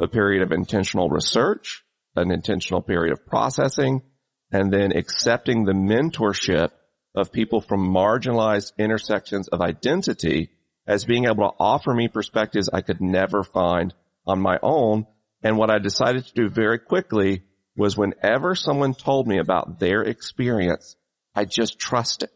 a 0.00 0.08
period 0.08 0.42
of 0.42 0.52
intentional 0.52 1.08
research, 1.08 1.82
an 2.16 2.30
intentional 2.30 2.82
period 2.82 3.12
of 3.12 3.26
processing, 3.26 4.02
and 4.50 4.72
then 4.72 4.96
accepting 4.96 5.64
the 5.64 5.72
mentorship 5.72 6.70
of 7.14 7.32
people 7.32 7.60
from 7.60 7.92
marginalized 7.92 8.72
intersections 8.78 9.48
of 9.48 9.60
identity 9.60 10.50
as 10.88 11.04
being 11.04 11.26
able 11.26 11.48
to 11.48 11.54
offer 11.60 11.94
me 11.94 12.08
perspectives 12.08 12.68
I 12.72 12.80
could 12.80 13.00
never 13.00 13.44
find 13.44 13.94
on 14.26 14.40
my 14.40 14.58
own. 14.62 15.06
And 15.42 15.56
what 15.56 15.70
I 15.70 15.78
decided 15.78 16.26
to 16.26 16.34
do 16.34 16.48
very 16.48 16.78
quickly 16.80 17.44
was 17.76 17.96
whenever 17.96 18.56
someone 18.56 18.94
told 18.94 19.28
me 19.28 19.38
about 19.38 19.78
their 19.78 20.02
experience, 20.02 20.96
I 21.34 21.44
just 21.44 21.78
trust 21.78 22.24
it. 22.24 22.30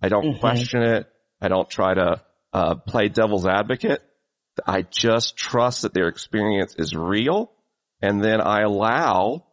I 0.00 0.08
don't 0.08 0.36
Mhm. 0.36 0.40
question 0.40 0.82
it. 0.82 1.06
I 1.40 1.48
don't 1.48 1.68
try 1.68 1.92
to 1.94 2.22
uh, 2.54 2.76
play 2.76 3.08
devil's 3.08 3.46
advocate. 3.46 4.00
I 4.66 4.80
just 4.82 5.36
trust 5.36 5.82
that 5.82 5.92
their 5.92 6.08
experience 6.08 6.74
is 6.78 6.96
real. 6.96 7.52
And 8.00 8.24
then 8.24 8.40
I 8.40 8.62
allow 8.62 9.44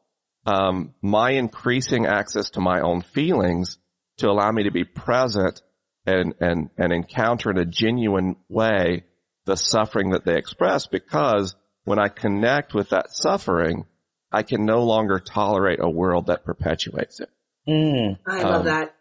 um, 0.45 0.93
my 1.01 1.31
increasing 1.31 2.05
access 2.05 2.51
to 2.51 2.61
my 2.61 2.79
own 2.79 3.01
feelings 3.01 3.79
to 4.17 4.29
allow 4.29 4.51
me 4.51 4.63
to 4.63 4.71
be 4.71 4.83
present 4.85 5.61
and, 6.05 6.33
and, 6.39 6.69
and 6.77 6.93
encounter 6.93 7.51
in 7.51 7.57
a 7.57 7.65
genuine 7.65 8.35
way 8.49 9.03
the 9.45 9.55
suffering 9.55 10.11
that 10.11 10.25
they 10.25 10.37
express 10.37 10.87
because 10.87 11.55
when 11.83 11.99
I 11.99 12.07
connect 12.07 12.73
with 12.73 12.89
that 12.89 13.11
suffering, 13.11 13.85
I 14.31 14.43
can 14.43 14.65
no 14.65 14.83
longer 14.83 15.19
tolerate 15.19 15.79
a 15.79 15.89
world 15.89 16.27
that 16.27 16.43
perpetuates 16.43 17.19
it. 17.19 17.29
Mm. 17.67 18.17
I 18.27 18.41
love 18.41 18.61
Um, 18.61 18.65
that. 18.65 18.95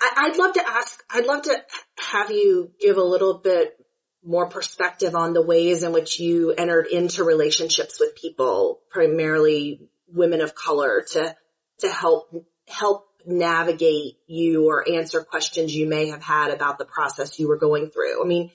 I, 0.00 0.28
I'd 0.28 0.36
love 0.36 0.52
to 0.54 0.68
ask, 0.68 1.02
I'd 1.10 1.26
love 1.26 1.42
to 1.42 1.56
have 1.98 2.30
you 2.30 2.72
give 2.80 2.98
a 2.98 3.02
little 3.02 3.38
bit 3.38 3.74
more 4.22 4.48
perspective 4.48 5.14
on 5.14 5.32
the 5.32 5.42
ways 5.42 5.82
in 5.82 5.92
which 5.92 6.20
you 6.20 6.52
entered 6.52 6.86
into 6.88 7.24
relationships 7.24 7.98
with 8.00 8.16
people, 8.16 8.80
primarily 8.90 9.88
women 10.08 10.40
of 10.40 10.54
color 10.54 11.04
to, 11.12 11.34
to 11.78 11.88
help, 11.88 12.34
help 12.68 13.06
navigate 13.26 14.18
you 14.28 14.68
or 14.68 14.88
answer 14.88 15.20
questions 15.20 15.74
you 15.74 15.86
may 15.88 16.10
have 16.10 16.22
had 16.22 16.52
about 16.52 16.78
the 16.78 16.84
process 16.84 17.38
you 17.38 17.48
were 17.48 17.58
going 17.58 17.90
through. 17.90 18.22
I 18.22 18.26
mean, 18.26 18.50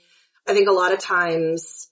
I 0.47 0.53
think 0.53 0.69
a 0.69 0.73
lot 0.73 0.93
of 0.93 0.99
times, 0.99 1.89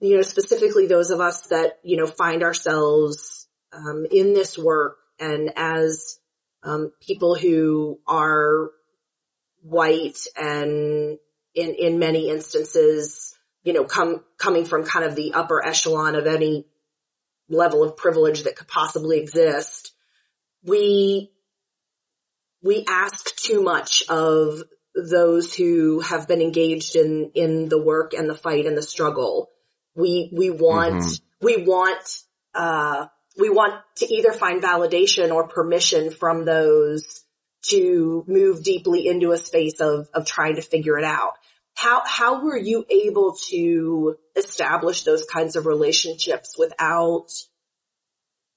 you 0.00 0.16
know, 0.16 0.22
specifically 0.22 0.86
those 0.86 1.10
of 1.10 1.20
us 1.20 1.48
that, 1.48 1.80
you 1.82 1.96
know, 1.96 2.06
find 2.06 2.42
ourselves, 2.42 3.48
um, 3.72 4.06
in 4.10 4.34
this 4.34 4.56
work 4.56 4.98
and 5.18 5.52
as, 5.56 6.18
um, 6.62 6.92
people 7.00 7.34
who 7.34 7.98
are 8.06 8.70
white 9.62 10.18
and 10.36 11.18
in, 11.54 11.74
in 11.74 11.98
many 11.98 12.30
instances, 12.30 13.36
you 13.64 13.72
know, 13.72 13.84
come, 13.84 14.22
coming 14.38 14.64
from 14.64 14.84
kind 14.84 15.04
of 15.04 15.16
the 15.16 15.34
upper 15.34 15.64
echelon 15.64 16.14
of 16.14 16.26
any 16.26 16.66
level 17.48 17.82
of 17.82 17.96
privilege 17.96 18.44
that 18.44 18.54
could 18.54 18.68
possibly 18.68 19.18
exist. 19.18 19.92
We, 20.64 21.31
we 22.62 22.84
ask 22.88 23.34
too 23.36 23.62
much 23.62 24.04
of 24.08 24.62
those 24.94 25.54
who 25.54 26.00
have 26.00 26.28
been 26.28 26.40
engaged 26.40 26.96
in, 26.96 27.30
in 27.34 27.68
the 27.68 27.82
work 27.82 28.12
and 28.12 28.28
the 28.28 28.34
fight 28.34 28.66
and 28.66 28.76
the 28.76 28.82
struggle. 28.82 29.50
We, 29.94 30.30
we 30.32 30.50
want, 30.50 30.94
Mhm. 30.96 31.20
we 31.40 31.64
want, 31.64 32.22
uh, 32.54 33.06
we 33.38 33.48
want 33.50 33.82
to 33.96 34.06
either 34.06 34.32
find 34.32 34.62
validation 34.62 35.32
or 35.32 35.48
permission 35.48 36.10
from 36.10 36.44
those 36.44 37.24
to 37.70 38.24
move 38.26 38.62
deeply 38.62 39.06
into 39.06 39.32
a 39.32 39.38
space 39.38 39.80
of, 39.80 40.08
of 40.12 40.26
trying 40.26 40.56
to 40.56 40.62
figure 40.62 40.98
it 40.98 41.04
out. 41.04 41.32
How, 41.74 42.02
how 42.04 42.44
were 42.44 42.56
you 42.56 42.84
able 42.90 43.34
to 43.48 44.16
establish 44.36 45.04
those 45.04 45.24
kinds 45.24 45.56
of 45.56 45.64
relationships 45.66 46.56
without, 46.58 47.28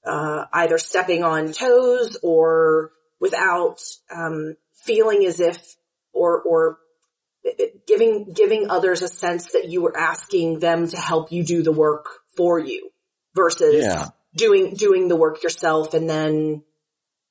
uh, 0.04 0.44
either 0.52 0.76
stepping 0.78 1.24
on 1.24 1.52
toes 1.52 2.18
or 2.22 2.92
without, 3.20 3.80
um, 4.14 4.56
feeling 4.74 5.24
as 5.26 5.40
if, 5.40 5.76
or, 6.12 6.40
or 6.42 6.78
giving, 7.86 8.32
giving 8.32 8.70
others 8.70 9.02
a 9.02 9.08
sense 9.08 9.52
that 9.52 9.68
you 9.68 9.82
were 9.82 9.96
asking 9.96 10.58
them 10.58 10.88
to 10.88 10.96
help 10.96 11.32
you 11.32 11.44
do 11.44 11.62
the 11.62 11.72
work 11.72 12.06
for 12.36 12.58
you 12.58 12.90
versus 13.34 13.84
Yeah. 13.84 14.08
doing, 14.34 14.74
doing 14.74 15.08
the 15.08 15.16
work 15.16 15.42
yourself 15.42 15.94
and 15.94 16.08
then 16.08 16.62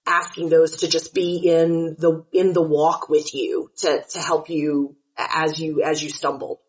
asking 0.07 0.49
those 0.49 0.77
to 0.77 0.87
just 0.87 1.13
be 1.13 1.37
in 1.37 1.95
the, 1.97 2.23
in 2.31 2.53
the 2.53 2.61
walk 2.61 3.09
with 3.09 3.33
you 3.33 3.71
to, 3.77 4.03
to 4.09 4.19
help 4.19 4.49
you 4.49 4.95
as 5.17 5.59
you, 5.59 5.81
as 5.83 6.03
you 6.03 6.09
stumbled. 6.09 6.59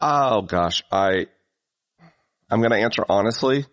Oh 0.00 0.42
gosh, 0.42 0.84
I, 0.92 1.26
I'm 2.50 2.60
going 2.60 2.72
to 2.72 2.78
answer 2.78 3.04
honestly, 3.08 3.64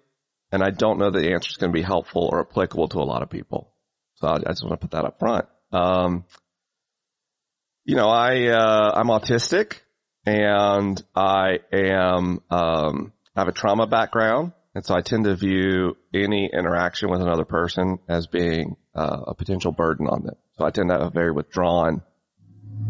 and 0.52 0.64
I 0.64 0.70
don't 0.70 0.98
know 0.98 1.12
that 1.12 1.20
the 1.20 1.34
answer 1.34 1.50
is 1.50 1.58
going 1.58 1.72
to 1.72 1.78
be 1.78 1.82
helpful 1.84 2.30
or 2.32 2.42
applicable 2.42 2.88
to 2.90 3.00
a 3.00 3.04
lot 3.04 3.22
of 3.22 3.30
people. 3.30 3.71
So 4.22 4.28
I, 4.28 4.38
just 4.38 4.64
want 4.64 4.80
to 4.80 4.88
put 4.88 4.92
that 4.92 5.04
up 5.04 5.18
front. 5.20 5.46
Um, 5.72 6.26
you 7.86 7.96
know, 7.96 8.08
I, 8.08 8.50
uh, 8.50 8.92
I'm 8.96 9.08
autistic 9.08 9.80
and 10.28 11.04
I 11.16 11.60
am, 11.74 12.42
um, 12.52 13.14
I 13.36 13.42
have 13.42 13.48
a 13.48 13.52
trauma 13.52 13.88
background. 13.88 14.54
And 14.76 14.86
so 14.86 14.96
I 14.96 15.02
tend 15.02 15.26
to 15.26 15.36
view 15.36 15.98
any 16.14 16.50
interaction 16.54 17.10
with 17.10 17.20
another 17.20 17.46
person 17.46 17.98
as 18.08 18.28
being 18.28 18.78
uh, 18.96 19.22
a 19.28 19.34
potential 19.34 19.72
burden 19.72 20.08
on 20.08 20.24
them. 20.24 20.36
So 20.58 20.66
I 20.66 20.70
tend 20.70 20.90
to 20.90 21.00
have 21.00 21.14
very 21.14 21.32
withdrawn 21.32 22.04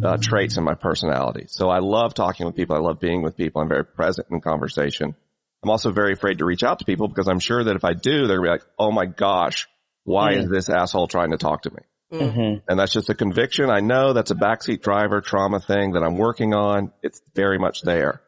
uh, 0.03 0.17
traits 0.17 0.57
in 0.57 0.65
my 0.65 0.75
personality. 0.75 1.45
So 1.47 1.69
I 1.69 1.79
love 1.79 2.13
talking 2.13 2.45
with 2.45 2.55
people. 2.55 2.75
I 2.75 2.79
love 2.79 2.99
being 2.99 3.21
with 3.21 3.37
people. 3.37 3.61
I'm 3.61 3.69
very 3.69 3.85
present 3.85 4.27
in 4.29 4.41
conversation. 4.41 5.15
I'm 5.63 5.69
also 5.69 5.91
very 5.91 6.13
afraid 6.13 6.39
to 6.39 6.45
reach 6.45 6.63
out 6.63 6.79
to 6.79 6.85
people 6.85 7.07
because 7.07 7.27
I'm 7.29 7.39
sure 7.39 7.63
that 7.63 7.75
if 7.75 7.85
I 7.85 7.93
do, 7.93 8.27
they're 8.27 8.37
gonna 8.37 8.47
be 8.47 8.49
like, 8.49 8.65
"Oh 8.77 8.91
my 8.91 9.05
gosh, 9.05 9.67
why 10.03 10.33
is 10.33 10.49
this 10.49 10.69
asshole 10.69 11.07
trying 11.07 11.31
to 11.31 11.37
talk 11.37 11.63
to 11.63 11.71
me?" 11.71 11.81
hmm 12.11 12.55
And 12.67 12.79
that's 12.79 12.91
just 12.91 13.09
a 13.09 13.15
conviction. 13.15 13.69
I 13.69 13.79
know 13.79 14.13
that's 14.13 14.31
a 14.31 14.35
backseat 14.35 14.81
driver 14.81 15.21
trauma 15.21 15.59
thing 15.59 15.93
that 15.93 16.03
I'm 16.03 16.17
working 16.17 16.53
on. 16.53 16.91
It's 17.01 17.21
very 17.35 17.57
much 17.57 17.81
there. 17.81 18.21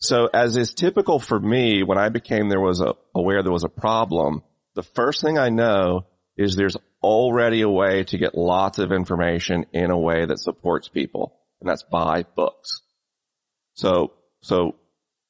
So 0.00 0.28
as 0.34 0.56
is 0.56 0.74
typical 0.74 1.20
for 1.20 1.38
me, 1.38 1.84
when 1.84 1.96
I 1.96 2.08
became 2.08 2.48
there 2.48 2.60
was 2.60 2.80
a, 2.80 2.94
aware 3.14 3.42
there 3.44 3.52
was 3.52 3.62
a 3.62 3.68
problem, 3.68 4.42
the 4.74 4.82
first 4.82 5.22
thing 5.22 5.38
I 5.38 5.50
know 5.50 6.06
is 6.36 6.56
there's 6.56 6.76
already 7.02 7.62
a 7.62 7.68
way 7.68 8.02
to 8.04 8.18
get 8.18 8.34
lots 8.34 8.78
of 8.78 8.90
information 8.90 9.66
in 9.72 9.90
a 9.90 9.98
way 9.98 10.26
that 10.26 10.40
supports 10.40 10.88
people, 10.88 11.38
and 11.60 11.70
that's 11.70 11.84
buy 11.84 12.24
books. 12.34 12.80
So, 13.74 14.12
so 14.40 14.74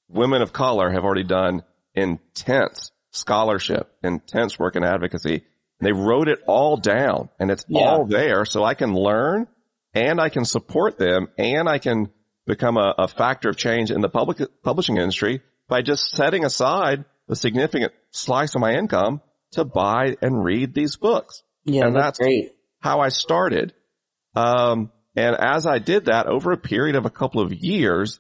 women 0.09 0.41
of 0.41 0.53
color 0.53 0.91
have 0.91 1.05
already 1.05 1.25
done 1.25 1.65
intense 1.95 2.93
scholarship, 3.11 3.93
intense 4.03 4.59
work 4.59 4.77
in 4.77 4.85
advocacy. 4.85 5.45
They 5.83 5.93
wrote 5.93 6.29
it 6.29 6.41
all 6.47 6.77
down 6.77 7.29
and 7.39 7.51
it's 7.51 7.65
Yeah. 7.69 7.81
all 7.81 8.07
there 8.07 8.45
so 8.45 8.65
I 8.65 8.75
can 8.75 8.95
learn 8.95 9.47
and 9.95 10.21
I 10.21 10.29
can 10.29 10.45
support 10.45 10.99
them 10.99 11.29
and 11.37 11.69
I 11.69 11.79
can 11.79 12.11
become 12.47 12.77
a, 12.77 12.95
a 12.99 13.09
factor 13.09 13.51
of 13.51 13.57
change 13.57 13.91
in 13.91 14.01
the 14.01 14.09
public 14.09 14.39
publishing 14.63 14.97
industry 14.97 15.43
by 15.69 15.83
just 15.83 16.11
setting 16.11 16.45
aside 16.45 17.05
a 17.29 17.37
significant 17.37 17.93
slice 18.11 18.55
of 18.55 18.61
my 18.61 18.75
income 18.75 19.21
to 19.53 19.65
buy 19.65 20.17
and 20.23 20.43
read 20.45 20.75
these 20.75 20.97
books 20.97 21.43
Yeah, 21.65 21.87
And 21.87 21.95
that's 21.97 22.19
that's- 22.19 22.27
great. 22.27 22.53
how 22.81 23.01
I 23.01 23.09
started. 23.11 23.75
Um, 24.35 24.91
and 25.15 25.37
as 25.39 25.67
I 25.67 25.79
did 25.79 26.07
that 26.07 26.27
over 26.27 26.53
a 26.53 26.57
period 26.57 26.97
of 26.97 27.05
a 27.07 27.11
couple 27.11 27.43
of 27.43 27.53
years, 27.53 28.19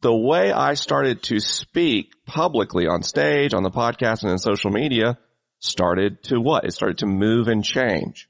the 0.00 0.14
way 0.14 0.50
I 0.50 0.74
started 0.74 1.22
to 1.24 1.40
speak 1.40 2.12
publicly 2.26 2.86
on 2.88 3.02
stage, 3.02 3.54
on 3.54 3.62
the 3.62 3.70
podcast 3.70 4.22
and 4.22 4.32
in 4.32 4.38
social 4.38 4.70
media 4.70 5.18
started 5.60 6.22
to 6.24 6.40
what? 6.40 6.64
It 6.64 6.72
started 6.72 6.98
to 6.98 7.06
move 7.06 7.48
and 7.48 7.64
change. 7.64 8.28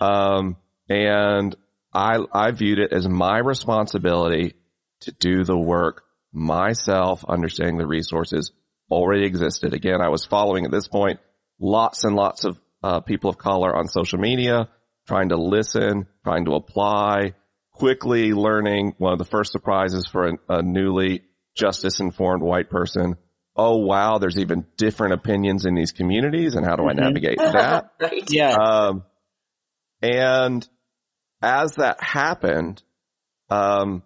Um, 0.00 0.56
and 0.88 1.56
I, 1.92 2.18
I 2.32 2.50
viewed 2.50 2.78
it 2.78 2.92
as 2.92 3.08
my 3.08 3.38
responsibility 3.38 4.54
to 5.00 5.12
do 5.12 5.44
the 5.44 5.58
work 5.58 6.02
myself, 6.32 7.24
understanding 7.26 7.78
the 7.78 7.86
resources 7.86 8.52
already 8.90 9.24
existed. 9.24 9.74
Again, 9.74 10.00
I 10.00 10.08
was 10.08 10.26
following 10.26 10.64
at 10.64 10.70
this 10.70 10.88
point 10.88 11.20
lots 11.58 12.04
and 12.04 12.16
lots 12.16 12.44
of 12.44 12.60
uh, 12.82 13.00
people 13.00 13.30
of 13.30 13.38
color 13.38 13.74
on 13.74 13.86
social 13.86 14.18
media, 14.18 14.68
trying 15.06 15.28
to 15.30 15.36
listen, 15.36 16.06
trying 16.24 16.44
to 16.46 16.54
apply, 16.54 17.34
quickly 17.72 18.32
learning 18.32 18.94
one 18.98 19.12
of 19.12 19.18
the 19.18 19.24
first 19.24 19.52
surprises 19.52 20.06
for 20.06 20.28
a, 20.28 20.32
a 20.48 20.62
newly 20.62 21.22
justice 21.54 22.00
informed 22.00 22.42
white 22.42 22.70
person. 22.70 23.16
Oh 23.54 23.78
wow, 23.78 24.18
there's 24.18 24.38
even 24.38 24.66
different 24.76 25.14
opinions 25.14 25.66
in 25.66 25.74
these 25.74 25.92
communities 25.92 26.54
and 26.54 26.64
how 26.64 26.76
do 26.76 26.84
I 26.88 26.92
Mhm. 26.92 26.96
navigate 26.96 27.36
that? 27.38 27.90
right. 28.00 28.30
Yeah. 28.30 28.52
Um, 28.54 29.04
and 30.00 30.66
as 31.42 31.74
that 31.76 32.02
happened, 32.02 32.82
um, 33.50 34.02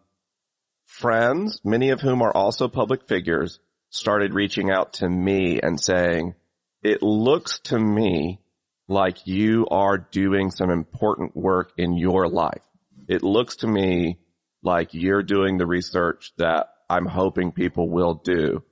friends, 0.87 1.61
many 1.65 1.91
of 1.91 2.01
whom 2.01 2.23
are 2.23 2.33
also 2.37 2.69
public 2.69 3.07
figures, 3.09 3.61
started 3.91 4.35
reaching 4.35 4.71
out 4.71 4.95
to 4.95 5.09
me 5.09 5.61
and 5.61 5.81
saying, 5.81 6.35
it 6.83 7.03
looks 7.03 7.61
to 7.61 7.79
me 7.79 8.41
like 8.89 9.27
you 9.27 9.67
are 9.71 9.99
doing 9.99 10.51
some 10.51 10.71
important 10.71 11.37
work 11.37 11.73
in 11.77 11.97
your 11.97 12.29
life. 12.29 12.63
It 13.09 13.23
looks 13.23 13.57
to 13.57 13.67
me 13.67 14.19
like 14.63 14.93
you're 14.93 15.23
doing 15.23 15.59
the 15.59 15.67
research 15.67 16.33
that 16.39 16.69
I'm 16.89 17.07
hoping 17.07 17.53
people 17.53 17.89
will 17.89 18.15
do. 18.15 18.63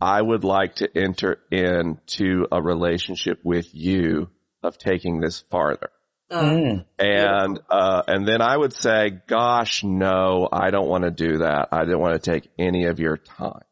I 0.00 0.20
would 0.20 0.44
like 0.44 0.76
to 0.76 0.88
enter 0.96 1.38
into 1.50 2.46
a 2.52 2.60
relationship 2.60 3.40
with 3.42 3.74
you 3.74 4.28
of 4.62 4.78
taking 4.78 5.20
this 5.20 5.40
farther. 5.50 5.90
Mm. 6.30 6.84
And, 6.98 7.60
uh, 7.70 8.02
and 8.06 8.26
then 8.26 8.42
I 8.42 8.56
would 8.56 8.72
say, 8.72 9.20
gosh, 9.26 9.84
no, 9.84 10.48
I 10.52 10.70
don't 10.70 10.88
want 10.88 11.04
to 11.04 11.10
do 11.10 11.38
that. 11.38 11.68
I 11.72 11.84
don't 11.84 12.00
want 12.00 12.20
to 12.20 12.30
take 12.30 12.50
any 12.58 12.86
of 12.86 12.98
your 12.98 13.16
time. 13.16 13.62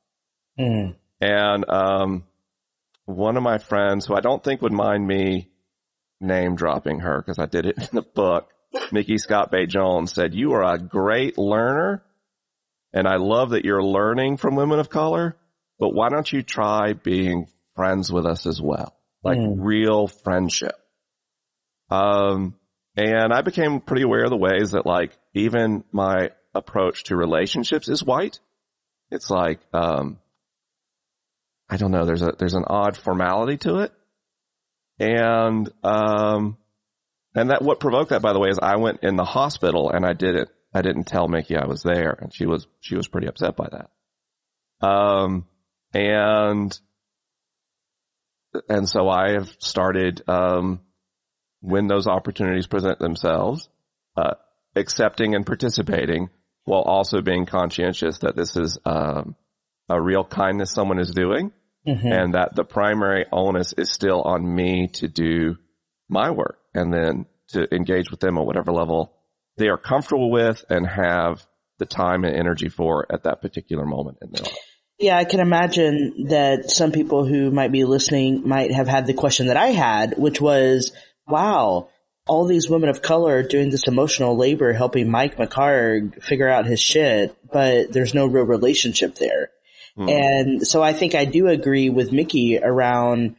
Mm. 0.59 0.95
And, 1.21 1.69
um, 1.69 2.25
one 3.07 3.37
of 3.37 3.43
my 3.43 3.59
friends 3.59 4.07
who 4.07 4.15
I 4.15 4.21
don't 4.21 4.43
think 4.43 4.63
would 4.63 4.73
mind 4.73 5.07
me 5.07 5.51
name 6.21 6.55
dropping 6.55 7.01
her 7.01 7.21
because 7.21 7.39
I 7.39 7.47
did 7.47 7.67
it 7.67 7.77
in 7.77 7.89
the 7.93 8.03
book, 8.03 8.49
Micky 8.93 9.17
ScottBey 9.17 9.69
Jones 9.69 10.13
said, 10.13 10.35
you 10.35 10.53
are 10.53 10.63
a 10.63 10.79
great 10.79 11.37
learner. 11.37 12.03
And 12.93 13.09
I 13.09 13.17
love 13.17 13.51
that 13.51 13.65
you're 13.65 13.83
learning 13.83 14.37
from 14.37 14.55
women 14.55 14.79
of 14.79 14.89
color, 14.89 15.37
but 15.85 15.93
why 15.93 16.09
don't 16.09 16.33
you 16.33 16.43
try 16.43 16.95
being 16.95 17.47
friends 17.77 18.11
with 18.11 18.25
us 18.25 18.47
as 18.47 18.59
well? 18.59 18.97
Like 19.23 19.37
Mm. 19.37 19.57
real 19.59 20.07
friendship. 20.07 20.75
Um, 21.91 22.55
and 22.97 23.35
I 23.35 23.43
became 23.43 23.83
pretty 23.83 24.01
aware 24.01 24.25
of 24.25 24.31
the 24.31 24.37
ways 24.39 24.71
that 24.71 24.87
like 24.87 25.13
even 25.35 25.85
my 25.93 26.31
approach 26.55 27.05
to 27.05 27.17
relationships 27.17 27.91
is 27.91 28.03
white. 28.03 28.41
It's 29.11 29.29
like, 29.29 29.61
um, 29.75 30.19
I 31.69 31.77
don't 31.77 31.91
know, 31.91 32.07
there's 32.07 32.23
a, 32.23 32.33
there's 32.39 32.55
an 32.55 32.65
odd 32.67 32.97
formality 32.97 33.59
to 33.59 33.81
it. 33.81 33.93
And, 34.99 35.71
um, 35.83 36.57
and 37.35 37.51
that, 37.51 37.61
what 37.61 37.79
provoked 37.79 38.09
that, 38.09 38.23
by 38.23 38.33
the 38.33 38.41
way, 38.41 38.49
is 38.49 38.59
I 38.59 38.77
went 38.77 39.01
in 39.03 39.17
the 39.17 39.25
hospital 39.25 39.91
and 39.91 40.07
I 40.07 40.15
didn't, 40.15 40.49
I 40.73 40.81
didn't 40.81 41.05
tell 41.05 41.29
Micky 41.29 41.57
I 41.59 41.67
was 41.67 41.83
there 41.83 42.17
and 42.19 42.33
she 42.33 42.47
was, 42.47 42.67
she 42.81 42.97
was 42.97 43.07
pretty 43.07 43.27
upset 43.27 43.55
by 43.55 43.69
that. 43.71 43.91
Um, 44.87 45.47
and, 45.95 46.79
and 48.69 48.89
so 48.89 49.09
I 49.09 49.33
have 49.33 49.49
started, 49.59 50.23
um, 50.29 50.81
when 51.61 51.87
those 51.87 52.07
opportunities 52.07 52.67
present 52.67 52.99
themselves, 52.99 53.69
uh, 54.17 54.35
accepting 54.77 55.35
and 55.35 55.47
participating 55.47 56.31
while 56.65 56.83
also 56.83 57.21
being 57.21 57.47
conscientious 57.47 58.19
that 58.19 58.37
this 58.37 58.57
is, 58.57 58.79
um, 58.85 59.37
a 59.89 60.01
real 60.01 60.25
kindness 60.25 60.73
someone 60.73 60.99
is 60.99 61.11
doing 61.11 61.53
Mhm. 61.87 62.11
and 62.11 62.35
that 62.35 62.55
the 62.55 62.65
primary 62.65 63.27
onus 63.31 63.75
is 63.75 63.91
still 63.91 64.23
on 64.23 64.43
me 64.55 64.89
to 64.95 65.09
do 65.09 65.57
my 66.09 66.31
work 66.31 66.59
and 66.75 66.91
then 66.93 67.27
to 67.49 67.67
engage 67.75 68.11
with 68.11 68.21
them 68.21 68.39
at 68.39 68.47
whatever 68.47 68.73
level 68.73 69.13
they 69.59 69.69
are 69.69 69.77
comfortable 69.77 70.31
with 70.31 70.65
and 70.71 70.87
have 70.87 71.47
the 71.79 71.85
time 71.87 72.25
and 72.25 72.35
energy 72.35 72.71
for 72.71 73.07
at 73.13 73.25
that 73.25 73.43
particular 73.43 73.85
moment 73.85 74.17
in 74.23 74.31
their 74.33 74.43
life. 74.45 74.74
Yeah, 75.05 75.19
I 75.19 75.27
can 75.27 75.41
imagine 75.41 76.29
that 76.29 76.71
some 76.71 76.91
people 76.91 77.27
who 77.27 77.51
might 77.51 77.71
be 77.71 77.85
listening 77.85 78.49
might 78.49 78.73
have 78.73 78.89
had 78.89 79.07
the 79.07 79.13
question 79.13 79.49
that 79.49 79.57
I 79.59 79.67
had, 79.67 80.15
which 80.17 80.41
was, 80.41 80.93
wow, 81.29 81.91
all 82.27 82.47
these 82.47 82.71
women 82.71 82.89
of 82.89 83.03
color 83.03 83.43
doing 83.43 83.69
this 83.69 83.87
emotional 83.87 84.35
labor 84.35 84.73
helping 84.73 85.11
Mike 85.11 85.37
McHargue 85.37 86.23
figure 86.23 86.49
out 86.49 86.65
his 86.65 86.81
shit, 86.81 87.37
but 87.53 87.93
there's 87.93 88.15
no 88.15 88.25
real 88.25 88.47
relationship 88.47 89.17
there. 89.17 89.51
Hmm. 89.95 90.09
And 90.09 90.67
so 90.67 90.83
I 90.83 90.95
think 90.95 91.15
I 91.15 91.27
do 91.27 91.49
agree 91.49 91.91
with 91.91 92.11
Micky 92.11 92.59
around 92.59 93.37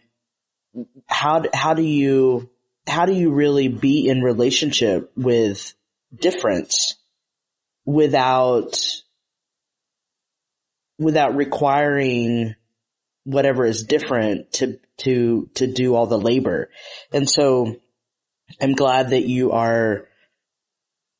how, 1.07 1.45
how 1.51 1.73
do 1.73 1.81
you, 1.81 2.47
how 2.85 3.07
do 3.07 3.13
you 3.13 3.31
really 3.31 3.69
be 3.69 4.07
in 4.07 4.21
relationship 4.21 5.11
with 5.17 5.73
difference 6.15 6.93
without 7.85 8.79
without 10.97 11.35
requiring 11.35 12.55
whatever 13.23 13.65
is 13.65 13.83
different 13.83 14.51
to 14.53 14.79
to 14.97 15.49
to 15.55 15.67
do 15.67 15.95
all 15.95 16.07
the 16.07 16.17
labor. 16.17 16.69
And 17.11 17.29
so 17.29 17.75
I'm 18.61 18.73
glad 18.73 19.09
that 19.09 19.27
you 19.27 19.51
are 19.51 20.07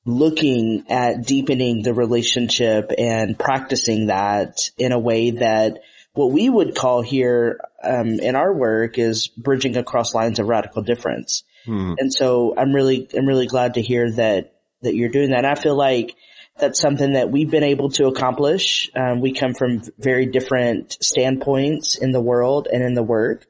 looking 0.06 0.86
at 0.90 1.26
deepening 1.26 1.82
the 1.82 1.94
relationship 1.94 2.92
and 2.98 3.38
practicing 3.38 4.08
that 4.08 4.70
in 4.78 4.92
a 4.92 5.00
way 5.00 5.32
that 5.32 5.80
what 6.14 6.32
we 6.32 6.50
would 6.50 6.76
call 6.76 7.02
here 7.02 7.60
um, 7.84 8.20
in 8.20 8.36
our 8.36 8.54
work 8.54 8.98
is 8.98 9.28
bridging 9.28 9.78
across 9.78 10.14
lines 10.14 10.40
of 10.40 10.48
radical 10.48 10.84
difference. 10.84 11.44
Hmm. 11.66 11.94
And 11.98 12.14
so 12.14 12.54
I'm 12.56 12.72
really, 12.72 13.10
I'm 13.18 13.26
really 13.26 13.48
glad 13.48 13.74
to 13.74 13.82
hear 13.82 14.12
that, 14.12 14.54
that 14.84 14.96
you're 14.96 15.10
doing 15.10 15.32
that. 15.32 15.40
And 15.40 15.48
I 15.48 15.56
feel 15.56 15.76
like 15.76 16.16
that's 16.58 16.80
something 16.80 17.14
that 17.14 17.30
we've 17.30 17.52
been 17.52 17.64
able 17.64 17.90
to 17.92 18.08
accomplish. 18.08 18.90
Um, 18.96 19.20
we 19.20 19.34
come 19.34 19.54
from 19.54 19.82
very 19.98 20.26
different 20.26 20.98
standpoints 21.02 21.98
in 21.98 22.12
the 22.12 22.22
world 22.22 22.68
and 22.72 22.84
in 22.84 22.94
the 22.94 23.04
work. 23.04 23.46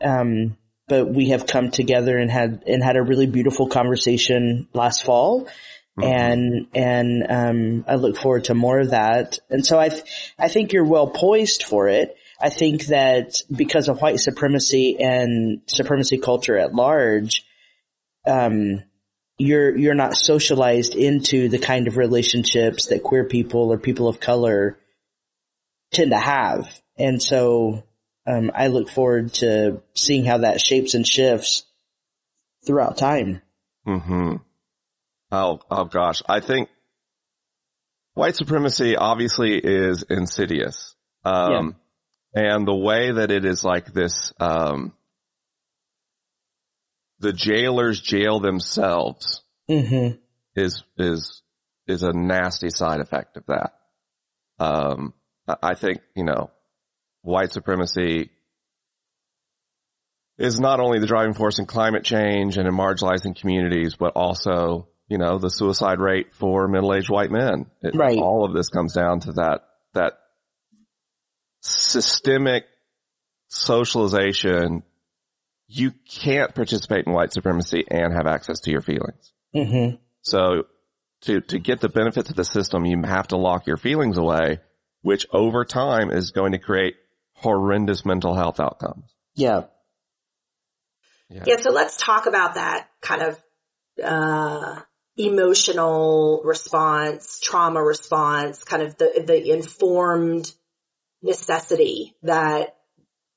Um, 0.00 0.56
but 0.86 1.08
we 1.08 1.30
have 1.30 1.46
come 1.46 1.70
together 1.70 2.16
and 2.18 2.30
had, 2.30 2.62
and 2.66 2.82
had 2.82 2.96
a 2.96 3.02
really 3.02 3.26
beautiful 3.26 3.68
conversation 3.68 4.68
last 4.72 5.04
fall. 5.04 5.48
And, 6.02 6.66
and, 6.74 7.26
um, 7.28 7.84
I 7.88 7.94
look 7.94 8.16
forward 8.16 8.44
to 8.44 8.54
more 8.54 8.80
of 8.80 8.90
that. 8.90 9.38
And 9.48 9.64
so 9.64 9.78
I, 9.78 9.88
th- 9.88 10.04
I 10.38 10.48
think 10.48 10.72
you're 10.72 10.84
well 10.84 11.08
poised 11.08 11.62
for 11.62 11.88
it. 11.88 12.16
I 12.40 12.50
think 12.50 12.86
that 12.86 13.40
because 13.54 13.88
of 13.88 14.02
white 14.02 14.18
supremacy 14.20 14.96
and 15.00 15.60
supremacy 15.66 16.18
culture 16.18 16.58
at 16.58 16.74
large, 16.74 17.44
um, 18.26 18.82
you're 19.38 19.76
you're 19.76 19.94
not 19.94 20.16
socialized 20.16 20.94
into 20.94 21.48
the 21.48 21.58
kind 21.58 21.88
of 21.88 21.96
relationships 21.96 22.86
that 22.86 23.02
queer 23.02 23.24
people 23.24 23.72
or 23.72 23.78
people 23.78 24.08
of 24.08 24.20
color 24.20 24.78
tend 25.92 26.10
to 26.10 26.18
have, 26.18 26.68
and 26.96 27.22
so 27.22 27.84
um, 28.26 28.50
I 28.54 28.68
look 28.68 28.88
forward 28.88 29.32
to 29.34 29.82
seeing 29.94 30.24
how 30.24 30.38
that 30.38 30.60
shapes 30.60 30.94
and 30.94 31.06
shifts 31.06 31.64
throughout 32.66 32.96
time. 32.96 33.42
Hmm. 33.84 34.36
Oh, 35.30 35.60
oh 35.70 35.84
gosh. 35.84 36.22
I 36.26 36.40
think 36.40 36.68
white 38.14 38.36
supremacy 38.36 38.96
obviously 38.96 39.58
is 39.58 40.04
insidious. 40.08 40.94
Um, 41.24 41.76
and 42.34 42.66
the 42.66 42.74
way 42.74 43.12
that 43.12 43.30
it 43.30 43.44
is 43.44 43.64
like 43.64 43.92
this, 43.92 44.32
um, 44.40 44.92
the 47.20 47.32
jailers 47.32 48.00
jail 48.00 48.40
themselves 48.40 49.42
Mm-hmm. 49.70 50.16
is, 50.56 50.84
is, 50.98 51.42
is 51.86 52.02
a 52.02 52.12
nasty 52.12 52.68
side 52.70 53.00
effect 53.00 53.36
of 53.38 53.44
that. 53.46 53.72
Um, 54.58 55.14
I- 55.62 55.74
think, 55.74 56.00
you 56.14 56.24
know, 56.24 56.50
white 57.22 57.50
supremacy 57.52 58.30
is 60.38 60.60
not 60.60 60.80
only 60.80 60.98
the 60.98 61.06
driving 61.06 61.32
force 61.34 61.58
in 61.58 61.66
climate 61.66 62.04
change 62.04 62.56
and 62.58 62.66
in 62.68 62.74
marginalizing 62.74 63.38
communities, 63.40 63.94
but 63.98 64.12
also, 64.16 64.88
you 65.08 65.16
know, 65.16 65.38
the 65.38 65.48
suicide 65.48 65.98
rate 66.00 66.34
for 66.34 66.68
middle-aged 66.68 67.08
white 67.10 67.30
men. 67.30 67.66
It- 67.82 67.94
Right. 67.94 68.18
All 68.18 68.44
of 68.44 68.52
this 68.52 68.68
comes 68.68 68.92
down 68.92 69.20
to 69.20 69.32
that, 69.32 69.60
that 69.94 70.14
systemic 71.62 72.64
socialization. 73.48 74.82
You 75.66 75.92
can't 76.08 76.54
participate 76.54 77.06
in 77.06 77.12
white 77.12 77.32
supremacy 77.32 77.84
and 77.88 78.12
have 78.12 78.26
access 78.26 78.60
to 78.60 78.70
your 78.70 78.82
feelings. 78.82 79.32
Mm-hmm. 79.54 79.96
So 80.22 80.64
to, 81.22 81.40
to 81.40 81.58
get 81.58 81.80
the 81.80 81.88
benefits 81.88 82.30
of 82.30 82.36
the 82.36 82.44
system, 82.44 82.84
you 82.84 83.00
have 83.02 83.28
to 83.28 83.36
lock 83.36 83.66
your 83.66 83.76
feelings 83.76 84.18
away, 84.18 84.60
which 85.02 85.26
over 85.32 85.64
time 85.64 86.10
is 86.10 86.32
going 86.32 86.52
to 86.52 86.58
create 86.58 86.96
horrendous 87.34 88.04
mental 88.04 88.34
health 88.34 88.60
outcomes. 88.60 89.04
Yeah. 89.34 89.62
Yeah, 91.30 91.56
so 91.58 91.70
let's 91.70 91.96
talk 91.96 92.26
about 92.26 92.54
that 92.54 92.88
kind 93.00 93.22
of 93.22 93.42
uh, 94.02 94.80
emotional 95.16 96.42
response, 96.44 97.40
trauma 97.40 97.82
response, 97.82 98.62
kind 98.62 98.82
of 98.82 98.96
the 98.98 99.24
the 99.26 99.50
informed 99.50 100.52
necessity 101.22 102.14
that 102.22 102.73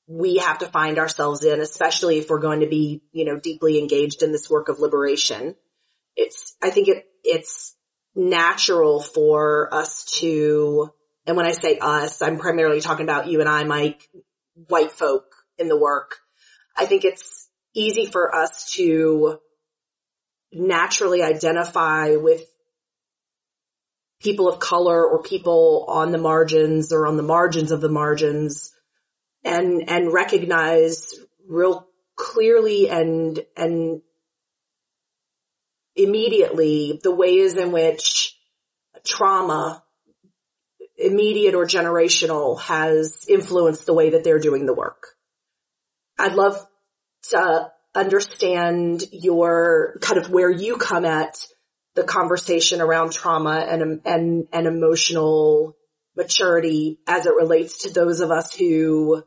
we 0.08 0.38
have 0.38 0.58
to 0.58 0.66
find 0.66 0.98
ourselves 0.98 1.44
in, 1.44 1.60
especially 1.60 2.18
if 2.18 2.30
we're 2.30 2.40
going 2.40 2.60
to 2.60 2.66
be, 2.66 3.02
you 3.12 3.26
know, 3.26 3.38
deeply 3.38 3.78
engaged 3.78 4.22
in 4.22 4.32
this 4.32 4.48
work 4.48 4.70
of 4.70 4.80
liberation. 4.80 5.54
It's, 6.16 6.56
I 6.62 6.70
think 6.70 6.88
it, 6.88 7.04
it's 7.22 7.76
natural 8.14 9.00
for 9.00 9.72
us 9.72 10.06
to, 10.20 10.90
and 11.26 11.36
when 11.36 11.44
I 11.44 11.52
say 11.52 11.78
us, 11.78 12.22
I'm 12.22 12.38
primarily 12.38 12.80
talking 12.80 13.04
about 13.04 13.28
you 13.28 13.40
and 13.40 13.48
I, 13.48 13.64
Mike, 13.64 14.08
white 14.54 14.92
folk 14.92 15.24
in 15.58 15.68
the 15.68 15.78
work. 15.78 16.16
I 16.74 16.86
think 16.86 17.04
it's 17.04 17.46
easy 17.74 18.06
for 18.06 18.34
us 18.34 18.72
to 18.72 19.38
naturally 20.50 21.22
identify 21.22 22.16
with 22.16 22.42
people 24.22 24.48
of 24.48 24.58
color 24.58 25.06
or 25.06 25.22
people 25.22 25.84
on 25.86 26.12
the 26.12 26.18
margins 26.18 26.94
or 26.94 27.06
on 27.06 27.18
the 27.18 27.22
margins 27.22 27.72
of 27.72 27.82
the 27.82 27.90
margins 27.90 28.72
and, 29.44 29.88
and 29.88 30.12
recognize 30.12 31.14
real 31.48 31.86
clearly 32.16 32.88
and, 32.88 33.38
and 33.56 34.02
immediately 35.96 37.00
the 37.02 37.14
ways 37.14 37.54
in 37.56 37.72
which 37.72 38.36
trauma, 39.04 39.82
immediate 40.96 41.54
or 41.54 41.64
generational, 41.64 42.60
has 42.60 43.24
influenced 43.28 43.86
the 43.86 43.94
way 43.94 44.10
that 44.10 44.24
they're 44.24 44.40
doing 44.40 44.66
the 44.66 44.74
work. 44.74 45.14
I'd 46.18 46.34
love 46.34 46.58
to 47.30 47.70
understand 47.94 49.04
your 49.12 49.98
kind 50.00 50.18
of 50.18 50.30
where 50.30 50.50
you 50.50 50.76
come 50.76 51.04
at 51.04 51.46
the 51.94 52.04
conversation 52.04 52.80
around 52.80 53.12
trauma 53.12 53.66
and, 53.68 54.00
and, 54.04 54.48
and 54.52 54.66
emotional 54.66 55.76
maturity 56.18 56.98
as 57.06 57.24
it 57.24 57.32
relates 57.34 57.84
to 57.84 57.92
those 57.92 58.20
of 58.20 58.30
us 58.30 58.54
who 58.54 59.22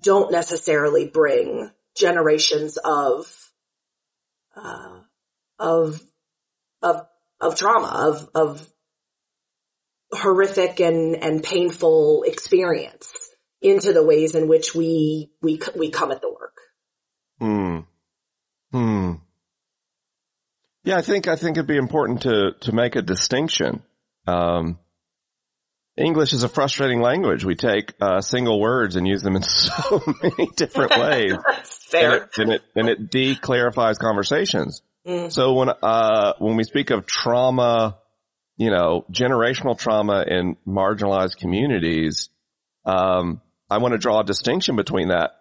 don't 0.00 0.32
necessarily 0.32 1.06
bring 1.06 1.70
generations 1.94 2.78
of, 2.78 3.26
uh, 4.56 5.00
of, 5.58 6.00
of, 6.82 7.06
of 7.40 7.56
trauma, 7.56 8.08
of, 8.08 8.30
of 8.34 8.72
horrific 10.12 10.80
and, 10.80 11.14
and 11.16 11.44
painful 11.44 12.24
experience 12.26 13.12
into 13.60 13.92
the 13.92 14.04
ways 14.04 14.34
in 14.34 14.48
which 14.48 14.74
we, 14.74 15.30
we, 15.42 15.60
we 15.76 15.90
come 15.90 16.10
at 16.10 16.22
the 16.22 16.30
work. 16.30 16.56
Hmm. 17.38 17.78
Hmm. 18.72 19.12
Yeah, 20.84 20.96
I 20.96 21.02
think, 21.02 21.28
I 21.28 21.36
think 21.36 21.58
it'd 21.58 21.66
be 21.66 21.76
important 21.76 22.22
to, 22.22 22.52
to 22.62 22.72
make 22.72 22.96
a 22.96 23.02
distinction. 23.02 23.82
Um, 24.26 24.78
English 25.96 26.32
is 26.32 26.42
a 26.42 26.48
frustrating 26.48 27.00
language. 27.00 27.44
We 27.44 27.54
take, 27.54 27.92
uh, 28.00 28.20
single 28.20 28.60
words 28.60 28.96
and 28.96 29.06
use 29.06 29.22
them 29.22 29.36
in 29.36 29.42
so 29.42 30.02
many 30.22 30.48
different 30.56 30.96
ways. 30.96 31.34
Fair. 31.64 32.12
And 32.12 32.22
it, 32.22 32.38
and 32.38 32.52
it, 32.52 32.62
and 32.74 32.88
it 32.88 33.10
de-clarifies 33.10 33.98
conversations. 33.98 34.82
Mm. 35.06 35.30
So 35.30 35.52
when, 35.54 35.68
uh, 35.68 36.34
when 36.38 36.56
we 36.56 36.64
speak 36.64 36.90
of 36.90 37.06
trauma, 37.06 37.98
you 38.56 38.70
know, 38.70 39.04
generational 39.10 39.78
trauma 39.78 40.24
in 40.26 40.56
marginalized 40.66 41.36
communities, 41.36 42.30
um, 42.84 43.40
I 43.68 43.78
want 43.78 43.92
to 43.92 43.98
draw 43.98 44.20
a 44.20 44.24
distinction 44.24 44.76
between 44.76 45.08
that 45.08 45.32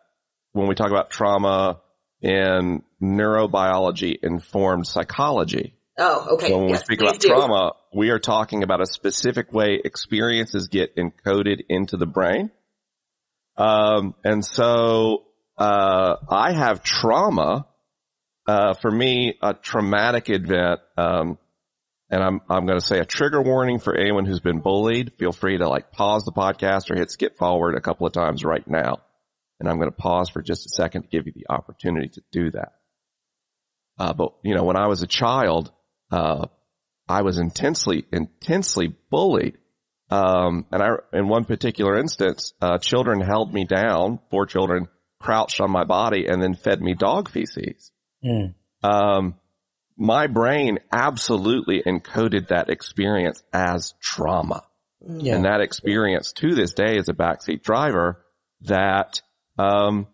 when 0.54 0.68
we 0.68 0.76
talk 0.76 0.90
about 0.90 1.10
trauma 1.10 1.82
and 2.22 2.84
neurobiology 3.02 4.16
informed 4.22 4.88
psychology. 4.88 5.76
Oh, 5.98 6.36
okay. 6.36 6.50
So 6.50 6.60
when 6.60 6.70
yes, 6.70 6.80
we 6.80 6.96
speak 6.96 7.02
about 7.02 7.20
do. 7.20 7.28
trauma, 7.28 7.74
we 7.94 8.10
are 8.10 8.20
talking 8.20 8.64
about 8.64 8.82
a 8.82 8.86
specific 8.86 9.52
way 9.52 9.80
experiences 9.84 10.68
get 10.68 10.96
encoded 10.96 11.66
into 11.70 11.98
the 11.98 12.06
brain. 12.06 12.52
Um, 13.58 14.16
and 14.24 14.44
so, 14.44 15.26
uh, 15.58 16.16
I 16.30 16.54
have 16.54 16.82
trauma, 16.84 17.68
uh, 18.48 18.74
for 18.74 18.90
me, 18.90 19.38
a 19.42 19.54
traumatic 19.54 20.30
event, 20.30 20.80
um, 20.98 21.38
and 22.10 22.24
I'm, 22.24 22.42
I'm 22.50 22.66
going 22.66 22.80
to 22.80 22.86
say 22.86 23.00
a 23.00 23.06
trigger 23.06 23.42
warning 23.42 23.80
for 23.80 23.96
anyone 23.96 24.26
who's 24.26 24.40
been 24.40 24.60
bullied. 24.60 25.14
Feel 25.18 25.32
free 25.32 25.58
to 25.58 25.68
like 25.70 25.92
pause 25.92 26.24
the 26.24 26.32
podcast 26.32 26.90
or 26.92 26.96
hit 26.96 27.10
skip 27.10 27.38
forward 27.38 27.76
a 27.76 27.82
couple 27.82 28.06
of 28.06 28.14
times 28.14 28.44
right 28.44 28.68
now. 28.68 29.00
And 29.60 29.70
I'm 29.70 29.78
going 29.78 29.92
to 29.92 29.96
pause 29.96 30.30
for 30.30 30.42
just 30.42 30.66
a 30.66 30.70
second 30.70 31.04
to 31.04 31.08
give 31.08 31.28
you 31.28 31.34
the 31.34 31.54
opportunity 31.54 32.10
to 32.10 32.22
do 32.32 32.52
that. 32.52 32.74
Uh, 33.98 34.14
but 34.14 34.34
you 34.44 34.56
know, 34.56 34.64
when 34.64 34.76
I 34.76 34.88
was 34.88 35.04
a 35.04 35.08
child, 35.08 35.72
uh, 36.12 36.46
I 37.08 37.22
was 37.22 37.38
intensely, 37.38 38.06
intensely 38.12 38.96
bullied. 39.10 39.58
Um, 40.10 40.66
and 40.72 40.84
I, 40.84 40.90
in 41.14 41.30
one 41.30 41.46
particular 41.46 41.98
instance, 41.98 42.54
uh, 42.62 42.78
children 42.78 43.22
held 43.22 43.54
me 43.54 43.66
down, 43.66 44.20
four 44.30 44.46
children 44.46 44.88
crouched 45.20 45.62
on 45.62 45.72
my 45.72 45.86
body 45.86 46.26
and 46.28 46.42
then 46.42 46.54
fed 46.54 46.82
me 46.82 46.94
dog 46.94 47.30
feces. 47.30 47.92
Mm. 48.24 48.56
Um, 48.84 49.36
my 49.98 50.28
brain 50.28 50.80
absolutely 50.92 51.82
encoded 51.86 52.50
that 52.50 52.70
experience 52.70 53.42
as 53.54 53.94
trauma. 54.02 54.64
Yeah. 55.08 55.36
And 55.36 55.46
that 55.46 55.62
experience 55.62 56.34
to 56.34 56.54
this 56.56 56.74
day 56.74 56.98
as 56.98 57.08
a 57.08 57.14
backseat 57.14 57.64
driver 57.64 58.24
that, 58.62 59.22
um, 59.58 60.08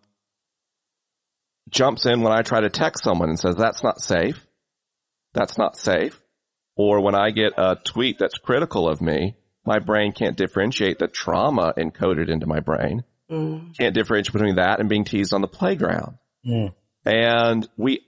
jumps 1.70 2.06
in 2.06 2.22
when 2.22 2.32
I 2.32 2.42
try 2.42 2.60
to 2.60 2.70
text 2.70 3.04
someone 3.04 3.28
and 3.28 3.38
says, 3.38 3.56
that's 3.56 3.82
not 3.82 4.00
safe. 4.00 4.46
That's 5.38 5.56
not 5.56 5.76
safe. 5.76 6.20
Or 6.74 7.00
when 7.00 7.14
I 7.14 7.30
get 7.30 7.52
a 7.56 7.76
tweet 7.76 8.18
that's 8.18 8.38
critical 8.38 8.88
of 8.88 9.00
me, 9.00 9.36
my 9.64 9.78
brain 9.78 10.10
can't 10.10 10.36
differentiate 10.36 10.98
the 10.98 11.06
trauma 11.06 11.74
encoded 11.78 12.28
into 12.28 12.48
my 12.48 12.58
brain. 12.58 13.04
Mm. 13.30 13.76
Can't 13.78 13.94
differentiate 13.94 14.32
between 14.32 14.56
that 14.56 14.80
and 14.80 14.88
being 14.88 15.04
teased 15.04 15.32
on 15.32 15.40
the 15.40 15.46
playground. 15.46 16.18
Mm. 16.44 16.74
And 17.04 17.68
we, 17.76 18.00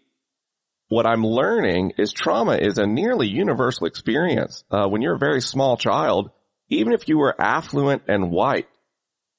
what 0.89 1.07
I'm 1.07 1.24
learning 1.24 1.93
is 1.99 2.12
trauma 2.12 2.57
is 2.57 2.78
a 2.78 2.87
nearly 2.87 3.28
universal 3.28 3.87
experience. 3.87 4.64
Uh, 4.68 4.89
when 4.89 5.01
you're 5.01 5.14
a 5.14 5.18
very 5.18 5.41
small 5.41 5.76
child, 5.76 6.33
even 6.68 6.93
if 6.93 7.09
you 7.09 7.16
were 7.16 7.41
affluent 7.41 8.03
and 8.09 8.33
white, 8.33 8.66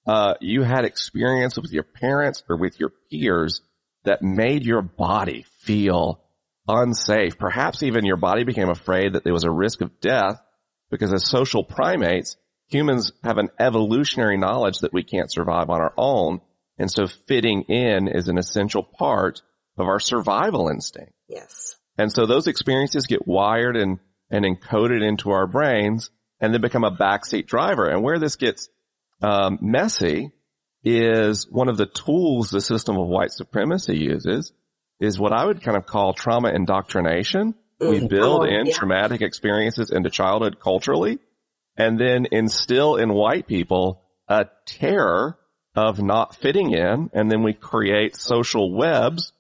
uh, 0.08 0.36
you 0.40 0.64
had 0.64 0.86
experience 0.86 1.58
with 1.58 1.74
your 1.74 1.84
parents 1.84 2.42
or 2.48 2.56
with 2.56 2.80
your 2.80 2.94
peers 3.12 3.62
that 4.06 4.22
made 4.22 4.66
your 4.66 4.82
body 4.82 5.46
feel 5.60 6.21
unsafe. 6.68 7.38
Perhaps 7.38 7.84
even 7.84 8.06
your 8.06 8.18
body 8.18 8.44
became 8.44 8.70
afraid 8.70 9.14
that 9.14 9.24
there 9.24 9.34
was 9.34 9.44
a 9.44 9.52
risk 9.52 9.82
of 9.82 10.00
death 10.00 10.42
because 10.90 11.14
as 11.14 11.30
social 11.30 11.64
primates, 11.64 12.38
humans 12.68 13.12
have 13.24 13.38
an 13.38 13.50
evolutionary 13.60 14.38
knowledge 14.38 14.80
that 14.80 14.94
we 14.94 15.04
can't 15.04 15.32
survive 15.32 15.70
on 15.70 15.82
our 15.82 15.94
own. 15.98 16.42
And 16.78 16.92
so 16.92 17.08
fitting 17.08 17.64
in 17.64 18.08
is 18.08 18.28
an 18.28 18.38
essential 18.38 18.84
part 18.84 19.42
of 19.78 19.88
our 19.88 20.00
survival 20.00 20.70
instinct. 20.70 21.14
Yes. 21.28 21.76
And 21.98 22.12
so 22.12 22.26
those 22.26 22.48
experiences 22.48 23.08
get 23.08 23.28
wired 23.28 23.76
and, 23.76 24.00
and 24.30 24.46
encoded 24.46 25.06
into 25.08 25.32
our 25.32 25.48
brains 25.48 26.10
and 26.40 26.54
then 26.54 26.62
become 26.62 26.84
a 26.84 26.96
backseat 26.96 27.48
driver. 27.48 27.88
And 27.88 28.04
where 28.04 28.20
this 28.20 28.36
gets 28.36 28.70
um, 29.22 29.60
messy 29.62 30.32
is 30.84 31.48
one 31.50 31.70
of 31.70 31.78
the 31.78 31.86
tools 31.86 32.50
the 32.50 32.62
system 32.62 32.98
of 32.98 33.08
white 33.08 33.32
supremacy 33.32 33.98
uses 33.98 34.52
is 35.02 35.20
what 35.20 35.34
I 35.34 35.46
would 35.46 35.62
kind 35.62 35.76
of 35.76 35.86
call 35.86 36.14
trauma 36.14 36.50
indoctrination. 36.50 37.56
We 37.80 38.00
Mhm. 38.00 38.10
build 38.10 38.42
Oh, 38.42 38.44
in 38.44 38.68
yeah. 38.68 38.74
traumatic 38.74 39.22
experiences 39.22 39.92
into 39.92 40.10
childhood 40.12 40.60
culturally 40.60 41.18
and 41.76 42.00
then 42.00 42.28
instill 42.32 42.96
in 42.98 43.12
white 43.14 43.48
people 43.48 44.04
a 44.28 44.46
terror 44.66 45.38
of 45.76 46.02
not 46.02 46.36
fitting 46.36 46.72
in. 46.72 47.10
And 47.14 47.32
then 47.32 47.42
we 47.42 47.54
create 47.54 48.16
social 48.16 48.72
webs, 48.72 49.34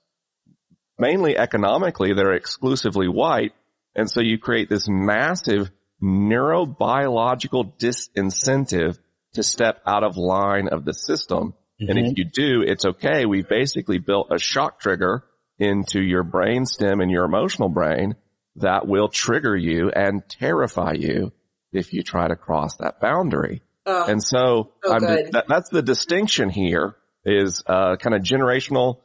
mainly 0.97 1.38
economically, 1.38 2.14
that 2.14 2.26
are 2.26 2.34
exclusively 2.34 3.07
white. 3.07 3.53
And 3.95 4.09
so 4.09 4.22
you 4.22 4.39
create 4.39 4.70
this 4.70 4.88
massive 4.89 5.70
neurobiological 6.01 7.74
disincentive 7.78 8.97
to 9.34 9.43
step 9.43 9.82
out 9.86 10.03
of 10.03 10.18
line 10.18 10.68
of 10.70 10.86
the 10.86 10.93
system. 10.93 11.53
And 11.80 11.97
if 11.97 12.18
you 12.18 12.26
do, 12.26 12.62
it's 12.64 12.86
okay. 12.86 13.26
We 13.26 13.43
basically 13.43 13.97
built 13.99 14.28
a 14.32 14.38
shock 14.39 14.80
trigger 14.80 15.24
into 15.62 16.01
your 16.01 16.24
brain 16.24 16.66
stem 16.66 17.01
and 17.01 17.12
your 17.12 17.24
emotional 17.24 17.70
brain 17.70 18.16
that 18.57 18.88
will 18.88 19.07
trigger 19.07 19.55
you 19.55 19.89
and 19.91 20.28
terrify 20.28 20.93
you 20.93 21.32
if 21.72 21.93
you 21.93 22.01
try 22.03 22.28
to 22.28 22.36
cross 22.36 22.78
that 22.78 22.99
boundary. 22.99 23.62
Ugh. 23.86 24.09
And 24.09 24.24
so, 24.24 24.72
So 24.84 24.93
I'm 24.93 25.01
that, 25.01 25.45
that's 25.47 25.70
the 25.70 25.82
distinction 25.82 26.49
here 26.49 26.95
is, 27.24 27.64
uh, 27.68 27.95
kind 27.97 28.16
of 28.16 28.24
generational. 28.24 28.97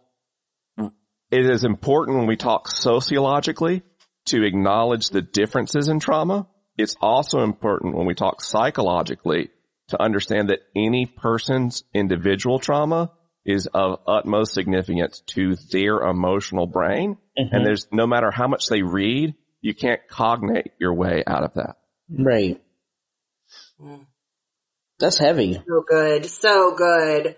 It 0.79 1.51
is 1.51 1.65
important 1.65 2.19
when 2.19 2.27
we 2.27 2.37
talk 2.37 2.69
sociologically 2.69 3.83
to 4.27 4.43
acknowledge 4.43 5.11
the 5.11 5.23
differences 5.23 5.89
in 5.89 6.01
trauma. 6.01 6.47
It's 6.79 6.97
also 7.01 7.41
important 7.41 7.97
when 7.97 8.07
we 8.07 8.15
talk 8.15 8.41
psychologically 8.41 9.51
to 9.89 10.03
understand 10.03 10.51
that 10.51 10.61
any 10.75 11.07
person's 11.07 11.85
individual 11.95 12.59
trauma 12.59 13.13
is 13.47 13.69
of 13.73 14.01
utmost 14.07 14.53
significance 14.53 15.23
to 15.29 15.55
their 15.71 16.01
emotional 16.01 16.67
brain. 16.67 17.17
And 17.37 17.65
there's 17.65 17.87
no 17.93 18.07
matter 18.07 18.31
how 18.31 18.49
much 18.49 18.67
they 18.69 18.83
read, 18.83 19.35
you 19.61 19.75
can't 19.75 20.01
cognate 20.09 20.73
your 20.79 20.95
way 20.95 21.23
out 21.27 21.45
of 21.45 21.55
that. 21.55 21.77
Right. 22.11 22.61
That's 24.99 25.19
heavy. 25.19 25.55
So 25.55 25.85
good. 25.87 26.27
So 26.27 26.75
good. 26.75 27.37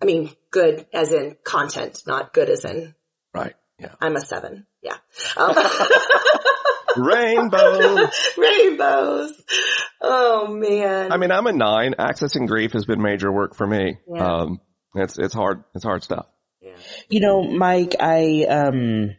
I 0.00 0.04
mean, 0.04 0.30
good 0.50 0.86
as 0.92 1.12
in 1.12 1.36
content, 1.44 2.02
not 2.06 2.32
good 2.32 2.50
as 2.50 2.64
in 2.64 2.94
Right. 3.34 3.54
Yeah. 3.80 3.94
I'm 4.00 4.14
a 4.16 4.20
seven. 4.20 4.66
Yeah. 4.82 4.96
Um, 5.36 5.54
Rainbow. 6.96 8.06
rainbows. 8.38 9.32
Oh 10.00 10.46
man. 10.46 11.10
I 11.10 11.16
mean, 11.16 11.32
I'm 11.32 11.46
a 11.48 11.52
nine. 11.52 11.94
Accessing 11.98 12.46
grief 12.46 12.72
has 12.72 12.84
been 12.84 13.02
major 13.02 13.32
work 13.32 13.56
for 13.56 13.66
me. 13.66 13.98
Yeah. 14.06 14.24
Um, 14.24 14.60
it's, 14.94 15.18
it's 15.18 15.34
hard. 15.34 15.64
It's 15.74 15.84
hard 15.84 16.02
stuff. 16.02 16.26
You 17.08 17.20
know, 17.20 17.42
Mike, 17.42 17.96
I, 18.00 18.44
um, 18.48 19.14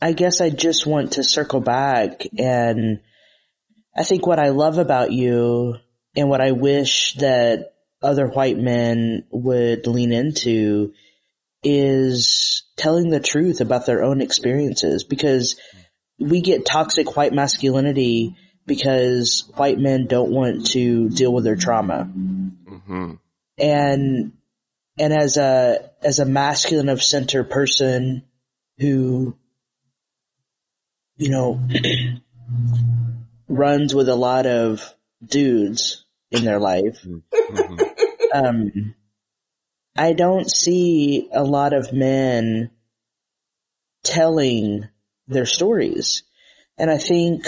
I 0.00 0.12
guess 0.12 0.40
I 0.40 0.50
just 0.50 0.86
want 0.86 1.12
to 1.12 1.24
circle 1.24 1.60
back 1.60 2.26
and 2.38 3.00
I 3.96 4.04
think 4.04 4.26
what 4.26 4.38
I 4.38 4.48
love 4.48 4.78
about 4.78 5.12
you 5.12 5.76
and 6.16 6.28
what 6.28 6.40
I 6.40 6.52
wish 6.52 7.14
that 7.14 7.74
other 8.02 8.26
white 8.26 8.58
men 8.58 9.24
would 9.30 9.86
lean 9.86 10.12
into 10.12 10.92
is 11.62 12.64
telling 12.76 13.08
the 13.08 13.20
truth 13.20 13.60
about 13.60 13.86
their 13.86 14.02
own 14.02 14.20
experiences 14.20 15.04
because 15.04 15.58
we 16.18 16.42
get 16.42 16.66
toxic 16.66 17.16
white 17.16 17.32
masculinity 17.32 18.36
because 18.66 19.50
white 19.56 19.78
men 19.78 20.06
don't 20.06 20.30
want 20.30 20.66
to 20.68 21.08
deal 21.08 21.32
with 21.32 21.44
their 21.44 21.56
trauma. 21.56 22.04
hmm 22.04 23.14
And, 23.58 24.32
and 24.98 25.12
as 25.12 25.36
a, 25.36 25.90
as 26.02 26.18
a 26.18 26.24
masculine 26.24 26.88
of 26.88 27.02
center 27.02 27.44
person 27.44 28.24
who, 28.78 29.36
you 31.16 31.30
know, 31.30 31.60
runs 33.48 33.94
with 33.94 34.08
a 34.08 34.16
lot 34.16 34.46
of 34.46 34.94
dudes 35.24 36.04
in 36.30 36.44
their 36.44 36.58
life, 36.58 37.02
hmm 37.02 37.18
um, 38.34 38.94
I 39.96 40.12
don't 40.12 40.50
see 40.50 41.28
a 41.32 41.44
lot 41.44 41.72
of 41.72 41.92
men 41.92 42.70
telling 44.02 44.88
their 45.28 45.46
stories. 45.46 46.24
And 46.76 46.90
I 46.90 46.98
think, 46.98 47.46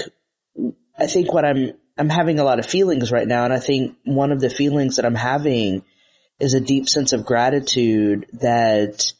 I 0.97 1.09
think 1.09 1.33
what 1.33 1.45
I'm, 1.45 1.73
I'm 1.99 2.09
having 2.09 2.39
a 2.39 2.45
lot 2.45 2.61
of 2.61 2.67
feelings 2.67 3.11
right 3.11 3.27
now. 3.27 3.45
And 3.45 3.53
I 3.53 3.59
think 3.59 3.97
one 4.05 4.31
of 4.31 4.41
the 4.41 4.49
feelings 4.49 4.97
that 4.97 5.05
I'm 5.05 5.17
having 5.17 5.83
is 6.39 6.55
a 6.55 6.61
deep 6.61 6.89
sense 6.89 7.13
of 7.13 7.25
gratitude 7.25 8.27
that 8.35 9.13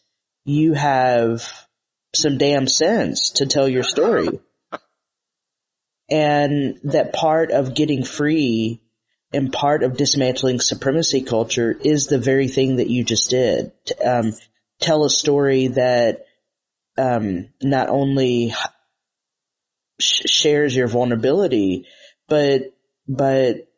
you 0.45 0.75
have 0.75 1.67
some 2.15 2.39
damn 2.39 2.67
sense 2.67 3.33
to 3.33 3.47
tell 3.47 3.69
your 3.69 3.83
story. 3.83 4.29
And 6.09 6.79
that 6.85 7.13
part 7.13 7.51
of 7.51 7.75
getting 7.75 8.05
free 8.05 8.81
and 9.33 9.53
part 9.53 9.83
of 9.83 9.97
dismantling 9.97 10.61
supremacy 10.61 11.23
culture 11.23 11.77
is 11.83 12.07
the 12.07 12.19
very 12.19 12.49
thing 12.49 12.77
that 12.77 12.89
you 12.89 13.03
just 13.03 13.31
did. 13.31 13.73
Um, 14.05 14.33
tell 14.81 15.05
a 15.05 15.11
story 15.11 15.69
that 15.69 16.27
um, 16.97 17.49
not 17.63 17.89
only 17.89 18.55
sh- 20.01 20.23
shares 20.27 20.75
your 20.75 20.89
vulnerability, 20.89 21.87
but 22.29 22.73
but 23.09 23.69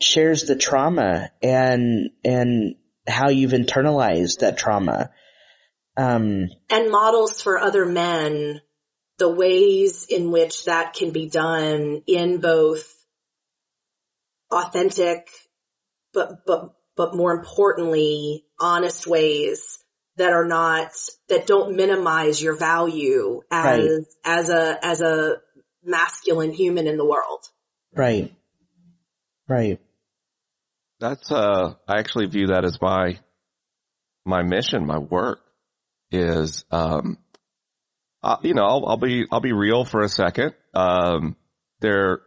shares 0.00 0.44
the 0.44 0.56
trauma 0.56 1.30
and 1.42 2.10
and 2.24 2.76
how 3.06 3.28
you've 3.28 3.52
internalized 3.52 4.40
that 4.40 4.56
trauma. 4.58 5.10
Um, 5.96 6.48
and 6.70 6.90
models 6.90 7.42
for 7.42 7.58
other 7.58 7.84
men 7.84 8.60
the 9.20 9.28
ways 9.28 10.06
in 10.08 10.30
which 10.30 10.64
that 10.64 10.94
can 10.94 11.10
be 11.10 11.28
done 11.28 12.02
in 12.06 12.40
both 12.40 12.90
authentic, 14.50 15.28
but, 16.14 16.46
but, 16.46 16.74
but 16.96 17.14
more 17.14 17.32
importantly, 17.32 18.46
honest 18.58 19.06
ways 19.06 19.84
that 20.16 20.32
are 20.32 20.46
not, 20.46 20.92
that 21.28 21.46
don't 21.46 21.76
minimize 21.76 22.42
your 22.42 22.56
value 22.56 23.42
as, 23.50 23.78
Right. 23.78 23.90
as 24.24 24.48
a, 24.48 24.78
as 24.82 25.00
a 25.02 25.36
masculine 25.84 26.52
human 26.52 26.86
in 26.86 26.96
the 26.96 27.04
world. 27.04 27.46
right, 27.94 28.32
right, 29.48 29.78
That's, 31.00 31.32
uh, 31.32 31.74
I 31.88 31.98
actually 31.98 32.26
view 32.26 32.48
that 32.48 32.64
as 32.64 32.78
my, 32.80 33.18
my 34.26 34.42
mission, 34.42 34.86
my 34.86 34.98
work 34.98 35.40
is, 36.10 36.64
um, 36.70 37.16
uh, 38.22 38.36
you 38.42 38.54
know, 38.54 38.64
I'll, 38.64 38.84
I'll 38.86 38.96
be, 38.98 39.24
I'll 39.32 39.40
be 39.40 39.52
real 39.52 39.84
for 39.84 40.02
a 40.02 40.08
second. 40.08 40.54
Um, 40.74 41.36
there, 41.80 42.20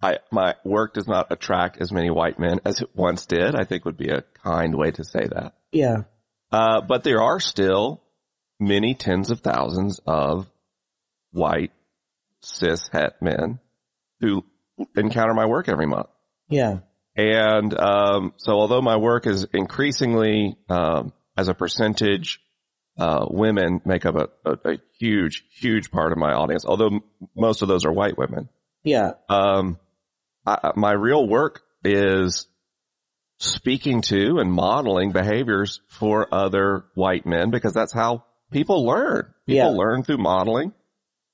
I, 0.00 0.18
my 0.30 0.54
work 0.64 0.94
does 0.94 1.06
not 1.06 1.30
attract 1.30 1.80
as 1.80 1.92
many 1.92 2.10
white 2.10 2.38
men 2.38 2.60
as 2.64 2.80
it 2.80 2.88
once 2.94 3.26
did. 3.26 3.54
I 3.54 3.64
think 3.64 3.84
would 3.84 3.98
be 3.98 4.08
a 4.08 4.24
kind 4.42 4.74
way 4.74 4.90
to 4.92 5.04
say 5.04 5.26
that. 5.26 5.54
yeah, 5.70 6.04
Uh, 6.50 6.80
but 6.80 7.04
there 7.04 7.22
are 7.22 7.40
still 7.40 8.02
many 8.58 8.94
tens 8.94 9.30
of 9.30 9.40
thousands 9.40 10.00
of 10.06 10.46
white 11.32 11.72
cis 12.42 12.88
het 12.92 13.20
men 13.20 13.60
who 14.20 14.44
encounter 14.96 15.34
my 15.34 15.46
work 15.46 15.68
every 15.68 15.86
month. 15.86 16.08
yeah, 16.48 16.78
And 17.16 17.78
um, 17.78 18.32
so, 18.38 18.52
although 18.52 18.80
my 18.80 18.96
work 18.96 19.26
is 19.26 19.44
increasingly, 19.52 20.56
um, 20.68 21.12
as 21.36 21.48
a 21.48 21.54
percentage, 21.54 22.40
uh, 22.98 23.26
women 23.28 23.80
make 23.84 24.06
up 24.06 24.14
a, 24.16 24.28
a, 24.50 24.72
a 24.74 24.78
huge, 24.98 25.44
huge 25.50 25.90
part 25.90 26.12
of 26.12 26.18
my 26.18 26.32
audience. 26.32 26.64
Although 26.64 26.86
m- 26.94 27.02
most 27.36 27.62
of 27.62 27.68
those 27.68 27.84
are 27.84 27.92
white 27.92 28.16
women. 28.18 28.48
yeah, 28.82 29.12
Um, 29.28 29.78
I, 30.46 30.72
my 30.76 30.92
real 30.92 31.26
work 31.26 31.62
is 31.84 32.46
speaking 33.38 34.02
to 34.02 34.38
and 34.38 34.52
modeling 34.52 35.10
behaviors 35.12 35.80
for 35.88 36.32
other 36.32 36.84
white 36.94 37.26
men 37.26 37.50
because 37.50 37.72
that's 37.72 37.92
how 37.92 38.24
people 38.50 38.84
learn. 38.86 39.26
People 39.46 39.72
Yeah. 39.72 39.76
learn 39.78 40.02
through 40.04 40.18
modeling. 40.18 40.72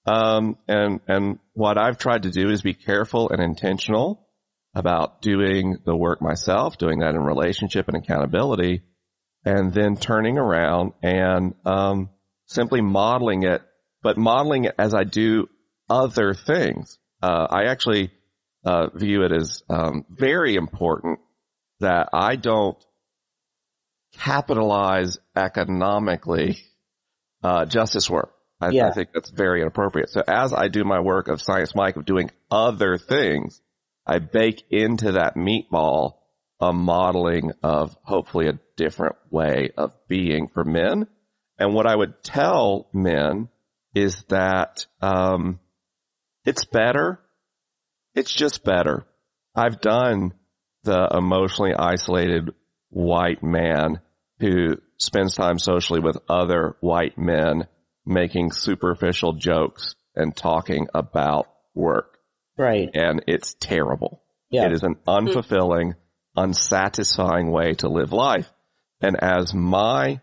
Um, 0.07 0.57
and, 0.67 1.01
and 1.07 1.39
what 1.53 1.77
I've 1.77 1.99
tried 1.99 2.23
to 2.23 2.31
do 2.31 2.49
is 2.51 2.63
be 2.63 2.73
careful 2.75 3.29
and 3.31 3.43
intentional 3.43 4.28
about 4.75 5.23
doing 5.23 5.79
the 5.85 5.97
work 5.97 6.21
myself, 6.21 6.79
doing 6.79 7.01
that 7.01 7.15
in 7.15 7.21
relationship 7.21 7.89
and 7.89 7.97
accountability, 7.97 8.83
and 9.45 9.73
then 9.73 9.97
turning 9.97 10.39
around 10.39 10.93
and, 11.03 11.55
um, 11.65 12.11
simply 12.47 12.81
modeling 12.81 13.43
it, 13.45 13.63
but 14.03 14.17
modeling 14.17 14.65
it 14.65 14.75
as 14.79 14.95
I 14.95 15.05
do 15.05 15.49
other 15.89 16.35
things. 16.35 16.99
Uh, 17.23 17.47
I 17.51 17.65
actually, 17.65 18.13
uh, 18.65 18.89
view 18.95 19.23
it 19.25 19.33
as, 19.33 19.63
um, 19.69 20.05
very 20.11 20.57
important 20.57 21.19
that 21.81 22.11
I 22.13 22.37
don't 22.37 22.77
capitalize 24.13 25.19
economically, 25.37 26.59
uh, 27.43 27.65
justice 27.67 28.09
work. 28.11 28.35
I, 28.61 28.71
Yeah. 28.71 28.89
I 28.89 28.93
think 28.93 29.11
that's 29.13 29.31
very 29.31 29.61
inappropriate. 29.63 30.11
So 30.11 30.23
as 30.27 30.53
I 30.53 30.69
do 30.69 30.85
my 30.85 31.01
work 31.01 31.29
of 31.29 31.41
Science 31.41 31.75
Mike 31.75 31.97
of 31.97 32.05
doing 32.05 32.31
other 32.51 32.99
things, 32.99 33.61
I 34.09 34.19
bake 34.19 34.65
into 34.71 35.13
that 35.13 35.37
meatball 35.37 36.15
a 36.61 36.73
modeling 36.73 37.53
of 37.63 37.97
hopefully 38.03 38.49
a 38.49 38.59
different 38.77 39.17
way 39.31 39.71
of 39.77 39.93
being 40.09 40.49
for 40.49 40.65
men. 40.65 41.07
And 41.59 41.75
what 41.75 41.87
I 41.87 41.95
would 41.95 42.23
tell 42.23 42.89
men 42.93 43.49
is 43.95 44.25
that, 44.29 44.87
um, 45.01 45.61
it's 46.45 46.65
better. 46.65 47.21
it's 48.15 48.33
just 48.33 48.65
better. 48.65 49.07
I've 49.55 49.81
done 49.81 50.33
the 50.85 51.09
emotionally 51.13 51.75
isolated 51.75 52.51
white 52.89 53.43
man 53.43 54.01
who 54.41 54.77
spends 54.97 55.35
time 55.35 55.59
socially 55.59 56.01
with 56.01 56.17
other 56.29 56.77
white 56.81 57.19
men 57.19 57.67
making 58.07 58.53
superficial 58.53 59.35
jokes 59.35 59.95
and 60.15 60.35
talking 60.35 60.89
about 60.95 61.49
work. 61.75 62.18
Right. 62.59 62.91
And 62.93 63.25
it's 63.27 63.55
terrible. 63.55 64.23
Yeah. 64.51 64.67
It 64.67 64.73
is 64.73 64.83
an 64.83 64.97
unfulfilling, 65.07 65.95
unsatisfying 66.37 67.51
way 67.51 67.75
to 67.75 67.89
live 67.89 68.13
life. 68.13 68.51
And 69.01 69.17
as 69.23 69.55
my 69.55 70.21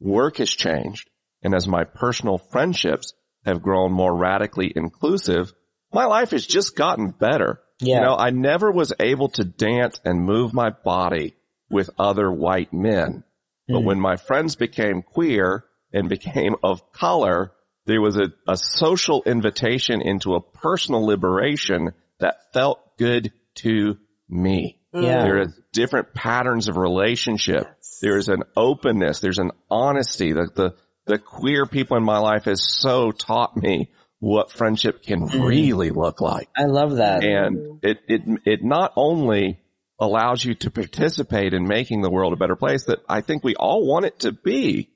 work 0.00 0.36
has 0.36 0.50
changed 0.50 1.08
and 1.42 1.54
as 1.54 1.66
my 1.66 1.84
personal 1.84 2.38
friendships 2.38 3.14
have 3.44 3.62
grown 3.62 3.92
more 3.92 4.14
radically 4.14 4.72
inclusive, 4.74 5.52
my 5.92 6.04
life 6.04 6.32
has 6.32 6.46
just 6.46 6.76
gotten 6.76 7.10
better. 7.10 7.60
Yeah. 7.80 7.96
You 7.96 8.00
know, 8.02 8.16
I 8.16 8.30
never 8.30 8.70
was 8.70 8.92
able 9.00 9.28
to 9.30 9.44
dance 9.44 10.00
and 10.04 10.24
move 10.24 10.52
my 10.52 10.70
body 10.70 11.36
with 11.70 11.90
other 11.98 12.30
white 12.30 12.72
men. 12.72 13.24
But 13.66 13.82
mm. 13.82 13.84
when 13.84 14.00
my 14.00 14.16
friends 14.16 14.56
became 14.56 15.02
queer 15.02 15.64
and 15.92 16.08
became 16.08 16.56
of 16.62 16.92
color, 16.92 17.52
there 17.88 18.02
was 18.02 18.18
a, 18.18 18.26
a 18.46 18.56
social 18.56 19.22
invitation 19.24 20.02
into 20.02 20.34
a 20.34 20.40
personal 20.42 21.06
liberation 21.06 21.92
that 22.20 22.36
felt 22.52 22.98
good 22.98 23.32
to 23.56 23.96
me. 24.28 24.78
Mm. 24.94 25.02
Yeah. 25.04 25.22
There 25.22 25.40
is 25.40 25.58
different 25.72 26.12
patterns 26.12 26.68
of 26.68 26.76
relationship. 26.76 27.66
There 28.02 28.18
is 28.18 28.28
an 28.28 28.42
openness. 28.54 29.20
There's 29.20 29.38
an 29.38 29.52
honesty. 29.70 30.32
The, 30.32 30.50
the, 30.54 30.74
the 31.06 31.18
queer 31.18 31.64
people 31.64 31.96
in 31.96 32.04
my 32.04 32.18
life 32.18 32.44
has 32.44 32.62
so 32.62 33.10
taught 33.10 33.56
me 33.56 33.90
what 34.18 34.52
friendship 34.52 35.02
can 35.02 35.26
mm. 35.26 35.48
really 35.48 35.90
look 35.90 36.20
like. 36.20 36.50
I 36.54 36.64
love 36.64 36.96
that. 36.96 37.24
And 37.24 37.80
it, 37.82 38.00
it, 38.06 38.20
it 38.44 38.60
not 38.62 38.92
only 38.96 39.60
allows 39.98 40.44
you 40.44 40.56
to 40.56 40.70
participate 40.70 41.54
in 41.54 41.66
making 41.66 42.02
the 42.02 42.10
world 42.10 42.34
a 42.34 42.36
better 42.36 42.54
place 42.54 42.84
that 42.84 42.98
I 43.08 43.22
think 43.22 43.42
we 43.42 43.54
all 43.54 43.86
want 43.86 44.04
it 44.04 44.18
to 44.20 44.32
be 44.32 44.90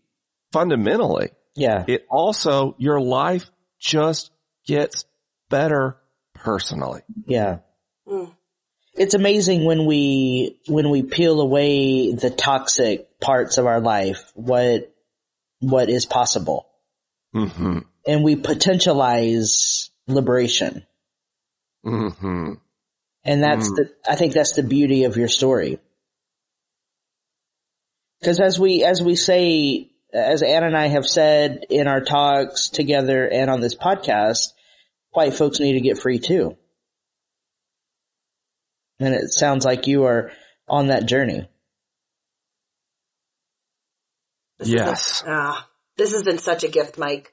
fundamentally. 0.52 1.30
Yeah. 1.54 1.84
It 1.86 2.06
also, 2.10 2.74
your 2.78 3.00
life 3.00 3.50
just 3.78 4.30
gets 4.66 5.04
better 5.50 5.98
personally. 6.34 7.02
Yeah. 7.26 7.58
Mm. 8.06 8.32
It's 8.94 9.14
amazing 9.14 9.64
when 9.64 9.86
we, 9.86 10.58
when 10.68 10.90
we 10.90 11.02
peel 11.02 11.40
away 11.40 12.12
the 12.12 12.30
toxic 12.30 13.20
parts 13.20 13.58
of 13.58 13.66
our 13.66 13.80
life, 13.80 14.30
what, 14.34 14.92
what 15.60 15.88
is 15.88 16.04
possible. 16.06 16.66
hmm 17.32 17.78
And 18.06 18.22
we 18.22 18.36
potentialize 18.36 19.88
liberation. 20.06 20.86
hmm 21.84 22.52
And 23.24 23.42
that's 23.42 23.70
Mm. 23.70 23.76
the, 23.76 23.90
I 24.08 24.16
think 24.16 24.34
that's 24.34 24.52
the 24.52 24.62
beauty 24.62 25.04
of 25.04 25.16
your 25.16 25.28
story. 25.28 25.78
Cause 28.24 28.38
as 28.40 28.58
we, 28.58 28.84
as 28.84 29.02
we 29.02 29.16
say, 29.16 29.91
as 30.12 30.42
Anna 30.42 30.66
and 30.66 30.76
I 30.76 30.88
have 30.88 31.06
said 31.06 31.64
in 31.70 31.88
our 31.88 32.00
talks 32.02 32.68
together 32.68 33.26
and 33.28 33.50
on 33.50 33.60
this 33.60 33.74
podcast, 33.74 34.52
white 35.10 35.34
folks 35.34 35.60
need 35.60 35.72
to 35.74 35.80
get 35.80 35.98
free 35.98 36.18
too. 36.18 36.56
And 39.00 39.14
it 39.14 39.32
sounds 39.32 39.64
like 39.64 39.86
you 39.86 40.04
are 40.04 40.30
on 40.68 40.88
that 40.88 41.06
journey. 41.06 41.48
This 44.58 44.68
Yes. 44.68 45.22
been- 45.22 45.32
ah, 45.32 45.70
this 45.96 46.12
has 46.12 46.22
been 46.22 46.38
such 46.38 46.62
a 46.64 46.68
gift, 46.68 46.98
Mike. 46.98 47.32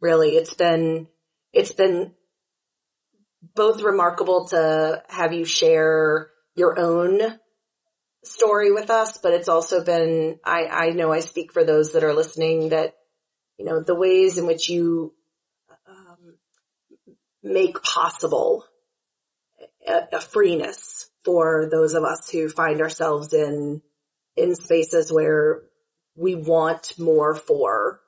Really, 0.00 0.36
it's 0.36 0.54
been, 0.54 1.08
it's 1.52 1.72
been 1.72 2.14
both 3.54 3.82
remarkable 3.82 4.46
to 4.48 5.02
have 5.08 5.32
you 5.32 5.44
share 5.44 6.30
your 6.54 6.78
own 6.78 7.40
story 8.26 8.72
with 8.72 8.90
us, 8.90 9.18
but 9.18 9.32
it's 9.32 9.48
also 9.48 9.84
been, 9.84 10.38
I, 10.44 10.66
I 10.66 10.90
know 10.90 11.12
I 11.12 11.20
speak 11.20 11.52
for 11.52 11.64
those 11.64 11.92
that 11.92 12.04
are 12.04 12.14
listening 12.14 12.70
that, 12.70 12.94
you 13.58 13.64
know, 13.64 13.80
the 13.80 13.94
ways 13.94 14.38
in 14.38 14.46
which 14.46 14.68
you 14.68 15.14
um, 15.88 16.36
make 17.42 17.82
possible 17.82 18.64
a, 19.86 20.02
a 20.12 20.20
freeness 20.20 21.08
for 21.24 21.68
those 21.70 21.94
of 21.94 22.04
us 22.04 22.30
who 22.30 22.48
find 22.48 22.80
ourselves 22.80 23.32
in, 23.32 23.82
in 24.36 24.54
spaces 24.54 25.12
where 25.12 25.62
we 26.16 26.34
want 26.34 26.98
more 26.98 27.34
for 27.34 28.00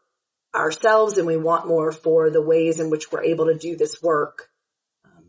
ourselves 0.55 1.19
and 1.19 1.27
we 1.27 1.37
want 1.37 1.67
more 1.67 1.93
for 1.93 2.31
the 2.31 2.43
ways 2.43 2.81
in 2.81 2.91
which 2.91 3.11
we're 3.13 3.25
able 3.25 3.47
to 3.47 3.59
do 3.59 3.77
this 3.77 4.03
work. 4.03 4.49
Um, 5.05 5.25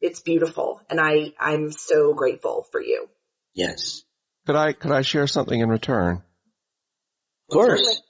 it's 0.00 0.20
beautiful 0.20 0.80
and 0.88 1.00
I, 1.00 1.32
I'm 1.38 1.70
so 1.70 2.14
grateful 2.14 2.66
for 2.70 2.80
you. 2.80 3.08
Yes. 3.54 4.02
Could 4.46 4.56
I, 4.56 4.72
could 4.72 4.92
I 4.92 5.02
share 5.02 5.26
something 5.26 5.58
in 5.58 5.68
return? 5.68 6.22
Of 7.50 7.54
course. 7.54 8.02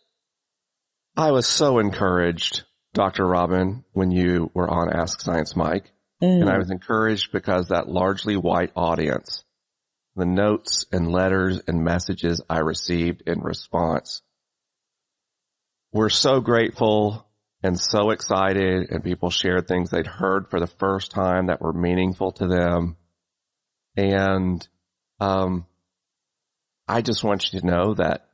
I 1.17 1.31
was 1.31 1.47
so 1.47 1.79
encouraged, 1.79 2.65
Dr. 2.93 3.25
Robin, 3.25 3.85
when 3.93 4.11
you 4.11 4.51
were 4.53 4.69
on 4.69 4.93
Ask 4.93 5.21
Science 5.21 5.55
Mike. 5.55 5.93
Mm. 6.23 6.43
And 6.43 6.51
I 6.51 6.59
was 6.59 6.71
encouraged 6.71 7.33
because 7.33 7.69
that 7.69 7.89
largely 7.89 8.37
white 8.37 8.73
audience, 8.75 9.45
the 10.17 10.27
notes 10.27 10.87
and 10.91 11.11
letters 11.11 11.61
and 11.69 11.85
messages 11.85 12.41
I 12.49 12.61
received 12.61 13.23
in 13.27 13.41
response 13.41 14.23
were 15.93 16.11
so 16.11 16.41
grateful 16.41 17.27
and 17.63 17.79
so 17.79 18.11
excited 18.11 18.91
and 18.91 19.03
people 19.05 19.31
shared 19.31 19.67
things 19.67 19.91
they'd 19.91 20.07
heard 20.07 20.51
for 20.51 20.61
the 20.61 20.67
first 20.67 21.13
time 21.13 21.47
that 21.47 21.61
were 21.61 21.73
meaningful 21.73 22.33
to 22.33 22.47
them. 22.49 22.97
And, 23.97 24.67
um, 25.21 25.67
I 26.87 27.01
just 27.03 27.25
want 27.25 27.53
you 27.53 27.61
to 27.61 27.67
know 27.67 27.95
that 27.95 28.27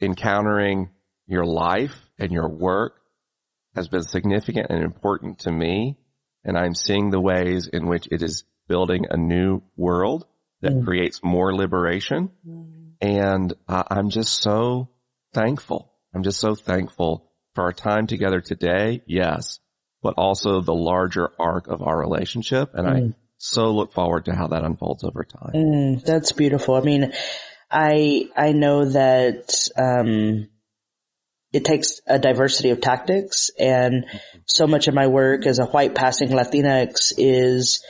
encountering 0.00 0.90
your 1.26 1.44
life 1.44 1.94
and 2.18 2.32
your 2.32 2.48
work 2.48 2.94
has 3.74 3.88
been 3.88 4.02
significant 4.02 4.66
and 4.70 4.82
important 4.82 5.40
to 5.40 5.52
me. 5.52 5.96
And 6.44 6.56
I'm 6.58 6.74
seeing 6.74 7.10
the 7.10 7.20
ways 7.20 7.68
in 7.72 7.86
which 7.86 8.08
it 8.10 8.22
is 8.22 8.44
building 8.66 9.06
a 9.10 9.16
new 9.16 9.62
world 9.76 10.26
that 10.62 10.72
Mm. 10.72 10.84
creates 10.84 11.22
more 11.22 11.54
liberation. 11.54 12.30
And 13.00 13.54
uh, 13.68 13.84
I'm 13.90 14.10
just 14.10 14.42
so 14.42 14.88
thankful. 15.32 15.92
I'm 16.14 16.22
just 16.22 16.40
so 16.40 16.54
thankful 16.54 17.30
for 17.54 17.64
our 17.64 17.72
time 17.72 18.06
together 18.06 18.40
today. 18.40 19.02
Yes, 19.06 19.60
but 20.02 20.14
also 20.16 20.60
the 20.60 20.74
larger 20.74 21.30
arc 21.38 21.68
of 21.68 21.82
our 21.82 21.98
relationship. 21.98 22.70
And 22.74 22.86
I 22.86 23.00
Mm. 23.00 23.14
so 23.38 23.70
look 23.72 23.92
forward 23.92 24.26
to 24.26 24.34
how 24.34 24.48
that 24.48 24.64
unfolds 24.64 25.04
over 25.04 25.24
time. 25.24 25.52
Mm, 25.54 26.04
that's 26.04 26.32
beautiful. 26.32 26.74
I 26.74 26.80
mean, 26.80 27.12
I 27.70 28.28
I 28.36 28.52
know 28.52 28.84
that 28.84 29.68
um, 29.76 30.48
it 31.52 31.64
takes 31.64 32.00
a 32.06 32.18
diversity 32.18 32.70
of 32.70 32.80
tactics, 32.80 33.50
and 33.58 34.06
so 34.46 34.66
much 34.66 34.88
of 34.88 34.94
my 34.94 35.06
work 35.06 35.46
as 35.46 35.58
a 35.58 35.66
white 35.66 35.94
passing 35.94 36.30
Latinx 36.30 37.12
is 37.16 37.84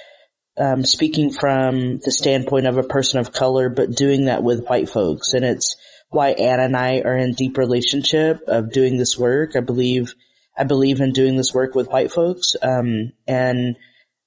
um, 0.58 0.84
speaking 0.84 1.30
from 1.30 1.98
the 1.98 2.10
standpoint 2.10 2.66
of 2.66 2.76
a 2.76 2.82
person 2.82 3.20
of 3.20 3.32
color, 3.32 3.68
but 3.68 3.94
doing 3.94 4.26
that 4.26 4.42
with 4.42 4.66
white 4.66 4.88
folks, 4.88 5.32
and 5.32 5.44
it's 5.44 5.76
why 6.10 6.30
Anna 6.30 6.64
and 6.64 6.76
I 6.76 7.00
are 7.00 7.16
in 7.16 7.32
deep 7.32 7.56
relationship 7.56 8.42
of 8.48 8.72
doing 8.72 8.96
this 8.96 9.16
work. 9.16 9.56
I 9.56 9.60
believe 9.60 10.14
I 10.58 10.64
believe 10.64 11.00
in 11.00 11.12
doing 11.12 11.36
this 11.36 11.54
work 11.54 11.74
with 11.74 11.88
white 11.88 12.12
folks, 12.12 12.56
um, 12.60 13.12
and 13.26 13.76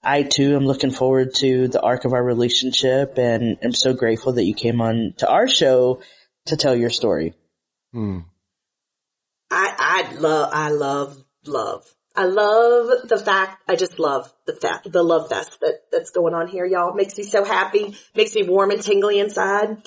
I 0.03 0.23
too 0.23 0.55
am 0.55 0.65
looking 0.65 0.91
forward 0.91 1.33
to 1.35 1.67
the 1.67 1.81
arc 1.81 2.05
of 2.05 2.13
our 2.13 2.23
relationship 2.23 3.17
and 3.17 3.57
I'm 3.63 3.73
so 3.73 3.93
grateful 3.93 4.33
that 4.33 4.43
you 4.43 4.53
came 4.53 4.81
on 4.81 5.13
to 5.17 5.29
our 5.29 5.47
show 5.47 6.01
to 6.47 6.57
tell 6.57 6.75
your 6.75 6.89
story. 6.89 7.33
Hmm. 7.93 8.19
I, 9.49 9.73
I 9.77 10.13
love, 10.15 10.49
I 10.51 10.69
love, 10.69 11.23
love. 11.45 11.85
I 12.15 12.25
love 12.25 13.07
the 13.07 13.17
fact, 13.17 13.63
I 13.67 13.75
just 13.75 13.97
love 13.97 14.31
the 14.45 14.53
fact, 14.53 14.91
the 14.91 15.01
love 15.01 15.29
fest 15.29 15.59
that, 15.61 15.81
that's 15.91 16.11
going 16.11 16.35
on 16.35 16.47
here, 16.47 16.65
y'all. 16.65 16.93
Makes 16.93 17.17
me 17.17 17.23
so 17.23 17.43
happy, 17.43 17.95
makes 18.15 18.35
me 18.35 18.43
warm 18.43 18.69
and 18.69 18.81
tingly 18.81 19.19
inside. 19.19 19.77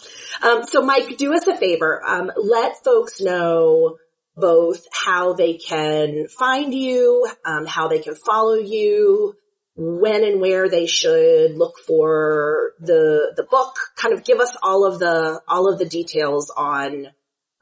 Um, 0.43 0.65
so 0.65 0.83
Mike, 0.83 1.19
do 1.19 1.35
us 1.35 1.47
a 1.47 1.57
favor. 1.57 2.03
Um, 2.05 2.33
let 2.37 2.83
folks 2.83 3.21
know 3.21 3.99
both 4.37 4.85
how 4.93 5.35
they 5.35 5.55
can 5.55 6.27
find 6.29 6.75
you, 6.75 7.29
um, 7.45 7.65
how 7.65 7.89
they 7.89 8.01
can 8.01 8.15
follow 8.15 8.55
you, 8.55 9.35
when 9.77 10.25
and 10.25 10.41
where 10.41 10.69
they 10.69 10.87
should 10.87 11.57
look 11.57 11.79
for 11.87 12.73
the, 12.81 13.33
the 13.37 13.43
book. 13.45 13.77
Kind 13.97 14.15
of 14.15 14.25
give 14.25 14.41
us 14.41 14.57
all 14.63 14.87
of 14.87 14.99
the, 14.99 15.41
all 15.47 15.71
of 15.71 15.79
the 15.79 15.85
details 15.85 16.51
on, 16.57 17.09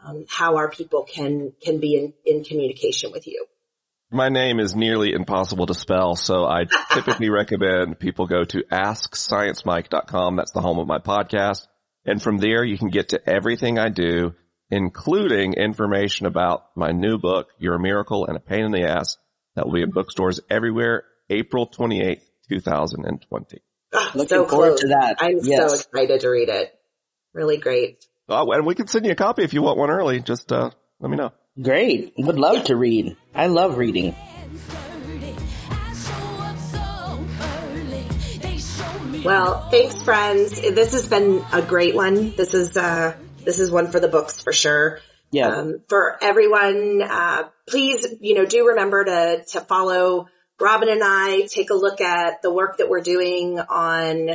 um, 0.05 0.25
how 0.29 0.57
our 0.57 0.71
people 0.71 1.05
can, 1.05 1.53
can 1.63 1.81
be 1.81 1.97
in, 1.97 2.13
in 2.25 2.45
communication 2.45 3.11
with 3.13 3.27
you. 3.27 3.47
My 4.11 4.29
name 4.29 4.61
is 4.61 4.77
nearly 4.77 5.13
impossible 5.13 5.67
to 5.67 5.75
spell, 5.75 6.15
so 6.15 6.45
I 6.45 6.67
typically 6.93 7.31
recommend 7.31 7.99
people 7.99 8.27
go 8.27 8.45
to 8.45 8.63
AskScienceMike.com. 8.71 10.37
That's 10.37 10.53
the 10.53 10.61
home 10.61 10.79
of 10.79 10.87
my 10.87 10.99
podcast. 10.99 11.67
And 12.05 12.23
from 12.23 12.39
there, 12.39 12.63
you 12.63 12.79
can 12.79 12.91
get 12.91 13.09
to 13.09 13.29
everything 13.29 13.79
I 13.79 13.89
do, 13.89 14.35
including 14.71 15.55
information 15.55 16.27
about 16.27 16.77
my 16.77 16.93
new 16.93 17.19
book, 17.19 17.49
You're 17.59 17.77
a 17.77 17.81
Miracle 17.81 18.27
and 18.27 18.37
a 18.37 18.41
Pain 18.41 18.67
in 18.67 18.73
the 18.73 18.85
Ass, 18.85 19.17
that 19.57 19.67
will 19.67 19.73
be 19.73 19.83
in 19.83 19.91
bookstores 19.91 20.39
everywhere, 20.51 21.05
April 21.31 21.67
28th, 21.69 22.23
2020. 22.49 23.63
Ah, 23.95 24.11
Looking 24.15 24.29
so 24.29 24.47
forward 24.47 24.69
close. 24.71 24.81
to 24.81 24.89
that. 24.89 25.17
I'm 25.21 25.41
so 25.41 25.65
excited 25.67 26.21
to 26.21 26.29
read 26.29 26.49
it. 26.49 26.75
Really 27.33 27.57
great. 27.59 28.05
Oh, 28.29 28.51
and 28.53 28.67
we 28.67 28.75
can 28.75 28.87
send 28.87 29.07
you 29.07 29.13
a 29.13 29.17
copy 29.17 29.43
if 29.43 29.53
you 29.55 29.63
want 29.63 29.79
one 29.79 29.91
early. 29.91 30.21
Just, 30.21 30.51
uh, 30.53 30.71
let 31.01 31.11
me 31.11 31.17
know. 31.17 31.33
Great. 31.61 32.15
Would 32.19 32.39
love 32.39 32.65
to 32.65 32.77
read. 32.77 33.17
I 33.35 33.47
love 33.47 33.77
reading. 33.79 34.15
Well, 39.25 39.71
thanks 39.71 40.03
friends. 40.03 40.61
This 40.61 40.93
has 40.93 41.09
been 41.09 41.43
a 41.53 41.63
great 41.63 41.95
one. 41.95 42.35
This 42.37 42.53
is, 42.53 42.77
uh, 42.77 43.17
this 43.43 43.59
is 43.59 43.71
one 43.71 43.91
for 43.91 43.99
the 43.99 44.09
books 44.09 44.43
for 44.43 44.53
sure. 44.53 45.01
Yeah. 45.31 45.49
Um, 45.49 45.81
for 45.89 46.19
everyone, 46.23 47.01
uh, 47.03 47.45
please, 47.67 48.07
you 48.21 48.35
know, 48.35 48.45
do 48.45 48.69
remember 48.69 49.05
to, 49.05 49.45
to 49.53 49.61
follow 49.63 50.29
Robin 50.61 50.89
and 50.89 51.03
I, 51.03 51.43
take 51.43 51.71
a 51.71 51.75
look 51.75 52.01
at 52.01 52.43
the 52.43 52.53
work 52.53 52.79
that 52.79 52.89
we're 52.89 53.01
doing 53.01 53.59
on, 53.59 54.31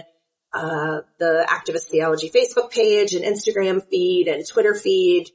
uh, 0.53 1.01
the 1.19 1.47
Activist 1.47 1.85
Theology 1.85 2.29
Facebook 2.29 2.71
page 2.71 3.13
and 3.13 3.23
Instagram 3.23 3.83
feed 3.87 4.27
and 4.27 4.45
Twitter 4.45 4.75
feed. 4.75 5.29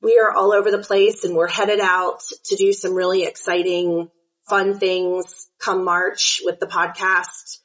We 0.00 0.18
are 0.18 0.32
all 0.32 0.52
over 0.52 0.70
the 0.70 0.78
place 0.78 1.24
and 1.24 1.36
we're 1.36 1.48
headed 1.48 1.80
out 1.80 2.22
to 2.44 2.56
do 2.56 2.72
some 2.72 2.94
really 2.94 3.24
exciting, 3.24 4.08
fun 4.48 4.78
things 4.78 5.48
come 5.58 5.84
March 5.84 6.40
with 6.44 6.58
the 6.58 6.66
podcast. 6.66 7.58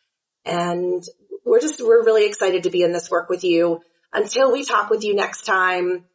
And 0.43 1.03
we're 1.45 1.61
just, 1.61 1.79
we're 1.79 2.03
really 2.03 2.25
excited 2.25 2.63
to 2.63 2.71
be 2.71 2.81
in 2.81 2.91
this 2.91 3.09
work 3.09 3.29
with 3.29 3.43
you. 3.43 3.81
Until 4.11 4.51
we 4.51 4.65
talk 4.65 4.89
with 4.89 5.03
you 5.03 5.15
next 5.15 5.43
time, 5.43 6.05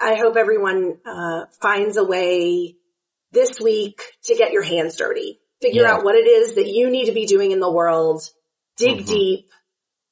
I 0.00 0.14
hope 0.14 0.36
everyone, 0.36 0.98
uh, 1.04 1.46
finds 1.60 1.96
a 1.96 2.04
way 2.04 2.76
this 3.32 3.60
week 3.60 4.00
to 4.24 4.34
get 4.34 4.52
your 4.52 4.62
hands 4.62 4.96
dirty. 4.96 5.40
Figure 5.62 5.82
Yeah. 5.82 5.94
out 5.94 6.04
what 6.04 6.14
it 6.14 6.26
is 6.26 6.54
that 6.54 6.66
you 6.66 6.90
need 6.90 7.06
to 7.06 7.12
be 7.12 7.26
doing 7.26 7.50
in 7.50 7.60
the 7.60 7.70
world. 7.70 8.22
Dig 8.76 8.98
mm-hmm. 8.98 9.10
deep, 9.10 9.50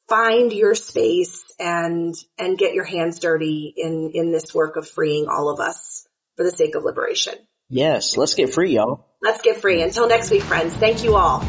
find 0.08 0.52
your 0.52 0.74
space 0.74 1.44
and, 1.58 2.14
and 2.38 2.56
get 2.56 2.74
your 2.74 2.84
hands 2.84 3.20
dirty 3.20 3.74
in, 3.76 4.12
in 4.14 4.32
this 4.32 4.54
work 4.54 4.76
of 4.76 4.88
freeing 4.88 5.26
all 5.28 5.50
of 5.50 5.60
us 5.60 6.06
for 6.36 6.44
the 6.44 6.50
sake 6.50 6.74
of 6.74 6.84
liberation. 6.84 7.34
Yes. 7.68 8.16
Let's 8.16 8.34
get 8.34 8.54
free, 8.54 8.74
y'all. 8.74 9.06
Let's 9.22 9.42
get 9.42 9.60
free. 9.60 9.82
Until 9.82 10.08
next 10.08 10.30
week, 10.30 10.42
friends. 10.42 10.74
Thank 10.74 11.04
you 11.04 11.16
all. 11.16 11.42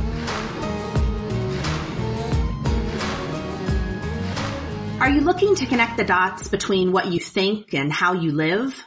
Are 4.99 5.09
you 5.09 5.21
looking 5.21 5.55
to 5.55 5.65
connect 5.65 5.97
the 5.97 6.03
dots 6.03 6.47
between 6.47 6.91
what 6.91 7.07
you 7.07 7.19
think 7.19 7.73
and 7.73 7.91
how 7.93 8.13
you 8.13 8.31
live? 8.31 8.81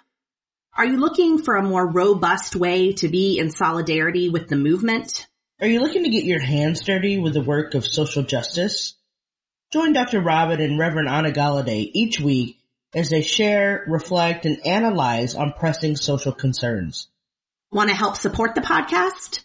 Are 0.79 0.87
you 0.87 0.97
looking 0.99 1.43
for 1.43 1.57
a 1.57 1.63
more 1.63 1.85
robust 1.85 2.55
way 2.55 2.93
to 2.93 3.09
be 3.09 3.41
in 3.41 3.51
solidarity 3.51 4.29
with 4.29 4.47
the 4.47 4.55
movement? 4.55 5.27
Are 5.61 5.67
you 5.67 5.81
looking 5.81 6.05
to 6.05 6.09
get 6.09 6.23
your 6.23 6.39
hands 6.39 6.85
dirty 6.85 7.19
with 7.19 7.35
the 7.35 7.43
work 7.43 7.75
of 7.75 7.85
social 7.85 8.23
justice? 8.23 8.95
Join 9.73 9.93
Dr. 9.93 10.21
Robin 10.21 10.61
and 10.61 10.79
Reverend 10.79 11.09
Anna 11.09 11.33
Golladay 11.33 11.91
each 11.93 12.21
week 12.21 12.61
as 12.95 13.11
they 13.11 13.23
share, 13.23 13.83
reflect, 13.89 14.47
and 14.47 14.65
analyze 14.65 15.35
on 15.35 15.53
pressing 15.53 15.97
social 15.97 16.31
concerns. 16.31 17.09
Want 17.73 17.91
to 17.91 17.97
help 17.97 18.15
support 18.15 18.55
the 18.55 18.61
podcast? 18.61 19.43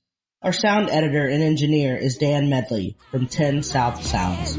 Our 0.41 0.55
sound 0.55 0.89
editor 0.89 1.27
and 1.27 1.43
engineer 1.43 1.95
is 1.95 2.17
Dan 2.17 2.49
Medley 2.49 2.97
from 3.11 3.27
10 3.27 3.63
South 3.63 4.03
Sounds. 4.03 4.57